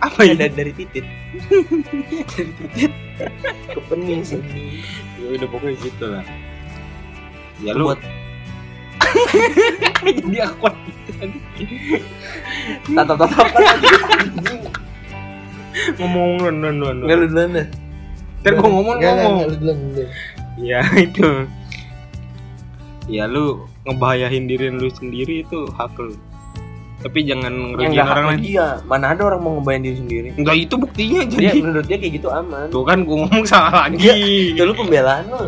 Apa 0.00 0.24
Ya, 0.24 0.32
ya? 0.36 0.44
dari, 0.44 0.52
dari 0.52 0.72
titit 0.76 1.04
dari 1.40 2.52
titit 2.58 2.92
ke 3.72 3.80
penis 3.88 4.36
Ya 5.16 5.26
udah 5.32 5.48
pokoknya 5.48 5.74
gitu 5.80 6.04
lah. 6.08 6.24
Ya 7.64 7.72
lu 7.72 7.92
buat 7.92 8.00
jadi 10.04 10.38
aku 10.50 10.66
tatap 12.92 13.16
tatapan 13.16 13.52
ngomong 16.00 16.28
duluan 16.42 16.56
duluan 16.58 16.74
duluan 16.76 16.96
nggak 17.04 17.16
lu 17.16 17.26
duluan 17.30 17.50
dah 17.54 17.66
Ntar 18.46 18.52
gua 18.62 18.68
ngomong 18.70 18.96
ngomong. 19.02 19.36
lu. 19.58 19.74
Ya 20.62 20.78
itu. 21.02 21.50
Ya 23.10 23.26
lu 23.26 23.66
ngebahayain 23.82 24.46
diri 24.46 24.70
lu 24.70 24.86
sendiri 24.86 25.42
itu 25.42 25.66
hak 25.74 25.94
lu 25.98 26.14
Tapi 27.06 27.22
jangan 27.22 27.54
ngerugiin 27.54 27.94
nggak 27.94 28.08
orang 28.10 28.26
lain. 28.34 28.40
dia. 28.42 28.68
Mana 28.82 29.14
ada 29.14 29.22
orang 29.30 29.38
mau 29.38 29.52
ngebayang 29.62 29.82
diri 29.86 29.96
sendiri? 30.02 30.28
Enggak 30.34 30.56
itu 30.58 30.74
buktinya 30.74 31.20
dia 31.22 31.38
jadi. 31.54 31.58
menurut 31.62 31.86
dia 31.86 31.98
kayak 32.02 32.14
gitu 32.18 32.28
aman. 32.34 32.66
Tuh 32.66 32.82
kan 32.82 32.98
gua 33.06 33.16
ngomong 33.22 33.46
salah 33.46 33.86
lagi. 33.86 34.10
itu 34.50 34.62
lu 34.66 34.74
pembelaan 34.74 35.30
lu. 35.30 35.46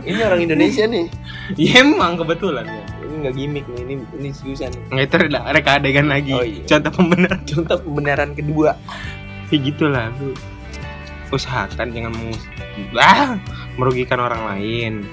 Ini 0.00 0.20
orang 0.24 0.40
Indonesia 0.48 0.88
nih. 0.88 1.12
Ya 1.60 1.84
emang 1.84 2.16
kebetulan. 2.16 2.64
Ya 2.64 2.84
ini 3.04 3.14
nggak 3.20 3.34
gimmick 3.36 3.66
nih 3.68 3.80
ini 3.84 3.94
ini 4.16 4.28
seriusan. 4.32 4.72
Nggak 4.88 5.04
itu 5.04 5.14
ada 5.28 5.40
reka 5.52 5.70
adegan 5.76 6.08
lagi. 6.08 6.32
Oh, 6.32 6.40
iya. 6.40 6.64
Contoh 6.64 6.92
pembenar. 6.96 7.36
Contoh 7.44 7.76
pembenaran 7.84 8.30
kedua. 8.32 8.70
Kayak 9.52 9.60
gitu 9.60 9.84
lah 9.92 10.08
lu. 10.16 10.32
Usahakan 11.28 11.92
jangan 11.92 12.16
ah, 12.96 13.36
merugikan 13.76 14.24
orang 14.24 14.40
lain. 14.56 15.04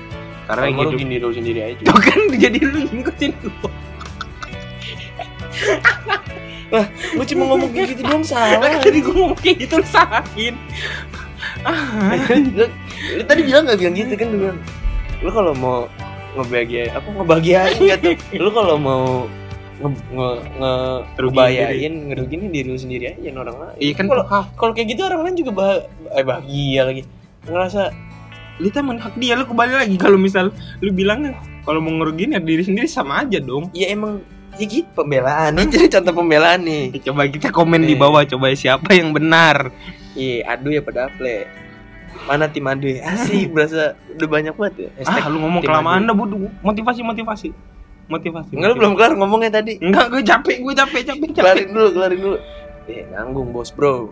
Karena 0.47 0.71
hidup 0.71 0.95
gini 0.95 1.19
dulu 1.19 1.35
sendiri 1.35 1.59
aja. 1.67 1.83
Tuh 1.83 1.99
kan 1.99 2.19
jadi 2.31 2.59
lu 2.63 2.79
ngikutin 2.87 3.31
lu 3.43 3.51
lu 7.17 7.23
cuma 7.27 7.43
ngomong 7.51 7.69
kayak 7.75 7.87
gitu 7.95 8.01
doang 8.07 8.23
salah. 8.23 8.63
Lah, 8.63 8.79
Tadi 8.79 8.99
gue 9.03 9.13
ngomong 9.13 9.39
kayak 9.39 9.57
gitu 9.67 9.73
lu 9.81 9.87
salahin. 9.87 10.55
Ah, 11.67 12.15
lu, 12.31 12.65
lu 13.17 13.23
tadi 13.27 13.41
bilang 13.43 13.67
nggak 13.67 13.79
bilang 13.81 13.95
gitu 13.97 14.13
kan 14.15 14.27
lu 14.31 14.37
bilang 14.39 14.57
lu 15.21 15.29
kalau 15.29 15.53
mau 15.53 15.85
ngebahagiain 16.37 16.95
apa 16.95 17.07
ngebahagiain 17.11 17.77
gitu 17.77 18.09
lu 18.39 18.49
kalau 18.55 18.79
mau 18.79 19.27
nge 19.81 19.89
nge, 20.13 20.29
nge 20.61 21.89
ngerugiin 22.13 22.53
diri 22.53 22.67
lu 22.69 22.79
sendiri 22.79 23.05
aja 23.13 23.29
orang 23.35 23.57
lain. 23.57 23.77
Iya 23.81 23.93
kan. 23.97 24.05
Kalau 24.07 24.23
kalau 24.55 24.71
kayak 24.77 24.87
gitu 24.95 25.01
orang 25.05 25.21
lain 25.27 25.35
juga 25.35 25.51
bah 25.51 25.73
eh, 26.13 26.23
bahagia 26.23 26.81
lagi. 26.87 27.03
Ngerasa 27.49 27.89
Lu 28.61 28.69
temen 28.69 29.01
hak 29.01 29.17
dia 29.17 29.33
lu 29.33 29.49
kembali 29.49 29.73
lagi. 29.73 29.95
Kalau 29.97 30.21
misal 30.21 30.53
lu 30.85 30.91
bilang 30.93 31.33
kalau 31.65 31.81
mau 31.81 31.89
ngerugiin 31.97 32.37
ya 32.37 32.41
diri 32.41 32.61
sendiri 32.61 32.85
sama 32.85 33.25
aja 33.25 33.41
dong. 33.41 33.73
Ya 33.73 33.89
emang 33.89 34.21
ya 34.55 34.65
gitu 34.65 34.89
pembelaan. 34.91 35.51
Ini 35.53 35.67
jadi 35.67 35.87
contoh 35.99 36.13
pembelaan 36.17 36.59
nih. 36.61 36.83
Ya, 36.91 37.11
Coba 37.11 37.27
kita 37.27 37.47
komen 37.49 37.81
di 37.81 37.93
Nih. 37.93 37.97
bawah 37.97 38.23
Coba 38.25 38.51
siapa 38.51 38.91
yang 38.91 39.11
benar. 39.11 39.71
Iya 40.11 40.43
adu 40.49 40.69
ya 40.69 40.81
pada 40.81 41.07
play 41.09 41.47
mana 42.21 42.45
tim 42.45 42.67
adu 42.67 42.85
ya? 42.85 43.07
Berasa 43.55 43.95
udah 44.11 44.27
banyak 44.27 44.53
banget 44.53 44.75
ya. 44.77 44.89
Ah 45.07 45.25
lu 45.25 45.39
ngomong 45.39 45.61
kelamaan 45.61 46.03
dah 46.03 46.13
bodoh 46.13 46.51
Motivasi 46.61 47.01
motivasi. 47.01 47.49
Motivasi 48.05 48.51
Enggak 48.53 48.69
lu 48.69 48.75
belum 48.77 48.93
kelar 48.93 49.13
ngomongnya 49.15 49.57
tadi. 49.57 49.79
Enggak 49.79 50.11
gue 50.11 50.21
capek 50.21 50.57
Gue 50.59 50.73
capek 50.75 51.01
capek 51.07 51.27
capek. 51.31 51.41
Kelarin 51.41 51.67
dulu 51.71 51.87
kelarin 51.91 52.19
dulu. 52.19 52.37
Eh 52.85 53.03
nanggung 53.07 53.49
bos 53.49 53.71
bro. 53.71 54.11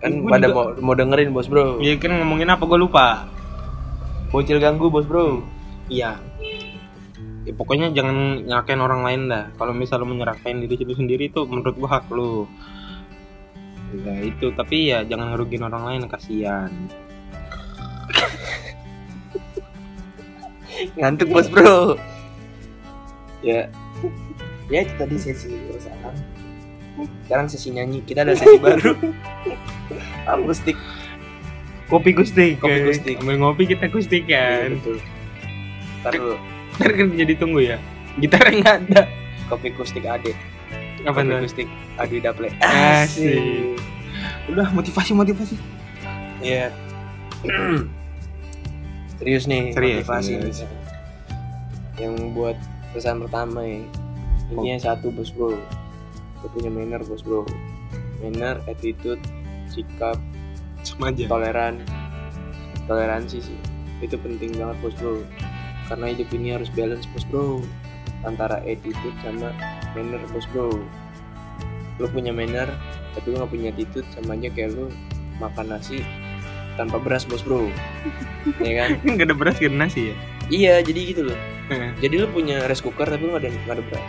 Kan 0.00 0.24
Gua 0.24 0.30
pada 0.32 0.48
juga- 0.48 0.56
mau 0.80 0.90
mau 0.90 0.94
dengerin 0.96 1.30
bos 1.30 1.46
bro. 1.46 1.78
Iya 1.78 2.00
kan 2.00 2.16
ngomongin 2.16 2.48
apa 2.48 2.64
gue 2.64 2.78
lupa. 2.80 3.28
Bocil 4.28 4.58
ganggu 4.58 4.88
bos 4.88 5.04
bro. 5.04 5.44
Iya. 5.86 6.16
Ya, 7.44 7.52
pokoknya 7.52 7.92
jangan 7.92 8.48
nyerakain 8.48 8.80
orang 8.80 9.04
lain 9.04 9.20
dah. 9.28 9.52
Kalau 9.60 9.76
misal 9.76 10.00
lu 10.00 10.08
menyerakain 10.08 10.64
diri 10.64 10.80
lu 10.80 10.96
sendiri 10.96 11.28
itu 11.28 11.44
menurut 11.44 11.76
gua 11.76 12.00
hak 12.00 12.08
lu. 12.08 12.48
Ya 13.94 14.16
itu, 14.24 14.50
tapi 14.56 14.90
ya 14.90 15.04
jangan 15.04 15.36
ngerugiin 15.36 15.62
orang 15.62 15.84
lain 15.84 16.02
kasihan. 16.08 16.72
ngantuk 20.98 21.28
bos 21.30 21.48
bro 21.48 21.96
ya 23.44 23.68
ya 24.72 24.78
itu 24.82 24.94
tadi 24.96 25.16
sesi 25.20 25.52
keresahan 25.68 26.14
sekarang 27.26 27.46
sesi 27.50 27.68
nyanyi 27.74 28.00
kita 28.06 28.24
ada 28.24 28.34
sesi 28.34 28.58
baru 28.58 28.96
akustik 30.32 30.78
Kopi 31.84 32.16
gustik. 32.16 32.64
Kopi 32.64 32.80
eh. 32.80 32.84
gustik. 32.88 33.20
Sambil 33.20 33.44
ngopi 33.44 33.68
kita 33.68 33.92
gustik 33.92 34.24
Iya, 34.24 34.66
kan. 34.66 34.80
betul 34.80 34.96
Ntar 36.00 36.12
dulu 36.16 36.36
Ntar 36.74 36.90
kan 36.90 37.06
jadi 37.14 37.34
tunggu 37.34 37.60
ya. 37.62 37.76
Gitarnya 38.18 38.58
nggak 38.60 38.76
ada. 38.90 39.02
kopi 39.44 39.68
kustik 39.76 40.08
ade 40.08 40.32
Apa 41.04 41.20
kopi 41.20 41.36
kustik 41.44 41.68
adi 41.94 42.16
daple 42.18 42.48
Asik. 42.58 43.76
Udah 44.48 44.68
motivasi 44.70 45.12
motivasi. 45.12 45.56
Iya. 46.40 46.72
Serius 49.14 49.44
nih, 49.46 49.70
Serius, 49.70 50.04
motivasi 50.04 50.32
serius. 50.34 50.58
nih. 50.64 50.70
Yang 52.00 52.14
buat 52.34 52.56
pesan 52.90 53.22
pertama 53.22 53.62
ya. 53.62 53.80
Ini 54.50 54.66
yang 54.76 54.82
satu 54.82 55.08
bos 55.08 55.30
bro. 55.30 55.54
Gue 56.40 56.48
punya 56.50 56.68
manner 56.68 57.00
bos 57.00 57.22
bro. 57.22 57.46
Manner, 58.20 58.58
attitude, 58.66 59.20
sikap, 59.68 60.16
Sama 60.82 61.08
aja. 61.08 61.24
toleran, 61.28 61.80
toleransi 62.84 63.38
sih. 63.40 63.58
Itu 64.00 64.16
penting 64.18 64.56
banget 64.56 64.76
bos 64.80 64.94
bro. 64.98 65.20
Karena 65.88 66.10
hidup 66.10 66.28
ini 66.32 66.56
harus 66.56 66.68
balance 66.72 67.04
bos 67.12 67.24
bro. 67.28 67.60
Antara 68.24 68.64
attitude 68.64 69.16
sama 69.20 69.52
manner 69.92 70.22
bos 70.32 70.48
bro. 70.52 70.72
Lu 72.00 72.06
punya 72.10 72.34
manner, 72.34 72.66
tapi 73.14 73.30
lu 73.30 73.38
gak 73.38 73.52
punya 73.52 73.68
attitude 73.70 74.06
sama 74.16 74.34
aja 74.34 74.48
kayak 74.50 74.74
lu 74.74 74.90
makan 75.38 75.76
nasi 75.76 76.02
tanpa 76.74 76.98
beras 76.98 77.28
bos 77.28 77.44
bro. 77.44 77.68
Ya 78.64 78.72
kan? 78.84 78.88
Nggak 79.06 79.26
ada 79.30 79.36
beras 79.36 79.56
gak 79.60 79.70
ada 79.70 79.78
nasi 79.78 80.10
ya? 80.10 80.16
Iya 80.52 80.74
jadi 80.84 81.00
gitu 81.14 81.22
loh. 81.32 81.38
Jadi 82.00 82.14
lu 82.20 82.26
punya 82.28 82.68
rice 82.68 82.84
cooker 82.84 83.08
tapi 83.08 83.24
lu 83.24 83.36
gak 83.36 83.46
ada 83.46 83.50
gak 83.64 83.76
ada 83.80 83.84
beras. 83.88 84.08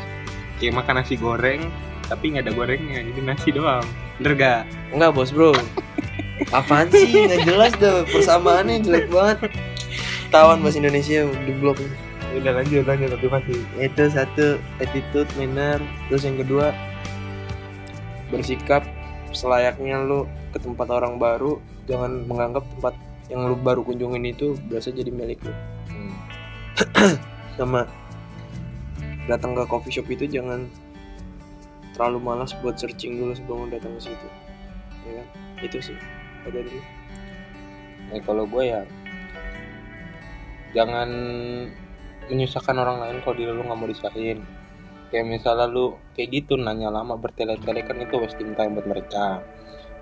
Kayak 0.59 0.73
makan 0.83 0.95
nasi 1.03 1.15
goreng 1.19 1.61
tapi 2.05 2.37
nggak 2.37 2.45
ada 2.45 2.53
gorengnya 2.53 3.01
jadi 3.01 3.21
nasi 3.21 3.49
doang. 3.51 3.85
Bener 4.21 4.33
gak 4.37 4.61
enggak 4.95 5.11
bos 5.11 5.29
bro. 5.35 5.51
Apaan 6.57 6.87
sih? 6.91 7.07
Nggak 7.11 7.43
jelas 7.47 7.71
tuh 7.79 8.03
persamaannya 8.11 8.83
jelek 8.83 9.07
banget 9.11 9.51
tawan 10.35 10.59
bahasa 10.59 10.83
Indonesia 10.83 11.23
di 11.47 11.53
blog. 11.55 11.79
Udah 12.35 12.59
lanjut 12.59 12.83
lanjut 12.83 13.07
tapi 13.15 13.27
masih. 13.31 13.59
Itu 13.79 14.03
satu 14.11 14.59
attitude 14.83 15.31
manner. 15.39 15.79
Terus 16.11 16.27
yang 16.27 16.35
kedua 16.35 16.75
bersikap 18.27 18.83
selayaknya 19.31 20.03
lu 20.03 20.27
ke 20.51 20.59
tempat 20.59 20.91
orang 20.91 21.15
baru. 21.15 21.63
Jangan 21.87 22.27
menganggap 22.27 22.67
tempat 22.67 22.99
yang 23.31 23.47
lu 23.47 23.55
baru 23.55 23.87
kunjungin 23.87 24.27
itu 24.27 24.59
berasa 24.67 24.91
jadi 24.91 25.07
milik 25.07 25.39
lu. 25.39 25.55
Hmm. 25.87 26.15
sama 27.55 27.87
datang 29.31 29.55
ke 29.55 29.63
coffee 29.71 29.95
shop 29.95 30.11
itu 30.11 30.27
jangan 30.27 30.67
terlalu 31.95 32.19
malas 32.19 32.51
buat 32.59 32.75
searching 32.75 33.23
dulu 33.23 33.31
sebelum 33.39 33.71
datang 33.71 33.95
ke 33.95 34.11
situ. 34.11 34.27
Ya 35.07 35.11
kan? 35.15 35.27
Itu 35.63 35.79
sih. 35.79 35.95
Ada 36.43 36.59
dulu 36.59 36.83
Ya 38.13 38.21
kalau 38.21 38.45
gue 38.45 38.63
ya 38.69 38.85
jangan 40.75 41.09
menyusahkan 42.27 42.75
orang 42.75 42.97
lain 43.01 43.17
kalau 43.23 43.35
diri 43.39 43.51
lu 43.55 43.63
nggak 43.63 43.79
mau 43.79 43.89
disahin. 43.89 44.43
Kayak 45.09 45.25
misalnya 45.31 45.65
lu 45.71 45.95
kayak 46.13 46.29
gitu 46.43 46.59
nanya 46.59 46.91
lama 46.91 47.15
bertele-tele 47.15 47.87
kan 47.87 47.97
itu 47.97 48.19
wasting 48.19 48.51
time 48.53 48.75
buat 48.75 48.87
mereka. 48.89 49.39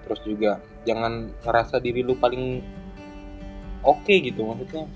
Terus 0.03 0.19
juga 0.25 0.51
jangan 0.83 1.31
ngerasa 1.45 1.77
diri 1.79 2.01
lu 2.01 2.17
paling 2.17 2.59
oke 3.85 4.15
gitu 4.17 4.41
maksudnya. 4.43 4.89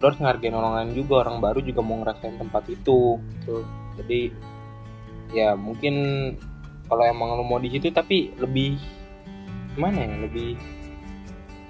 Lu 0.00 0.04
harus 0.08 0.18
ngargain 0.18 0.56
orang 0.56 0.72
lain 0.82 0.90
juga, 0.98 1.28
orang 1.28 1.38
baru 1.38 1.60
juga 1.62 1.84
mau 1.84 2.00
ngerasain 2.00 2.40
tempat 2.40 2.64
itu. 2.72 3.20
Betul. 3.20 3.62
Jadi 4.00 4.20
ya 5.36 5.52
mungkin 5.54 5.94
kalau 6.88 7.04
emang 7.08 7.36
lu 7.36 7.44
mau 7.44 7.60
di 7.60 7.72
situ 7.72 7.88
tapi 7.92 8.32
lebih 8.36 8.76
gimana 9.72 10.04
ya 10.04 10.16
lebih 10.28 10.60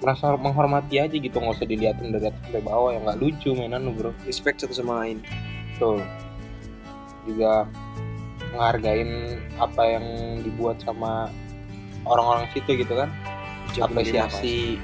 merasa 0.03 0.35
menghormati 0.35 0.99
aja 0.99 1.15
gitu 1.15 1.39
nggak 1.39 1.63
usah 1.63 1.69
dilihatin 1.71 2.11
dari 2.11 2.27
atas 2.29 2.43
sampai 2.43 2.63
bawah 2.67 2.91
ya 2.91 2.99
nggak 3.01 3.19
lucu 3.23 3.55
mainan 3.55 3.87
lu 3.87 3.95
bro. 3.95 4.11
Respect 4.27 4.67
satu 4.67 4.75
sama 4.75 5.07
lain. 5.07 5.23
Tuh 5.79 6.03
juga 7.25 7.71
ngehargain 8.51 9.39
apa 9.63 9.83
yang 9.87 10.05
dibuat 10.43 10.83
sama 10.83 11.31
orang-orang 12.03 12.51
situ 12.51 12.75
gitu 12.75 12.99
kan. 12.99 13.09
Apresiasi. 13.79 14.77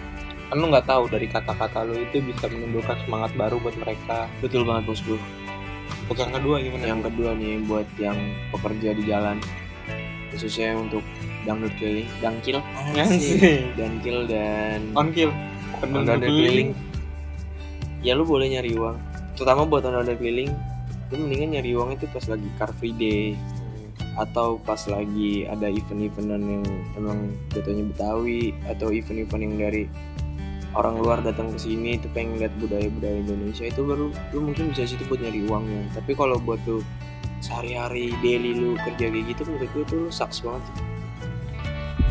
kan 0.49 0.57
lu 0.57 0.73
nggak 0.73 0.89
tahu 0.89 1.13
dari 1.13 1.29
kata-kata 1.29 1.85
lu 1.85 2.09
itu 2.09 2.25
bisa 2.25 2.49
menimbulkan 2.49 2.97
semangat 3.05 3.35
baru 3.37 3.61
buat 3.61 3.77
mereka. 3.77 4.31
Betul 4.41 4.65
banget 4.65 4.89
bos 4.89 5.03
bro. 5.05 5.19
Yang 6.09 6.41
kedua 6.41 6.57
gimana? 6.65 6.85
Yang 6.89 7.03
kedua 7.13 7.31
nih 7.37 7.61
buat 7.69 7.89
yang 8.01 8.17
pekerja 8.49 8.97
di 8.97 9.03
jalan 9.05 9.37
khususnya 10.33 10.77
untuk 10.77 11.05
dangdut 11.47 11.73
keliling 11.79 12.09
dangkil. 12.19 12.59
Dangkil 13.79 14.19
dan 14.27 14.81
on 14.95 15.09
kill. 15.15 15.31
Ondel 15.85 16.19
keliling. 16.19 16.75
ya 18.03 18.15
lu 18.15 18.27
boleh 18.27 18.51
nyari 18.51 18.75
uang. 18.79 18.97
Terutama 19.35 19.67
buat 19.67 19.87
ondel 19.87 20.19
keliling 20.19 20.51
lu 21.09 21.17
mendingan 21.25 21.57
nyari 21.57 21.73
uang 21.73 21.97
itu 21.97 22.05
pas 22.11 22.25
lagi 22.27 22.49
car 22.59 22.71
free 22.77 22.97
day. 22.97 23.39
Atau 24.19 24.59
pas 24.67 24.79
lagi 24.91 25.47
ada 25.47 25.71
event-eventan 25.71 26.43
yang 26.43 26.65
emang 26.99 27.31
jatuhnya 27.55 27.87
Betawi 27.87 28.51
atau 28.67 28.91
event-event 28.91 29.43
yang 29.47 29.55
dari 29.55 29.85
orang 30.75 30.99
luar 31.01 31.23
datang 31.23 31.55
ke 31.55 31.59
sini 31.59 31.97
itu 31.97 32.11
pengen 32.13 32.43
lihat 32.43 32.53
budaya-budaya 32.59 33.25
Indonesia 33.25 33.65
itu 33.71 33.81
baru 33.87 34.11
lu 34.35 34.39
mungkin 34.43 34.75
bisa 34.75 34.91
situ 34.91 35.07
buat 35.07 35.23
nyari 35.23 35.47
uangnya. 35.47 35.83
Tapi 35.95 36.19
kalau 36.19 36.43
buat 36.43 36.59
tuh 36.67 36.83
sehari-hari 37.39 38.11
daily 38.21 38.59
lu 38.59 38.75
kerja 38.83 39.07
kayak 39.11 39.25
gitu 39.31 39.43
menurut 39.47 39.71
gue 39.71 39.85
tuh 39.87 39.99
lu 40.07 40.11
sucks 40.11 40.43
banget 40.43 40.63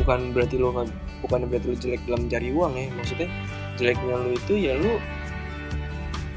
bukan 0.07 0.31
berarti 0.31 0.55
nggak 0.55 0.87
bukan 1.19 1.39
berarti 1.51 1.67
lu 1.67 1.75
jelek 1.75 1.99
dalam 2.07 2.31
mencari 2.31 2.47
uang 2.55 2.73
ya 2.79 2.87
maksudnya 2.95 3.27
jeleknya 3.75 4.15
lu 4.15 4.31
itu 4.39 4.53
ya 4.55 4.73
lu 4.79 4.95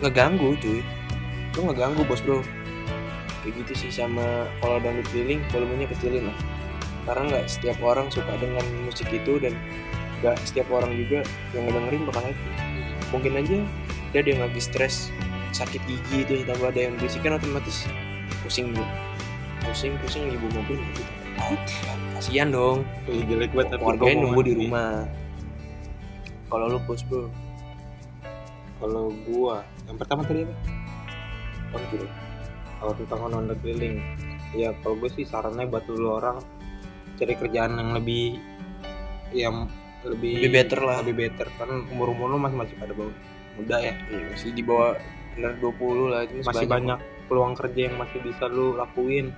ngeganggu 0.01 0.57
cuy. 0.59 0.81
Lu 1.55 1.61
ngeganggu 1.71 2.03
bos 2.09 2.19
bro. 2.25 2.41
Kayak 3.41 3.65
gitu 3.65 3.73
sih 3.87 3.91
sama 3.95 4.49
kalau 4.61 4.83
dangdut 4.83 5.07
keliling 5.13 5.41
volumenya 5.53 5.87
kecilin 5.89 6.29
lah. 6.29 6.37
Karena 7.09 7.23
nggak 7.37 7.47
setiap 7.49 7.79
orang 7.81 8.11
suka 8.13 8.33
dengan 8.37 8.65
musik 8.85 9.09
itu 9.13 9.41
dan 9.41 9.57
nggak 10.21 10.37
setiap 10.45 10.69
orang 10.73 10.93
juga 10.97 11.25
yang 11.57 11.69
ngedengerin 11.69 12.03
bakal 12.09 12.23
happy. 12.27 12.49
Mungkin 13.15 13.33
aja 13.39 13.57
dia 14.11 14.19
ada 14.21 14.29
yang 14.29 14.43
lagi 14.43 14.61
stres 14.61 15.15
sakit 15.55 15.83
gigi 15.87 16.27
itu 16.27 16.33
ditambah 16.45 16.75
ada 16.75 16.91
yang 16.91 16.95
berisik 16.99 17.23
kan 17.27 17.35
otomatis 17.35 17.87
pusing 18.47 18.71
dulu 18.71 18.87
pusing 19.67 19.95
pusing 19.99 20.31
ibu 20.31 20.47
mobil 20.55 20.79
gitu. 20.79 21.03
Kasihan 22.21 22.53
dong. 22.53 22.85
Ih, 23.09 23.25
jelek 23.25 23.57
banget 23.57 23.81
nunggu 23.81 24.45
di 24.45 24.53
rumah. 24.53 25.09
Kalau 26.53 26.69
lu 26.69 26.79
bos 26.85 27.01
bro? 27.09 27.33
Kalau 28.77 29.09
gua 29.25 29.65
yang 29.89 29.97
pertama 29.97 30.21
tadi 30.29 30.45
apa? 30.45 30.55
Oke 31.81 32.05
kalau 32.81 32.93
tentang 32.97 33.21
ondel 33.29 33.57
keliling 33.61 34.01
ya 34.57 34.73
kalau 34.81 34.97
gue 34.97 35.13
sih 35.13 35.29
sarannya 35.29 35.69
buat 35.69 35.85
dulu 35.85 36.17
orang 36.17 36.41
cari 37.21 37.37
kerjaan 37.37 37.77
yang 37.77 37.93
lebih 37.93 38.41
yang 39.37 39.69
lebih 40.01 40.49
Lebih 40.49 40.53
better 40.65 40.81
lah. 40.81 41.05
lebih 41.05 41.29
better. 41.29 41.47
Kan 41.61 41.85
umur 41.93 42.17
umur 42.17 42.33
lu 42.33 42.39
masih 42.41 42.57
masih 42.57 42.75
pada 42.81 42.97
bawah 42.97 43.13
muda 43.61 43.77
ya. 43.85 43.95
Iya, 44.09 44.33
masih 44.33 44.49
di 44.57 44.63
bawah 44.65 44.97
benar 45.37 45.53
20 45.61 46.09
lah 46.13 46.21
itu 46.25 46.33
masih 46.41 46.67
banyak 46.67 46.99
peluang 47.29 47.53
kerja 47.53 47.81
yang 47.93 47.97
masih 48.01 48.19
bisa 48.25 48.45
lu 48.49 48.77
lakuin. 48.81 49.29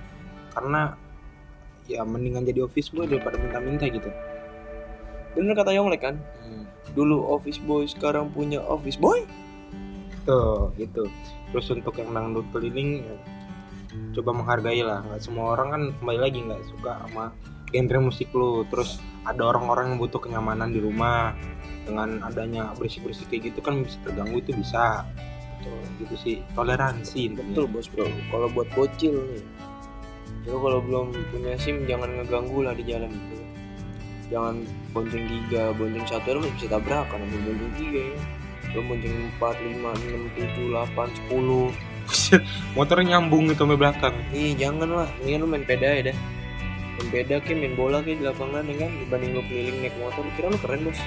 Karena 0.55 0.95
ya 1.87 2.01
mendingan 2.07 2.47
jadi 2.47 2.63
office 2.63 2.91
boy 2.91 3.05
daripada 3.07 3.35
minta-minta 3.39 3.87
gitu. 3.87 4.09
Bener 5.33 5.53
kata 5.57 5.73
Yonglek 5.73 6.01
kan? 6.01 6.15
Hmm. 6.45 6.65
dulu 6.93 7.25
office 7.33 7.57
boy 7.57 7.89
sekarang 7.89 8.29
punya 8.29 8.61
office 8.61 9.01
boy? 9.01 9.25
Tuh 10.29 10.69
gitu. 10.77 11.09
Terus 11.51 11.67
untuk 11.73 11.97
yang 11.97 12.13
dangdut 12.13 12.45
keliling 12.53 13.01
ya, 13.01 13.17
coba 14.19 14.31
menghargai 14.35 14.81
lah. 14.85 15.01
Nggak 15.01 15.21
semua 15.21 15.57
orang 15.57 15.67
kan 15.73 15.81
kembali 15.99 16.19
lagi 16.21 16.39
nggak 16.45 16.63
suka 16.69 16.91
sama 17.07 17.33
genre 17.73 17.99
musik 17.99 18.29
lu. 18.31 18.61
Terus 18.69 19.01
ada 19.25 19.41
orang-orang 19.49 19.95
yang 19.95 19.97
butuh 19.99 20.21
kenyamanan 20.21 20.69
di 20.69 20.79
rumah. 20.79 21.33
Dengan 21.83 22.23
adanya 22.23 22.71
berisik-berisik 22.79 23.27
kayak 23.27 23.51
gitu 23.51 23.59
kan 23.59 23.83
bisa 23.83 23.99
terganggu 24.07 24.39
itu 24.39 24.55
bisa. 24.55 25.03
Tuh, 25.65 25.83
gitu 25.99 26.15
sih. 26.15 26.35
Toleransi 26.55 27.33
intinya. 27.33 27.43
betul 27.51 27.65
bos 27.67 27.87
bro. 27.91 28.07
Kalau 28.31 28.47
buat 28.53 28.69
bocil 28.71 29.17
nih 29.17 29.43
lo 30.43 30.57
kalau 30.59 30.79
belum 30.83 31.15
punya 31.31 31.55
sim 31.55 31.87
jangan 31.87 32.11
ngeganggu 32.19 32.59
lah 32.67 32.75
di 32.75 32.83
jalan 32.83 33.07
gitu 33.11 33.43
jangan 34.33 34.55
bonceng 34.95 35.25
tiga 35.29 35.69
bonceng 35.77 36.05
satu 36.09 36.41
masih 36.41 36.53
bisa 36.57 36.67
tabrakan 36.73 37.19
sama 37.21 37.37
bonceng 37.45 37.73
tiga 37.77 38.01
ya. 38.01 38.19
Lo 38.73 38.79
bonceng 38.89 39.13
empat 39.13 39.55
lima 39.61 39.91
enam 40.09 40.23
tujuh 40.33 40.65
delapan 40.73 41.07
sepuluh. 41.13 41.69
Motornya 42.75 43.21
nyambung 43.21 43.53
itu 43.53 43.61
sampai 43.61 43.77
belakang. 43.77 44.15
Ih 44.33 44.57
jangan 44.57 44.89
lah, 44.89 45.09
mendingan 45.21 45.39
lu 45.45 45.47
main 45.47 45.63
peda 45.63 45.87
ya 45.87 46.01
dah. 46.09 46.17
Main 46.97 47.07
peda 47.13 47.35
kayak 47.45 47.57
main 47.61 47.73
bola 47.77 48.01
kayak 48.01 48.17
di 48.19 48.25
lapangan 48.25 48.63
ya 48.65 48.75
kan? 48.81 48.91
Dibanding 49.05 49.31
lu 49.37 49.41
keliling 49.45 49.77
naik 49.85 49.95
motor, 50.01 50.23
kira 50.33 50.47
lu 50.49 50.57
keren 50.59 50.81
bos. 50.89 50.99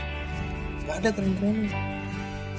Gak 0.86 0.96
ada 1.02 1.08
keren-keren 1.10 1.66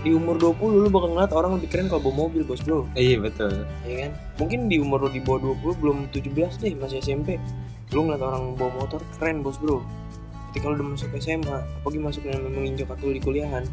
Di 0.06 0.14
umur 0.14 0.38
20 0.38 0.86
lu 0.86 0.90
bakal 0.94 1.10
ngeliat 1.18 1.34
orang 1.34 1.58
lebih 1.58 1.70
keren 1.74 1.90
kalau 1.90 2.10
bawa 2.10 2.30
mobil 2.30 2.46
bos 2.46 2.62
bro. 2.62 2.86
Iya 2.94 3.18
betul. 3.22 3.66
Ya 3.84 4.08
kan? 4.08 4.12
Mungkin 4.38 4.70
di 4.70 4.78
umur 4.78 5.06
lu 5.06 5.10
di 5.10 5.22
bawah 5.22 5.56
20 5.58 5.82
belum 5.82 5.98
17 6.14 6.62
deh 6.62 6.74
masih 6.78 7.02
SMP 7.02 7.42
Lu 7.96 8.06
ngeliat 8.06 8.22
orang 8.22 8.54
bawa 8.54 8.72
motor 8.86 9.02
keren 9.18 9.42
bos 9.42 9.58
bro. 9.58 9.82
Ketika 10.54 10.70
lu 10.72 10.80
udah 10.80 10.88
masuk 10.96 11.10
SMA, 11.18 11.58
apalagi 11.82 12.00
masuk 12.00 12.24
yang 12.26 12.40
memang 12.46 12.64
injak 12.66 12.88
kaki 12.90 13.04
lu 13.10 13.14
di 13.18 13.24
kuliahan 13.24 13.66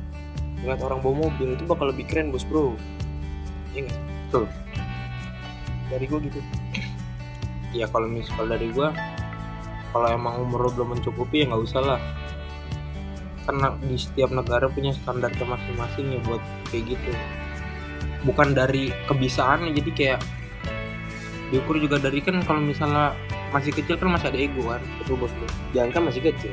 Ngeliat 0.65 0.81
orang 0.81 1.01
bawa 1.05 1.29
mobil 1.29 1.55
itu 1.55 1.65
bakal 1.69 1.93
lebih 1.93 2.09
keren 2.09 2.33
bos 2.33 2.45
bro. 2.49 2.73
Iya 3.77 3.91
gak? 3.91 4.01
Betul. 4.31 4.45
Dari 5.93 6.05
gua 6.09 6.19
gitu. 6.25 6.41
Ya 7.77 7.87
kalau 7.91 8.09
misal 8.09 8.49
dari 8.49 8.73
gua 8.73 8.95
kalau 9.95 10.11
emang 10.11 10.43
umur 10.43 10.67
lo 10.67 10.71
belum 10.75 10.99
mencukupi 10.99 11.47
ya 11.47 11.55
nggak 11.55 11.63
usah 11.71 11.81
lah 11.81 11.99
karena 13.45 13.77
di 13.85 13.97
setiap 13.97 14.31
negara 14.33 14.67
punya 14.73 14.93
standarnya 14.97 15.45
masing-masing 15.45 16.07
ya 16.17 16.21
buat 16.25 16.43
kayak 16.73 16.97
gitu. 16.97 17.11
Bukan 18.25 18.57
dari 18.57 18.89
kebisaannya 19.05 19.77
jadi 19.77 19.91
kayak 19.93 20.21
diukur 21.53 21.77
juga 21.77 22.01
dari 22.01 22.25
kan 22.25 22.41
kalau 22.43 22.65
misalnya 22.65 23.13
masih 23.53 23.71
kecil 23.71 23.95
kan 24.01 24.11
masih 24.11 24.35
ada 24.35 24.39
ego 24.41 24.67
kan 24.67 24.83
Betul 24.99 25.15
bos 25.23 25.31
bro 25.39 25.47
Jangan 25.71 25.91
kan 25.95 26.03
masih 26.11 26.21
kecil. 26.27 26.53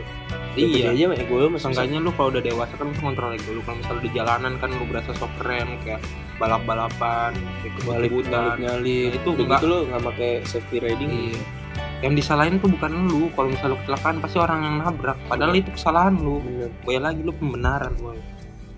Iya. 0.52 0.92
aja 0.92 1.06
ego 1.16 1.34
lu 1.40 1.48
masih 1.48 1.72
Seenggaknya 1.72 2.04
lu 2.04 2.12
kalau 2.14 2.30
udah 2.30 2.44
dewasa 2.44 2.76
kan 2.76 2.92
bisa 2.92 3.02
kontrol 3.02 3.32
ego 3.32 3.50
lu. 3.56 3.62
Kalau 3.64 3.78
misalnya 3.80 4.02
di 4.04 4.12
jalanan 4.12 4.54
kan 4.60 4.70
lu 4.76 4.84
berasa 4.86 5.12
sok 5.16 5.32
keren 5.40 5.80
kayak 5.88 6.04
balap-balapan 6.38 7.32
kayak 7.64 7.74
balik 7.88 8.12
kebut-kebutan. 8.12 8.60
nyalip 8.60 9.12
Nah, 9.16 9.18
itu 9.18 9.30
enggak. 9.32 9.60
gitu 9.64 9.66
lo 9.72 9.78
nggak 9.88 10.04
pakai 10.12 10.32
safety 10.44 10.78
riding. 10.84 11.12
Iya. 11.32 11.61
Yang 12.02 12.14
disalahin 12.26 12.58
tuh 12.58 12.70
bukan 12.70 12.92
lu. 13.08 13.30
Kalau 13.38 13.48
misalnya 13.50 13.74
lu 13.74 13.80
kecelakaan 13.86 14.16
pasti 14.20 14.38
orang 14.42 14.60
yang 14.66 14.76
nabrak. 14.82 15.18
Padahal 15.30 15.54
itu 15.54 15.70
kesalahan 15.70 16.18
lu. 16.18 16.42
Gue 16.82 16.98
lagi 16.98 17.22
lu 17.22 17.34
pembenaran. 17.38 17.94
Boy. 18.02 18.18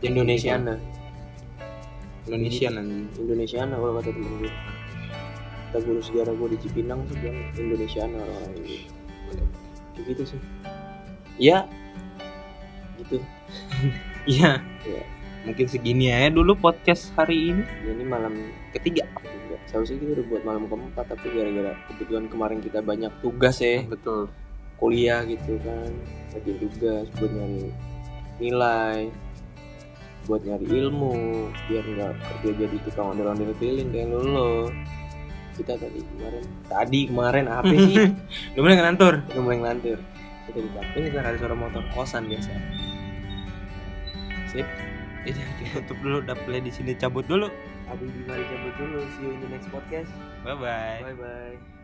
Indonesiana. 0.03 0.75
Indonesia 2.23 2.67
nanti 2.71 3.19
Indonesiana 3.19 3.75
kalau 3.75 3.99
kata 3.99 4.15
temen 4.15 4.31
gue 4.39 4.51
kata 5.73 5.77
guru 5.83 5.99
sejarah 5.99 6.33
gue 6.37 6.47
di 6.55 6.57
Cipinang 6.63 7.03
sih 7.11 7.17
bilang 7.19 7.39
Indonesiana 7.59 8.15
orang-orang 8.15 8.53
ini. 8.63 8.77
Kayak 9.95 10.05
gitu 10.07 10.23
sih. 10.35 10.39
Ya. 11.41 11.67
Gitu. 12.99 13.17
Iya 14.23 14.63
Iya. 14.87 15.03
Mungkin 15.43 15.67
segini 15.67 16.11
aja 16.11 16.31
dulu 16.31 16.55
podcast 16.55 17.11
hari 17.19 17.51
ini. 17.51 17.63
Ini 17.83 18.03
malam 18.07 18.51
ketiga. 18.71 19.03
Ketiga 19.19 19.55
seharusnya 19.67 19.97
kita 19.99 20.11
udah 20.19 20.25
buat 20.31 20.43
malam 20.47 20.63
keempat 20.71 21.05
tapi 21.11 21.27
gara-gara 21.31 21.73
kebetulan 21.91 22.25
kemarin 22.31 22.59
kita 22.63 22.79
banyak 22.79 23.11
tugas 23.19 23.59
ya. 23.59 23.83
Betul. 23.83 24.31
Kuliah 24.79 25.21
gitu 25.27 25.59
kan. 25.61 25.91
Lagi 26.31 26.51
tugas 26.59 27.05
buat 27.19 27.31
nyari 27.31 27.69
nilai 28.41 29.13
buat 30.23 30.39
nyari 30.39 30.65
ilmu 30.71 31.11
biar 31.67 31.83
nggak 31.83 32.13
kerja 32.15 32.51
jadi 32.63 32.77
tukang 32.87 33.11
ondel-ondel 33.11 33.51
keliling 33.59 33.91
kayak 33.91 34.07
lo 34.09 34.19
lo. 34.23 34.51
Kita 35.53 35.77
tadi 35.77 35.99
kemarin 36.01 36.43
tadi 36.65 36.99
kemarin 37.11 37.45
apa 37.51 37.73
sih? 37.75 37.95
Udah 38.55 38.61
mulai 38.63 38.77
ngantor 38.79 39.13
udah 39.29 39.41
mulai 39.43 39.57
ngelantur 39.61 39.99
kita 40.43 40.59
di 40.59 40.69
kampung 40.75 41.03
kita 41.07 41.19
ada 41.23 41.37
suara 41.39 41.55
motor 41.55 41.83
kosan 41.95 42.23
biasa. 42.27 42.51
Sip 44.51 44.67
Ini 45.23 45.39
kita 45.59 45.79
tutup 45.87 45.97
dulu 46.03 46.17
udah 46.23 46.35
play 46.43 46.59
di 46.59 46.71
sini. 46.71 46.91
Cabut 46.95 47.23
dulu. 47.23 47.47
Abi 47.87 48.05
mari 48.27 48.43
cabut 48.47 48.73
dulu. 48.75 48.99
See 49.15 49.23
you 49.23 49.31
in 49.35 49.39
the 49.39 49.49
next 49.51 49.71
podcast. 49.71 50.11
Bye 50.43 50.55
bye 50.55 50.99
bye 51.01 51.15
bye 51.15 51.82